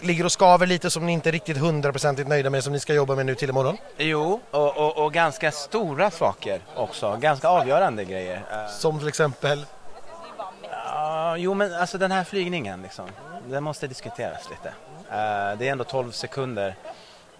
ligger 0.00 0.24
och 0.24 0.32
skaver 0.32 0.66
lite 0.66 0.90
som 0.90 1.06
ni 1.06 1.12
inte 1.12 1.30
är 1.30 1.32
riktigt 1.32 1.56
hundraprocentigt 1.56 2.28
nöjda 2.28 2.50
med 2.50 2.64
som 2.64 2.72
ni 2.72 2.80
ska 2.80 2.94
jobba 2.94 3.14
med 3.14 3.26
nu 3.26 3.34
till 3.34 3.48
imorgon? 3.48 3.78
Jo, 3.96 4.40
och, 4.50 4.76
och, 4.76 5.04
och 5.04 5.12
ganska 5.12 5.50
stora 5.52 6.10
saker 6.10 6.60
också. 6.76 7.16
Ganska 7.20 7.48
avgörande 7.48 8.04
grejer. 8.04 8.42
Eh, 8.52 8.70
som 8.70 8.98
till 8.98 9.08
exempel? 9.08 9.58
Uh, 9.58 11.36
jo, 11.36 11.54
men 11.54 11.74
alltså 11.74 11.98
den 11.98 12.12
här 12.12 12.24
flygningen 12.24 12.82
liksom. 12.82 13.04
Den 13.48 13.64
måste 13.64 13.86
diskuteras 13.86 14.50
lite. 14.50 14.68
Uh, 14.68 15.58
det 15.58 15.68
är 15.68 15.72
ändå 15.72 15.84
12 15.84 16.10
sekunder 16.10 16.74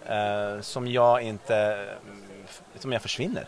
uh, 0.09 0.61
som 0.61 0.87
jag 0.87 1.21
inte 1.21 1.85
som 2.79 2.91
jag 2.91 3.01
försvinner. 3.01 3.47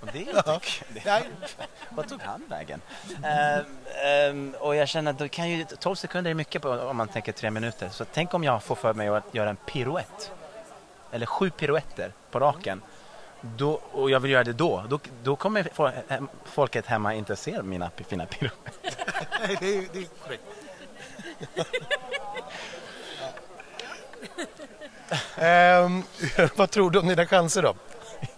Och 0.00 0.08
det 0.12 0.18
är 0.18 0.36
inte 0.36 0.60
det, 0.88 1.26
Vad 1.88 2.08
tog 2.08 2.22
han 2.22 2.42
vägen? 2.48 2.80
Uh, 3.08 4.30
um, 4.30 4.54
och 4.60 4.76
jag 4.76 4.88
känner 4.88 5.10
att 5.10 5.18
då 5.18 5.28
kan 5.28 5.50
ju 5.50 5.64
12 5.64 5.94
sekunder 5.94 6.30
är 6.30 6.34
mycket 6.34 6.62
på, 6.62 6.70
om 6.70 6.96
man 6.96 7.08
tänker 7.08 7.32
tre 7.32 7.50
minuter. 7.50 7.88
Så 7.88 8.04
tänk 8.04 8.34
om 8.34 8.44
jag 8.44 8.62
får 8.62 8.74
för 8.74 8.94
mig 8.94 9.08
att 9.08 9.34
göra 9.34 9.50
en 9.50 9.56
piruett. 9.56 10.32
Eller 11.12 11.26
sju 11.26 11.50
piruetter 11.50 12.12
på 12.30 12.40
raken. 12.40 12.82
Då, 13.40 13.80
och 13.92 14.10
jag 14.10 14.20
vill 14.20 14.30
göra 14.30 14.44
det 14.44 14.52
då. 14.52 14.84
Då, 14.88 15.00
då 15.22 15.36
kommer 15.36 15.68
folket 16.44 16.86
hemma 16.86 17.14
inte 17.14 17.36
se 17.36 17.62
mina 17.62 17.90
fina 18.08 18.26
piruetter. 18.26 18.72
Nej, 19.46 19.56
det 19.60 19.76
är, 19.76 19.84
det 19.92 19.98
är 19.98 20.06
korrekt. 20.24 20.42
um, 25.40 26.02
vad 26.56 26.70
tror 26.70 26.90
du 26.90 26.98
om 26.98 27.08
dina 27.08 27.26
chanser 27.26 27.62
då? 27.62 27.74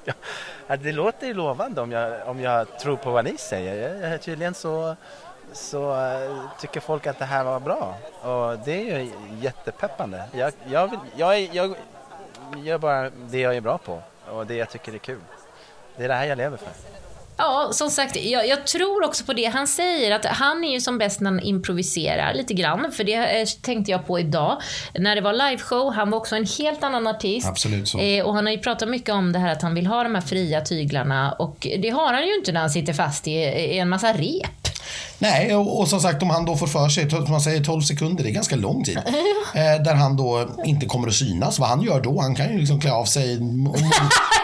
ja, 0.67 0.77
det 0.77 0.93
låter 0.93 1.27
ju 1.27 1.35
lovande 1.35 1.81
om 1.81 1.93
jag, 1.93 2.29
om 2.29 2.41
jag 2.41 2.79
tror 2.79 2.97
på 2.97 3.11
vad 3.11 3.25
ni 3.25 3.37
säger. 3.39 4.19
Tydligen 4.19 4.55
så, 4.55 4.97
så 5.53 6.05
eh, 6.07 6.31
tycker 6.61 6.81
folk 6.81 7.07
att 7.07 7.19
det 7.19 7.25
här 7.25 7.45
var 7.45 7.61
bra 7.61 7.95
och 8.23 8.59
det 8.59 8.91
är 8.91 8.99
ju 8.99 9.11
jättepeppande. 9.41 10.25
Jag, 10.33 10.53
jag, 10.65 10.89
vill, 10.91 11.01
jag, 11.17 11.41
jag 11.41 11.75
gör 12.57 12.79
bara 12.79 13.11
det 13.11 13.41
jag 13.41 13.57
är 13.57 13.61
bra 13.61 13.79
på 13.79 14.03
och 14.27 14.47
det 14.47 14.55
jag 14.55 14.71
tycker 14.71 14.95
är 14.95 14.99
kul. 14.99 15.21
Det 15.97 16.05
är 16.05 16.09
det 16.09 16.15
här 16.15 16.27
jag 16.27 16.39
lever 16.39 16.57
för. 16.57 17.00
Ja, 17.41 17.69
som 17.73 17.91
sagt, 17.91 18.17
jag, 18.17 18.49
jag, 18.49 18.67
tror 18.67 19.05
också 19.05 19.25
på 19.25 19.33
det 19.33 19.45
han 19.45 19.67
säger. 19.67 20.15
Att 20.15 20.25
han 20.25 20.65
är 20.65 20.73
ju 20.73 20.81
som 20.81 20.99
bäst 20.99 21.21
när 21.21 21.31
han 21.31 21.41
improviserar 21.41 22.35
lite 22.35 22.55
grann. 22.55 22.93
För 22.93 23.05
det 23.05 23.41
eh, 23.41 23.47
tänkte 23.63 23.91
jag 23.91 24.07
på 24.07 24.19
idag. 24.19 24.61
När 24.95 25.15
det 25.15 25.21
var 25.21 25.33
liveshow, 25.33 25.93
han 25.93 26.11
var 26.11 26.19
också 26.19 26.37
en 26.37 26.47
helt 26.59 26.85
annan 26.85 27.07
artist. 27.07 27.49
Absolut 27.49 27.89
så. 27.89 27.99
Eh, 27.99 28.25
och 28.27 28.35
han 28.35 28.47
har 28.47 28.53
ju 28.53 28.59
pratat 28.59 28.89
mycket 28.89 29.15
om 29.15 29.33
det 29.33 29.39
här 29.39 29.53
att 29.53 29.63
han 29.63 29.75
vill 29.75 29.87
ha 29.87 30.03
de 30.03 30.15
här 30.15 30.23
fria 30.23 30.61
tyglarna. 30.61 31.33
Och 31.33 31.67
det 31.79 31.91
har 31.91 32.13
han 32.13 32.27
ju 32.27 32.35
inte 32.35 32.53
när 32.53 32.61
han 32.61 32.71
sitter 32.71 32.93
fast 32.93 33.29
i, 33.29 33.33
i 33.33 33.79
en 33.79 33.89
massa 33.89 34.13
rep. 34.13 34.60
Nej, 35.19 35.55
och, 35.55 35.81
och, 35.81 35.89
som 35.89 36.01
sagt 36.01 36.23
om 36.23 36.31
han 36.31 36.45
då 36.45 36.57
får 36.57 36.67
för 36.67 36.89
sig, 36.89 37.11
som 37.11 37.31
man 37.31 37.41
säger 37.41 37.65
12 37.65 37.83
sekunder, 37.83 38.25
det 38.25 38.31
är 38.31 38.33
ganska 38.33 38.57
lång 38.57 38.85
tid. 38.85 38.99
Eh, 39.55 39.83
där 39.83 39.95
han 39.95 40.17
då 40.17 40.49
inte 40.65 40.87
kommer 40.87 41.09
att 41.09 41.15
synas. 41.15 41.59
Vad 41.59 41.69
han 41.69 41.83
gör 41.83 42.01
då, 42.01 42.21
han 42.21 42.35
kan 42.35 42.53
ju 42.53 42.59
liksom 42.59 42.81
klä 42.81 42.93
av 42.93 43.05
sig 43.05 43.37
och, 43.37 43.77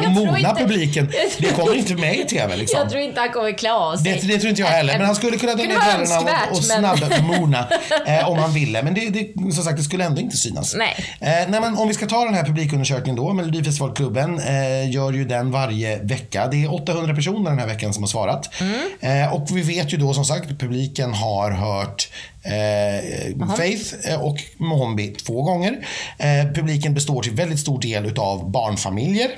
och 0.07 0.13
mona 0.13 0.55
publiken. 0.55 1.13
Det 1.39 1.53
kommer 1.53 1.75
inte 1.75 1.95
med 1.95 2.17
i 2.19 2.25
TV 2.25 2.57
liksom. 2.57 2.81
Jag 2.81 2.91
tror 2.91 3.03
inte 3.03 3.21
han 3.21 3.33
kommer 3.33 3.59
klä 3.59 3.73
av 3.73 3.97
sig. 3.97 4.13
Det, 4.13 4.27
det 4.27 4.39
tror 4.39 4.51
inte 4.51 4.63
jag 4.63 4.69
heller. 4.69 4.99
Men 4.99 5.07
han 5.07 5.15
skulle 5.15 5.37
kunna 5.37 5.55
dra 5.55 5.65
ner 5.65 5.81
kläderna 5.81 6.45
och, 6.51 6.57
och 6.57 6.65
snabbt 6.65 7.23
mona 7.23 7.69
eh, 8.07 8.29
om 8.29 8.39
han 8.39 8.53
ville. 8.53 8.83
Men 8.83 8.95
det, 8.95 9.11
det, 9.11 9.53
som 9.55 9.65
sagt, 9.65 9.77
det 9.77 9.83
skulle 9.83 10.05
ändå 10.05 10.21
inte 10.21 10.37
synas. 10.37 10.75
Nej. 10.79 10.95
Eh, 11.21 11.49
nej 11.49 11.61
men 11.61 11.79
om 11.79 11.89
vi 11.89 11.95
ska 11.95 12.07
ta 12.07 12.25
den 12.25 12.35
här 12.35 12.45
publikundersökningen 12.45 13.17
då, 13.17 13.33
Melodifestivalklubben 13.33 14.39
eh, 14.39 14.91
gör 14.91 15.13
ju 15.13 15.25
den 15.25 15.51
varje 15.51 16.03
vecka. 16.03 16.47
Det 16.47 16.65
är 16.65 16.75
800 16.75 17.15
personer 17.15 17.51
den 17.51 17.59
här 17.59 17.67
veckan 17.67 17.95
som 17.95 18.03
har 18.03 18.09
svarat. 18.09 18.51
Mm. 18.61 19.25
Eh, 19.25 19.35
och 19.35 19.49
vi 19.57 19.63
vet 19.63 19.93
ju 19.93 19.97
då 19.97 20.15
som 20.15 20.25
sagt 20.25 20.36
publiken 20.59 21.15
har 21.15 21.51
hört 21.51 22.09
eh, 22.43 23.57
Faith 23.57 24.11
eh, 24.11 24.23
och 24.23 24.37
Mohombi 24.57 25.09
två 25.09 25.43
gånger. 25.43 25.87
Eh, 26.19 26.53
publiken 26.55 26.95
består 26.95 27.23
till 27.23 27.33
väldigt 27.33 27.61
stor 27.61 27.81
del 27.81 28.19
av 28.19 28.51
barnfamiljer. 28.51 29.31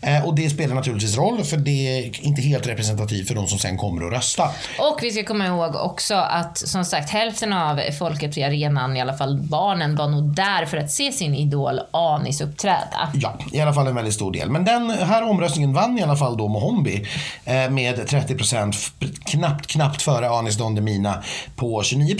Eh, 0.00 0.26
och 0.26 0.34
det 0.34 0.50
spelar 0.50 0.74
naturligtvis 0.74 1.16
roll 1.16 1.44
för 1.44 1.56
det 1.56 1.98
är 1.98 2.26
inte 2.26 2.42
helt 2.42 2.66
representativt 2.66 3.28
för 3.28 3.34
de 3.34 3.46
som 3.46 3.58
sen 3.58 3.76
kommer 3.76 4.06
att 4.06 4.12
rösta. 4.12 4.50
Och 4.78 4.98
vi 5.02 5.10
ska 5.10 5.24
komma 5.24 5.46
ihåg 5.46 5.74
också 5.76 6.14
att 6.14 6.58
som 6.58 6.84
sagt 6.84 7.10
hälften 7.10 7.52
av 7.52 7.80
folket 7.98 8.38
i 8.38 8.42
arenan, 8.42 8.96
i 8.96 9.00
alla 9.00 9.16
fall 9.16 9.38
barnen, 9.38 9.96
var 9.96 10.08
nog 10.08 10.34
där 10.34 10.66
för 10.66 10.76
att 10.76 10.90
se 10.90 11.12
sin 11.12 11.34
idol 11.34 11.80
Anis 11.90 12.40
uppträda. 12.40 13.12
Ja, 13.14 13.38
i 13.52 13.60
alla 13.60 13.72
fall 13.72 13.86
en 13.86 13.94
väldigt 13.94 14.14
stor 14.14 14.32
del. 14.32 14.50
Men 14.50 14.64
den 14.64 14.90
här 14.90 15.22
omröstningen 15.22 15.72
vann 15.72 15.98
i 15.98 16.02
alla 16.02 16.16
fall 16.16 16.36
då 16.36 16.48
Mohombi 16.48 17.06
eh, 17.44 17.70
med 17.70 17.98
30% 17.98 18.74
knappt, 19.24 19.66
knappt 19.66 20.02
före 20.02 20.28
Anis 20.28 20.56
Don 20.56 20.74
Demina 20.74 21.22
på 21.56 21.82
29 21.82 22.16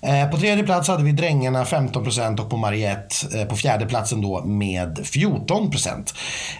eh, 0.00 0.30
På 0.30 0.36
tredje 0.36 0.64
plats 0.64 0.88
hade 0.88 1.02
vi 1.02 1.12
Drängarna 1.12 1.64
15% 1.64 2.40
och 2.40 2.50
på 2.50 2.56
Mariette 2.56 3.46
på 3.48 3.56
fjärde 3.56 3.86
platsen 3.86 4.20
då 4.22 4.44
med 4.44 5.00
14 5.04 5.70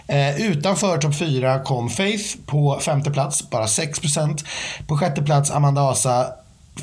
Eh, 0.07 0.41
utanför 0.41 0.97
topp 0.97 1.15
4 1.15 1.59
kom 1.59 1.89
Faith 1.89 2.37
på 2.45 2.79
femte 2.79 3.11
plats, 3.11 3.49
bara 3.49 3.65
6% 3.65 4.45
På 4.87 4.97
sjätte 4.97 5.21
plats 5.21 5.51
Amanda 5.51 5.81
Asa 5.81 6.27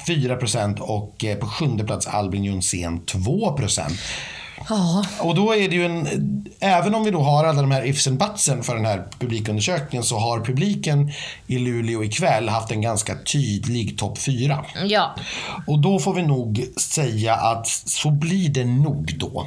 4% 0.07 0.78
och 0.80 1.24
eh, 1.24 1.38
på 1.38 1.46
sjunde 1.46 1.84
plats 1.84 2.07
Albin 2.07 2.44
Jonsén 2.44 3.01
2 3.07 3.53
Ja. 4.68 5.04
Och 5.20 5.34
då 5.34 5.54
är 5.54 5.68
det 5.68 5.74
ju 5.74 5.84
en, 5.84 6.06
även 6.60 6.94
om 6.94 7.04
vi 7.04 7.10
då 7.10 7.20
har 7.20 7.44
alla 7.44 7.60
de 7.60 7.70
här 7.70 7.86
ifs 7.86 8.06
and 8.06 8.18
butsen 8.18 8.62
för 8.62 8.74
den 8.74 8.84
här 8.84 9.04
publikundersökningen 9.18 10.04
så 10.04 10.18
har 10.18 10.40
publiken 10.40 11.12
i 11.46 11.58
Luleå 11.58 12.04
ikväll 12.04 12.48
haft 12.48 12.70
en 12.70 12.80
ganska 12.80 13.14
tydlig 13.32 13.98
topp 13.98 14.18
fyra. 14.18 14.64
Ja. 14.84 15.14
Och 15.66 15.78
då 15.78 15.98
får 15.98 16.14
vi 16.14 16.22
nog 16.22 16.66
säga 16.80 17.34
att 17.34 17.66
så 17.86 18.10
blir 18.10 18.48
det 18.48 18.64
nog 18.64 19.14
då. 19.18 19.46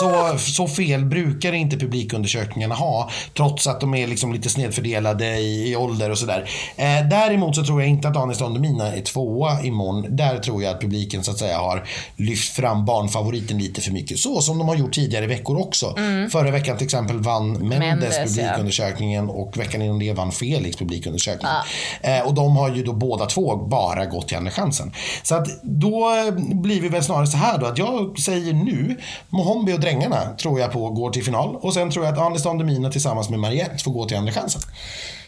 Så, 0.00 0.38
så 0.38 0.68
fel 0.68 1.04
brukar 1.04 1.52
inte 1.52 1.76
publikundersökningarna 1.76 2.74
ha, 2.74 3.10
trots 3.36 3.66
att 3.66 3.80
de 3.80 3.94
är 3.94 4.06
liksom 4.06 4.32
lite 4.32 4.48
snedfördelade 4.48 5.38
i, 5.38 5.70
i 5.70 5.76
ålder 5.76 6.10
och 6.10 6.18
sådär. 6.18 6.50
Eh, 6.76 7.08
däremot 7.10 7.56
så 7.56 7.64
tror 7.64 7.80
jag 7.80 7.90
inte 7.90 8.08
att 8.08 8.16
Anis 8.16 8.38
Don 8.38 8.54
Demina 8.54 8.92
är 8.92 9.00
tvåa 9.00 9.62
imorgon. 9.62 10.16
Där 10.16 10.38
tror 10.38 10.62
jag 10.62 10.74
att 10.74 10.80
publiken 10.80 11.24
så 11.24 11.30
att 11.30 11.38
säga 11.38 11.58
har 11.58 11.88
lyft 12.16 12.56
fram 12.56 12.84
barnfavoriten 12.84 13.58
lite 13.58 13.80
för 13.80 13.92
mycket. 13.92 14.18
Så 14.18 14.42
som 14.44 14.58
de 14.58 14.68
har 14.68 14.76
gjort 14.76 14.92
tidigare 14.92 15.26
veckor 15.26 15.60
också. 15.60 15.94
Förra 16.32 16.50
veckan 16.50 16.76
till 16.76 16.84
exempel 16.84 17.18
vann 17.18 17.52
Mendes, 17.52 17.78
Mendes, 17.78 18.36
ja. 18.36 18.42
publikundersökningen 18.42 19.30
och 19.30 19.56
veckan 19.56 19.82
innan 19.82 19.98
det 19.98 20.12
vann 20.12 20.32
Felix 20.32 20.76
publikundersökningen. 20.76 21.56
Eh, 22.00 22.26
och 22.26 22.34
de 22.34 22.56
har 22.56 22.70
ju 22.70 22.82
då 22.82 22.92
båda 22.92 23.26
två 23.26 23.56
bara 23.56 24.06
gått 24.06 24.28
till 24.28 24.36
Andra 24.36 24.50
chansen. 24.50 24.92
Så 25.22 25.34
att 25.34 25.48
då 25.62 26.10
blir 26.36 26.80
vi 26.80 26.88
väl 26.88 27.02
snarare 27.02 27.26
så 27.26 27.36
här 27.36 27.58
då 27.58 27.66
att 27.66 27.78
jag 27.78 28.18
säger 28.18 28.52
nu 28.52 28.96
Mohombi 29.28 29.72
och 29.72 29.80
Drängarna 29.80 30.36
tror 30.38 30.60
jag 30.60 30.72
på 30.72 30.90
går 30.90 31.10
till 31.10 31.24
final 31.24 31.56
och 31.56 31.74
sen 31.74 31.90
tror 31.90 32.04
jag 32.04 32.14
att 32.14 32.20
Anis 32.20 32.42
Don 32.42 32.58
Demina 32.58 32.90
tillsammans 32.90 33.30
med 33.30 33.38
Mariette 33.38 33.84
får 33.84 33.90
gå 33.90 34.04
till 34.04 34.16
Andra 34.16 34.32
chansen. 34.32 34.62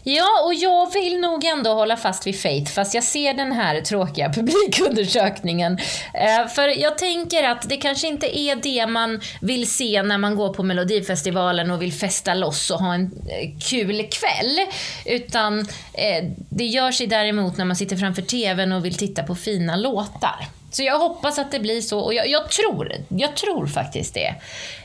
Ja, 0.08 0.42
och 0.44 0.54
jag 0.54 0.92
vill 0.92 1.20
nog 1.20 1.44
ändå 1.44 1.72
hålla 1.72 1.96
fast 1.96 2.26
vid 2.26 2.40
Faith, 2.40 2.72
fast 2.72 2.94
jag 2.94 3.04
ser 3.04 3.34
den 3.34 3.52
här 3.52 3.80
tråkiga 3.80 4.28
publikundersökningen. 4.34 5.78
Eh, 6.14 6.48
för 6.48 6.80
jag 6.80 6.98
tänker 6.98 7.44
att 7.44 7.68
det 7.68 7.76
kanske 7.76 8.08
inte 8.08 8.38
är 8.38 8.56
det 8.56 8.86
man 8.86 9.20
vill 9.40 9.70
se 9.70 10.02
när 10.02 10.18
man 10.18 10.36
går 10.36 10.54
på 10.54 10.62
Melodifestivalen 10.62 11.70
och 11.70 11.82
vill 11.82 11.92
festa 11.92 12.34
loss 12.34 12.70
och 12.70 12.78
ha 12.78 12.94
en 12.94 13.02
eh, 13.02 13.58
kul 13.70 14.02
kväll. 14.02 14.58
Utan 15.04 15.58
eh, 15.92 16.24
det 16.50 16.64
gör 16.64 16.92
sig 16.92 17.06
däremot 17.06 17.56
när 17.56 17.64
man 17.64 17.76
sitter 17.76 17.96
framför 17.96 18.22
TVn 18.22 18.72
och 18.72 18.84
vill 18.84 18.96
titta 18.96 19.22
på 19.22 19.34
fina 19.34 19.76
låtar. 19.76 20.46
Så 20.70 20.82
jag 20.82 20.98
hoppas 20.98 21.38
att 21.38 21.52
det 21.52 21.60
blir 21.60 21.80
så 21.80 22.00
och 22.00 22.14
jag, 22.14 22.28
jag 22.28 22.50
tror, 22.50 22.92
jag 23.08 23.36
tror 23.36 23.66
faktiskt 23.66 24.14
det. 24.14 24.34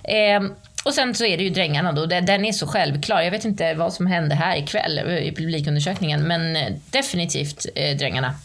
Eh, 0.03 0.41
och 0.84 0.93
sen 0.93 1.15
så 1.15 1.25
är 1.25 1.38
det 1.38 1.43
ju 1.43 1.49
Drängarna 1.49 1.91
då, 1.91 2.05
Den- 2.05 2.45
är 2.45 2.51
så 2.51 2.67
självklar. 2.67 3.21
Jag 3.21 3.32
vet 3.32 3.45
inte 3.45 3.73
vad 3.73 3.93
som 3.93 4.07
hände 4.07 4.36
här 4.36 4.57
ikväll 4.57 4.99
i 4.99 5.34
publikundersökningen, 5.36 6.27
men 6.27 6.55
eh, 6.55 6.73
definitivt 6.89 7.65
eh, 7.75 7.97
Drängarna. 7.97 8.36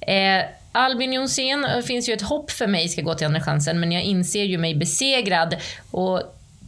Eh, 0.00 0.44
Albin 0.72 1.12
Jonsén 1.12 1.64
eh, 1.64 1.82
finns 1.82 2.08
ju 2.08 2.12
ett 2.12 2.22
hopp 2.22 2.50
för 2.50 2.66
mig 2.66 2.88
ska 2.88 3.02
gå 3.02 3.14
till 3.14 3.26
Andra 3.26 3.40
chansen, 3.40 3.80
men 3.80 3.92
jag 3.92 4.02
inser 4.02 4.44
ju 4.44 4.58
mig 4.58 4.74
besegrad 4.74 5.56
och 5.90 6.22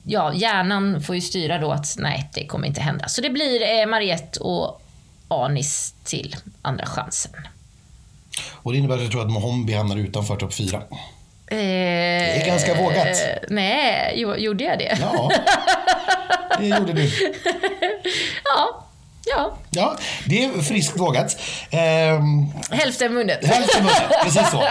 ja, 0.04 0.32
hjärnan 0.34 1.02
får 1.02 1.14
ju 1.14 1.20
styra 1.20 1.58
då 1.58 1.72
att 1.72 1.94
nej, 1.98 2.30
det 2.34 2.46
kommer 2.46 2.66
inte 2.66 2.80
hända. 2.80 3.08
Så 3.08 3.20
det 3.20 3.30
blir 3.30 3.62
eh, 3.80 3.86
Mariette 3.86 4.40
och 4.40 4.82
Anis 5.28 5.94
till 6.04 6.36
Andra 6.62 6.86
chansen. 6.86 7.32
Och 8.52 8.72
det 8.72 8.78
innebär 8.78 8.94
att 8.94 9.02
jag 9.02 9.10
tror 9.10 9.22
att 9.22 9.30
Mohombi 9.30 9.72
hamnar 9.74 9.96
utanför 9.96 10.36
topp 10.36 10.54
fyra 10.54 10.82
det 11.50 12.42
är 12.42 12.46
ganska 12.46 12.74
vågat. 12.74 13.18
Nej, 13.48 14.12
jo, 14.16 14.36
gjorde 14.36 14.64
jag 14.64 14.78
det? 14.78 14.98
Ja, 15.00 15.30
det 16.58 16.66
gjorde 16.66 16.92
du. 16.92 17.02
ja. 18.44 18.84
ja. 19.26 19.58
Ja, 19.70 19.96
det 20.26 20.44
är 20.44 20.62
friskt 20.62 21.00
vågat. 21.00 21.40
Ehm, 21.70 22.46
Hälften 22.70 23.14
vunnet. 23.14 23.46
hälften 23.46 23.82
vunnet, 23.84 24.10
precis 24.24 24.50
så. 24.50 24.62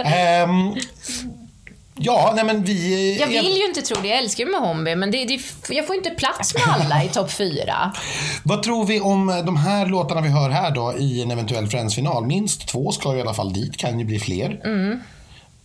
Ehm, 0.00 0.74
ja, 1.98 2.32
nej 2.36 2.44
men 2.44 2.64
vi... 2.64 3.16
Jag 3.20 3.26
vill 3.26 3.56
ju 3.56 3.64
inte 3.64 3.82
tro 3.82 3.96
det, 4.02 4.08
jag 4.08 4.18
älskar 4.18 4.44
ju 4.44 4.50
Mohombi, 4.50 4.96
men 4.96 5.10
det, 5.10 5.24
det, 5.24 5.40
jag 5.68 5.86
får 5.86 5.96
inte 5.96 6.10
plats 6.10 6.54
med 6.54 6.62
alla 6.74 7.04
i 7.04 7.08
topp 7.08 7.32
fyra. 7.32 7.92
Vad 8.42 8.62
tror 8.62 8.84
vi 8.84 9.00
om 9.00 9.42
de 9.46 9.56
här 9.56 9.86
låtarna 9.86 10.20
vi 10.20 10.28
hör 10.28 10.50
här 10.50 10.70
då 10.70 10.94
i 10.98 11.22
en 11.22 11.30
eventuell 11.30 11.66
Friends-final? 11.68 12.26
Minst 12.26 12.68
två 12.68 12.92
ska 12.92 13.16
i 13.16 13.20
alla 13.20 13.34
fall 13.34 13.52
dit, 13.52 13.76
kan 13.76 13.98
ju 13.98 14.04
bli 14.04 14.18
fler. 14.18 14.60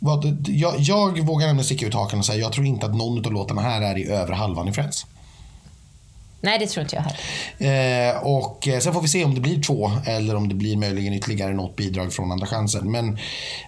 Vad, 0.04 0.48
jag, 0.48 0.80
jag 0.80 1.20
vågar 1.20 1.48
nämligen 1.48 1.66
sticka 1.66 1.86
ut 1.86 1.94
hakan 1.94 2.20
och 2.20 2.26
säga 2.26 2.40
jag 2.40 2.54
tror 2.54 2.66
inte 2.66 2.86
att 2.86 2.96
någon 2.96 3.26
av 3.26 3.34
låtarna 3.34 3.62
här 3.62 3.82
är 3.82 3.98
i 3.98 4.08
över 4.08 4.34
halvan 4.34 4.68
i 4.68 4.74
Friends. 4.74 5.06
Nej, 6.42 6.60
det 6.60 6.68
tror 6.68 6.84
inte 6.84 6.96
jag 6.96 7.04
heller. 7.04 8.12
Eh, 8.12 8.18
och 8.24 8.68
eh, 8.68 8.80
sen 8.80 8.94
får 8.94 9.02
vi 9.02 9.08
se 9.08 9.26
om 9.26 9.36
det 9.36 9.42
blir 9.42 9.62
två 9.62 9.92
eller 10.06 10.36
om 10.36 10.50
det 10.50 10.56
blir 10.56 10.78
möjligen 10.78 11.14
ytterligare 11.14 11.54
något 11.54 11.76
bidrag 11.76 12.14
från 12.14 12.32
Andra 12.32 12.48
chansen. 12.48 12.92
Men 12.92 13.18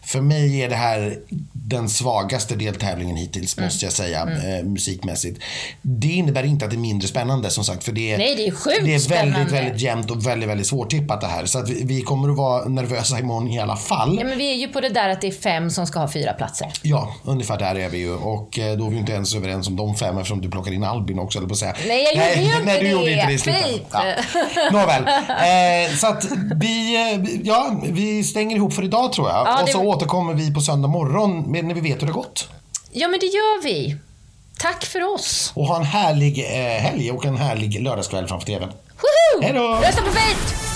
för 0.03 0.21
mig 0.21 0.61
är 0.61 0.69
det 0.69 0.75
här 0.75 1.19
den 1.53 1.89
svagaste 1.89 2.55
deltävlingen 2.55 3.15
hittills, 3.15 3.57
måste 3.57 3.85
jag 3.85 3.93
säga, 3.93 4.21
eh, 4.21 4.65
musikmässigt. 4.65 5.39
Det 5.81 6.07
innebär 6.07 6.43
inte 6.43 6.65
att 6.65 6.71
det 6.71 6.77
är 6.77 6.79
mindre 6.79 7.07
spännande 7.07 7.49
som 7.49 7.63
sagt, 7.63 7.83
för 7.83 7.91
det 7.91 8.11
är, 8.13 8.17
Nej, 8.17 8.35
det 8.35 8.47
är 8.47 8.51
sjukt 8.51 8.65
det 8.65 8.81
är 8.81 8.85
väldigt, 8.85 9.03
spännande. 9.03 9.51
väldigt 9.51 9.81
jämnt 9.81 10.11
och 10.11 10.27
väldigt, 10.27 10.49
väldigt 10.49 10.67
svårtippat 10.67 11.21
det 11.21 11.27
här. 11.27 11.45
Så 11.45 11.59
att 11.59 11.69
vi, 11.69 11.83
vi 11.83 12.01
kommer 12.01 12.29
att 12.29 12.37
vara 12.37 12.65
nervösa 12.65 13.19
imorgon 13.19 13.47
i 13.47 13.59
alla 13.59 13.75
fall. 13.75 14.17
Ja, 14.19 14.25
men 14.25 14.37
vi 14.37 14.51
är 14.51 14.55
ju 14.55 14.67
på 14.67 14.81
det 14.81 14.89
där 14.89 15.09
att 15.09 15.21
det 15.21 15.27
är 15.27 15.31
fem 15.31 15.69
som 15.69 15.87
ska 15.87 15.99
ha 15.99 16.07
fyra 16.07 16.33
platser. 16.33 16.71
Ja, 16.81 17.15
ungefär 17.23 17.57
där 17.59 17.75
är 17.75 17.89
vi 17.89 17.97
ju. 17.97 18.13
Och 18.15 18.59
eh, 18.59 18.77
då 18.77 18.85
är 18.85 18.89
vi 18.89 18.97
inte 18.97 19.11
ens 19.11 19.35
överens 19.35 19.67
om 19.67 19.75
de 19.75 19.95
fem 19.95 20.17
eftersom 20.17 20.41
du 20.41 20.49
plockar 20.49 20.71
in 20.71 20.83
Albin 20.83 21.19
också, 21.19 21.39
eller 21.39 21.47
på 21.47 21.53
att 21.53 21.59
säga. 21.59 21.75
Nej, 21.87 22.03
jag 22.15 22.37
gjorde 22.37 22.57
ju 22.57 22.62
nej, 22.65 22.79
du 22.79 22.89
gjorde 22.89 23.11
inte 23.11 23.25
det 23.27 23.33
i. 23.33 23.37
Fint. 23.37 23.87
Ja. 23.91 24.03
Nåväl. 24.71 25.03
Eh, 25.07 25.95
så 25.97 26.07
att 26.07 26.25
vi, 26.55 26.95
eh, 26.95 27.39
ja, 27.43 27.81
vi 27.83 28.23
stänger 28.23 28.55
ihop 28.55 28.73
för 28.73 28.83
idag 28.83 29.13
tror 29.13 29.29
jag. 29.29 29.47
Ja, 29.47 29.63
och 29.63 29.69
så 29.69 29.81
återkommer 29.81 30.33
vi 30.33 30.53
på 30.53 30.61
söndag 30.61 30.87
morgon 30.87 31.51
när 31.51 31.73
vi 31.73 31.81
vet 31.81 32.01
hur 32.01 32.07
det 32.07 32.13
gått. 32.13 32.49
Ja, 32.91 33.07
men 33.07 33.19
det 33.19 33.25
gör 33.25 33.63
vi. 33.63 33.97
Tack 34.59 34.85
för 34.85 35.13
oss. 35.13 35.51
Och 35.55 35.67
ha 35.67 35.75
en 35.75 35.83
härlig 35.83 36.39
eh, 36.39 36.81
helg 36.81 37.11
och 37.11 37.25
en 37.25 37.37
härlig 37.37 37.81
lördagskväll 37.81 38.27
framför 38.27 38.47
TVn. 38.47 38.69
Hej 39.41 39.53
då! 39.53 39.79
Rösta 39.83 40.01
på 40.01 40.11
Faith! 40.11 40.72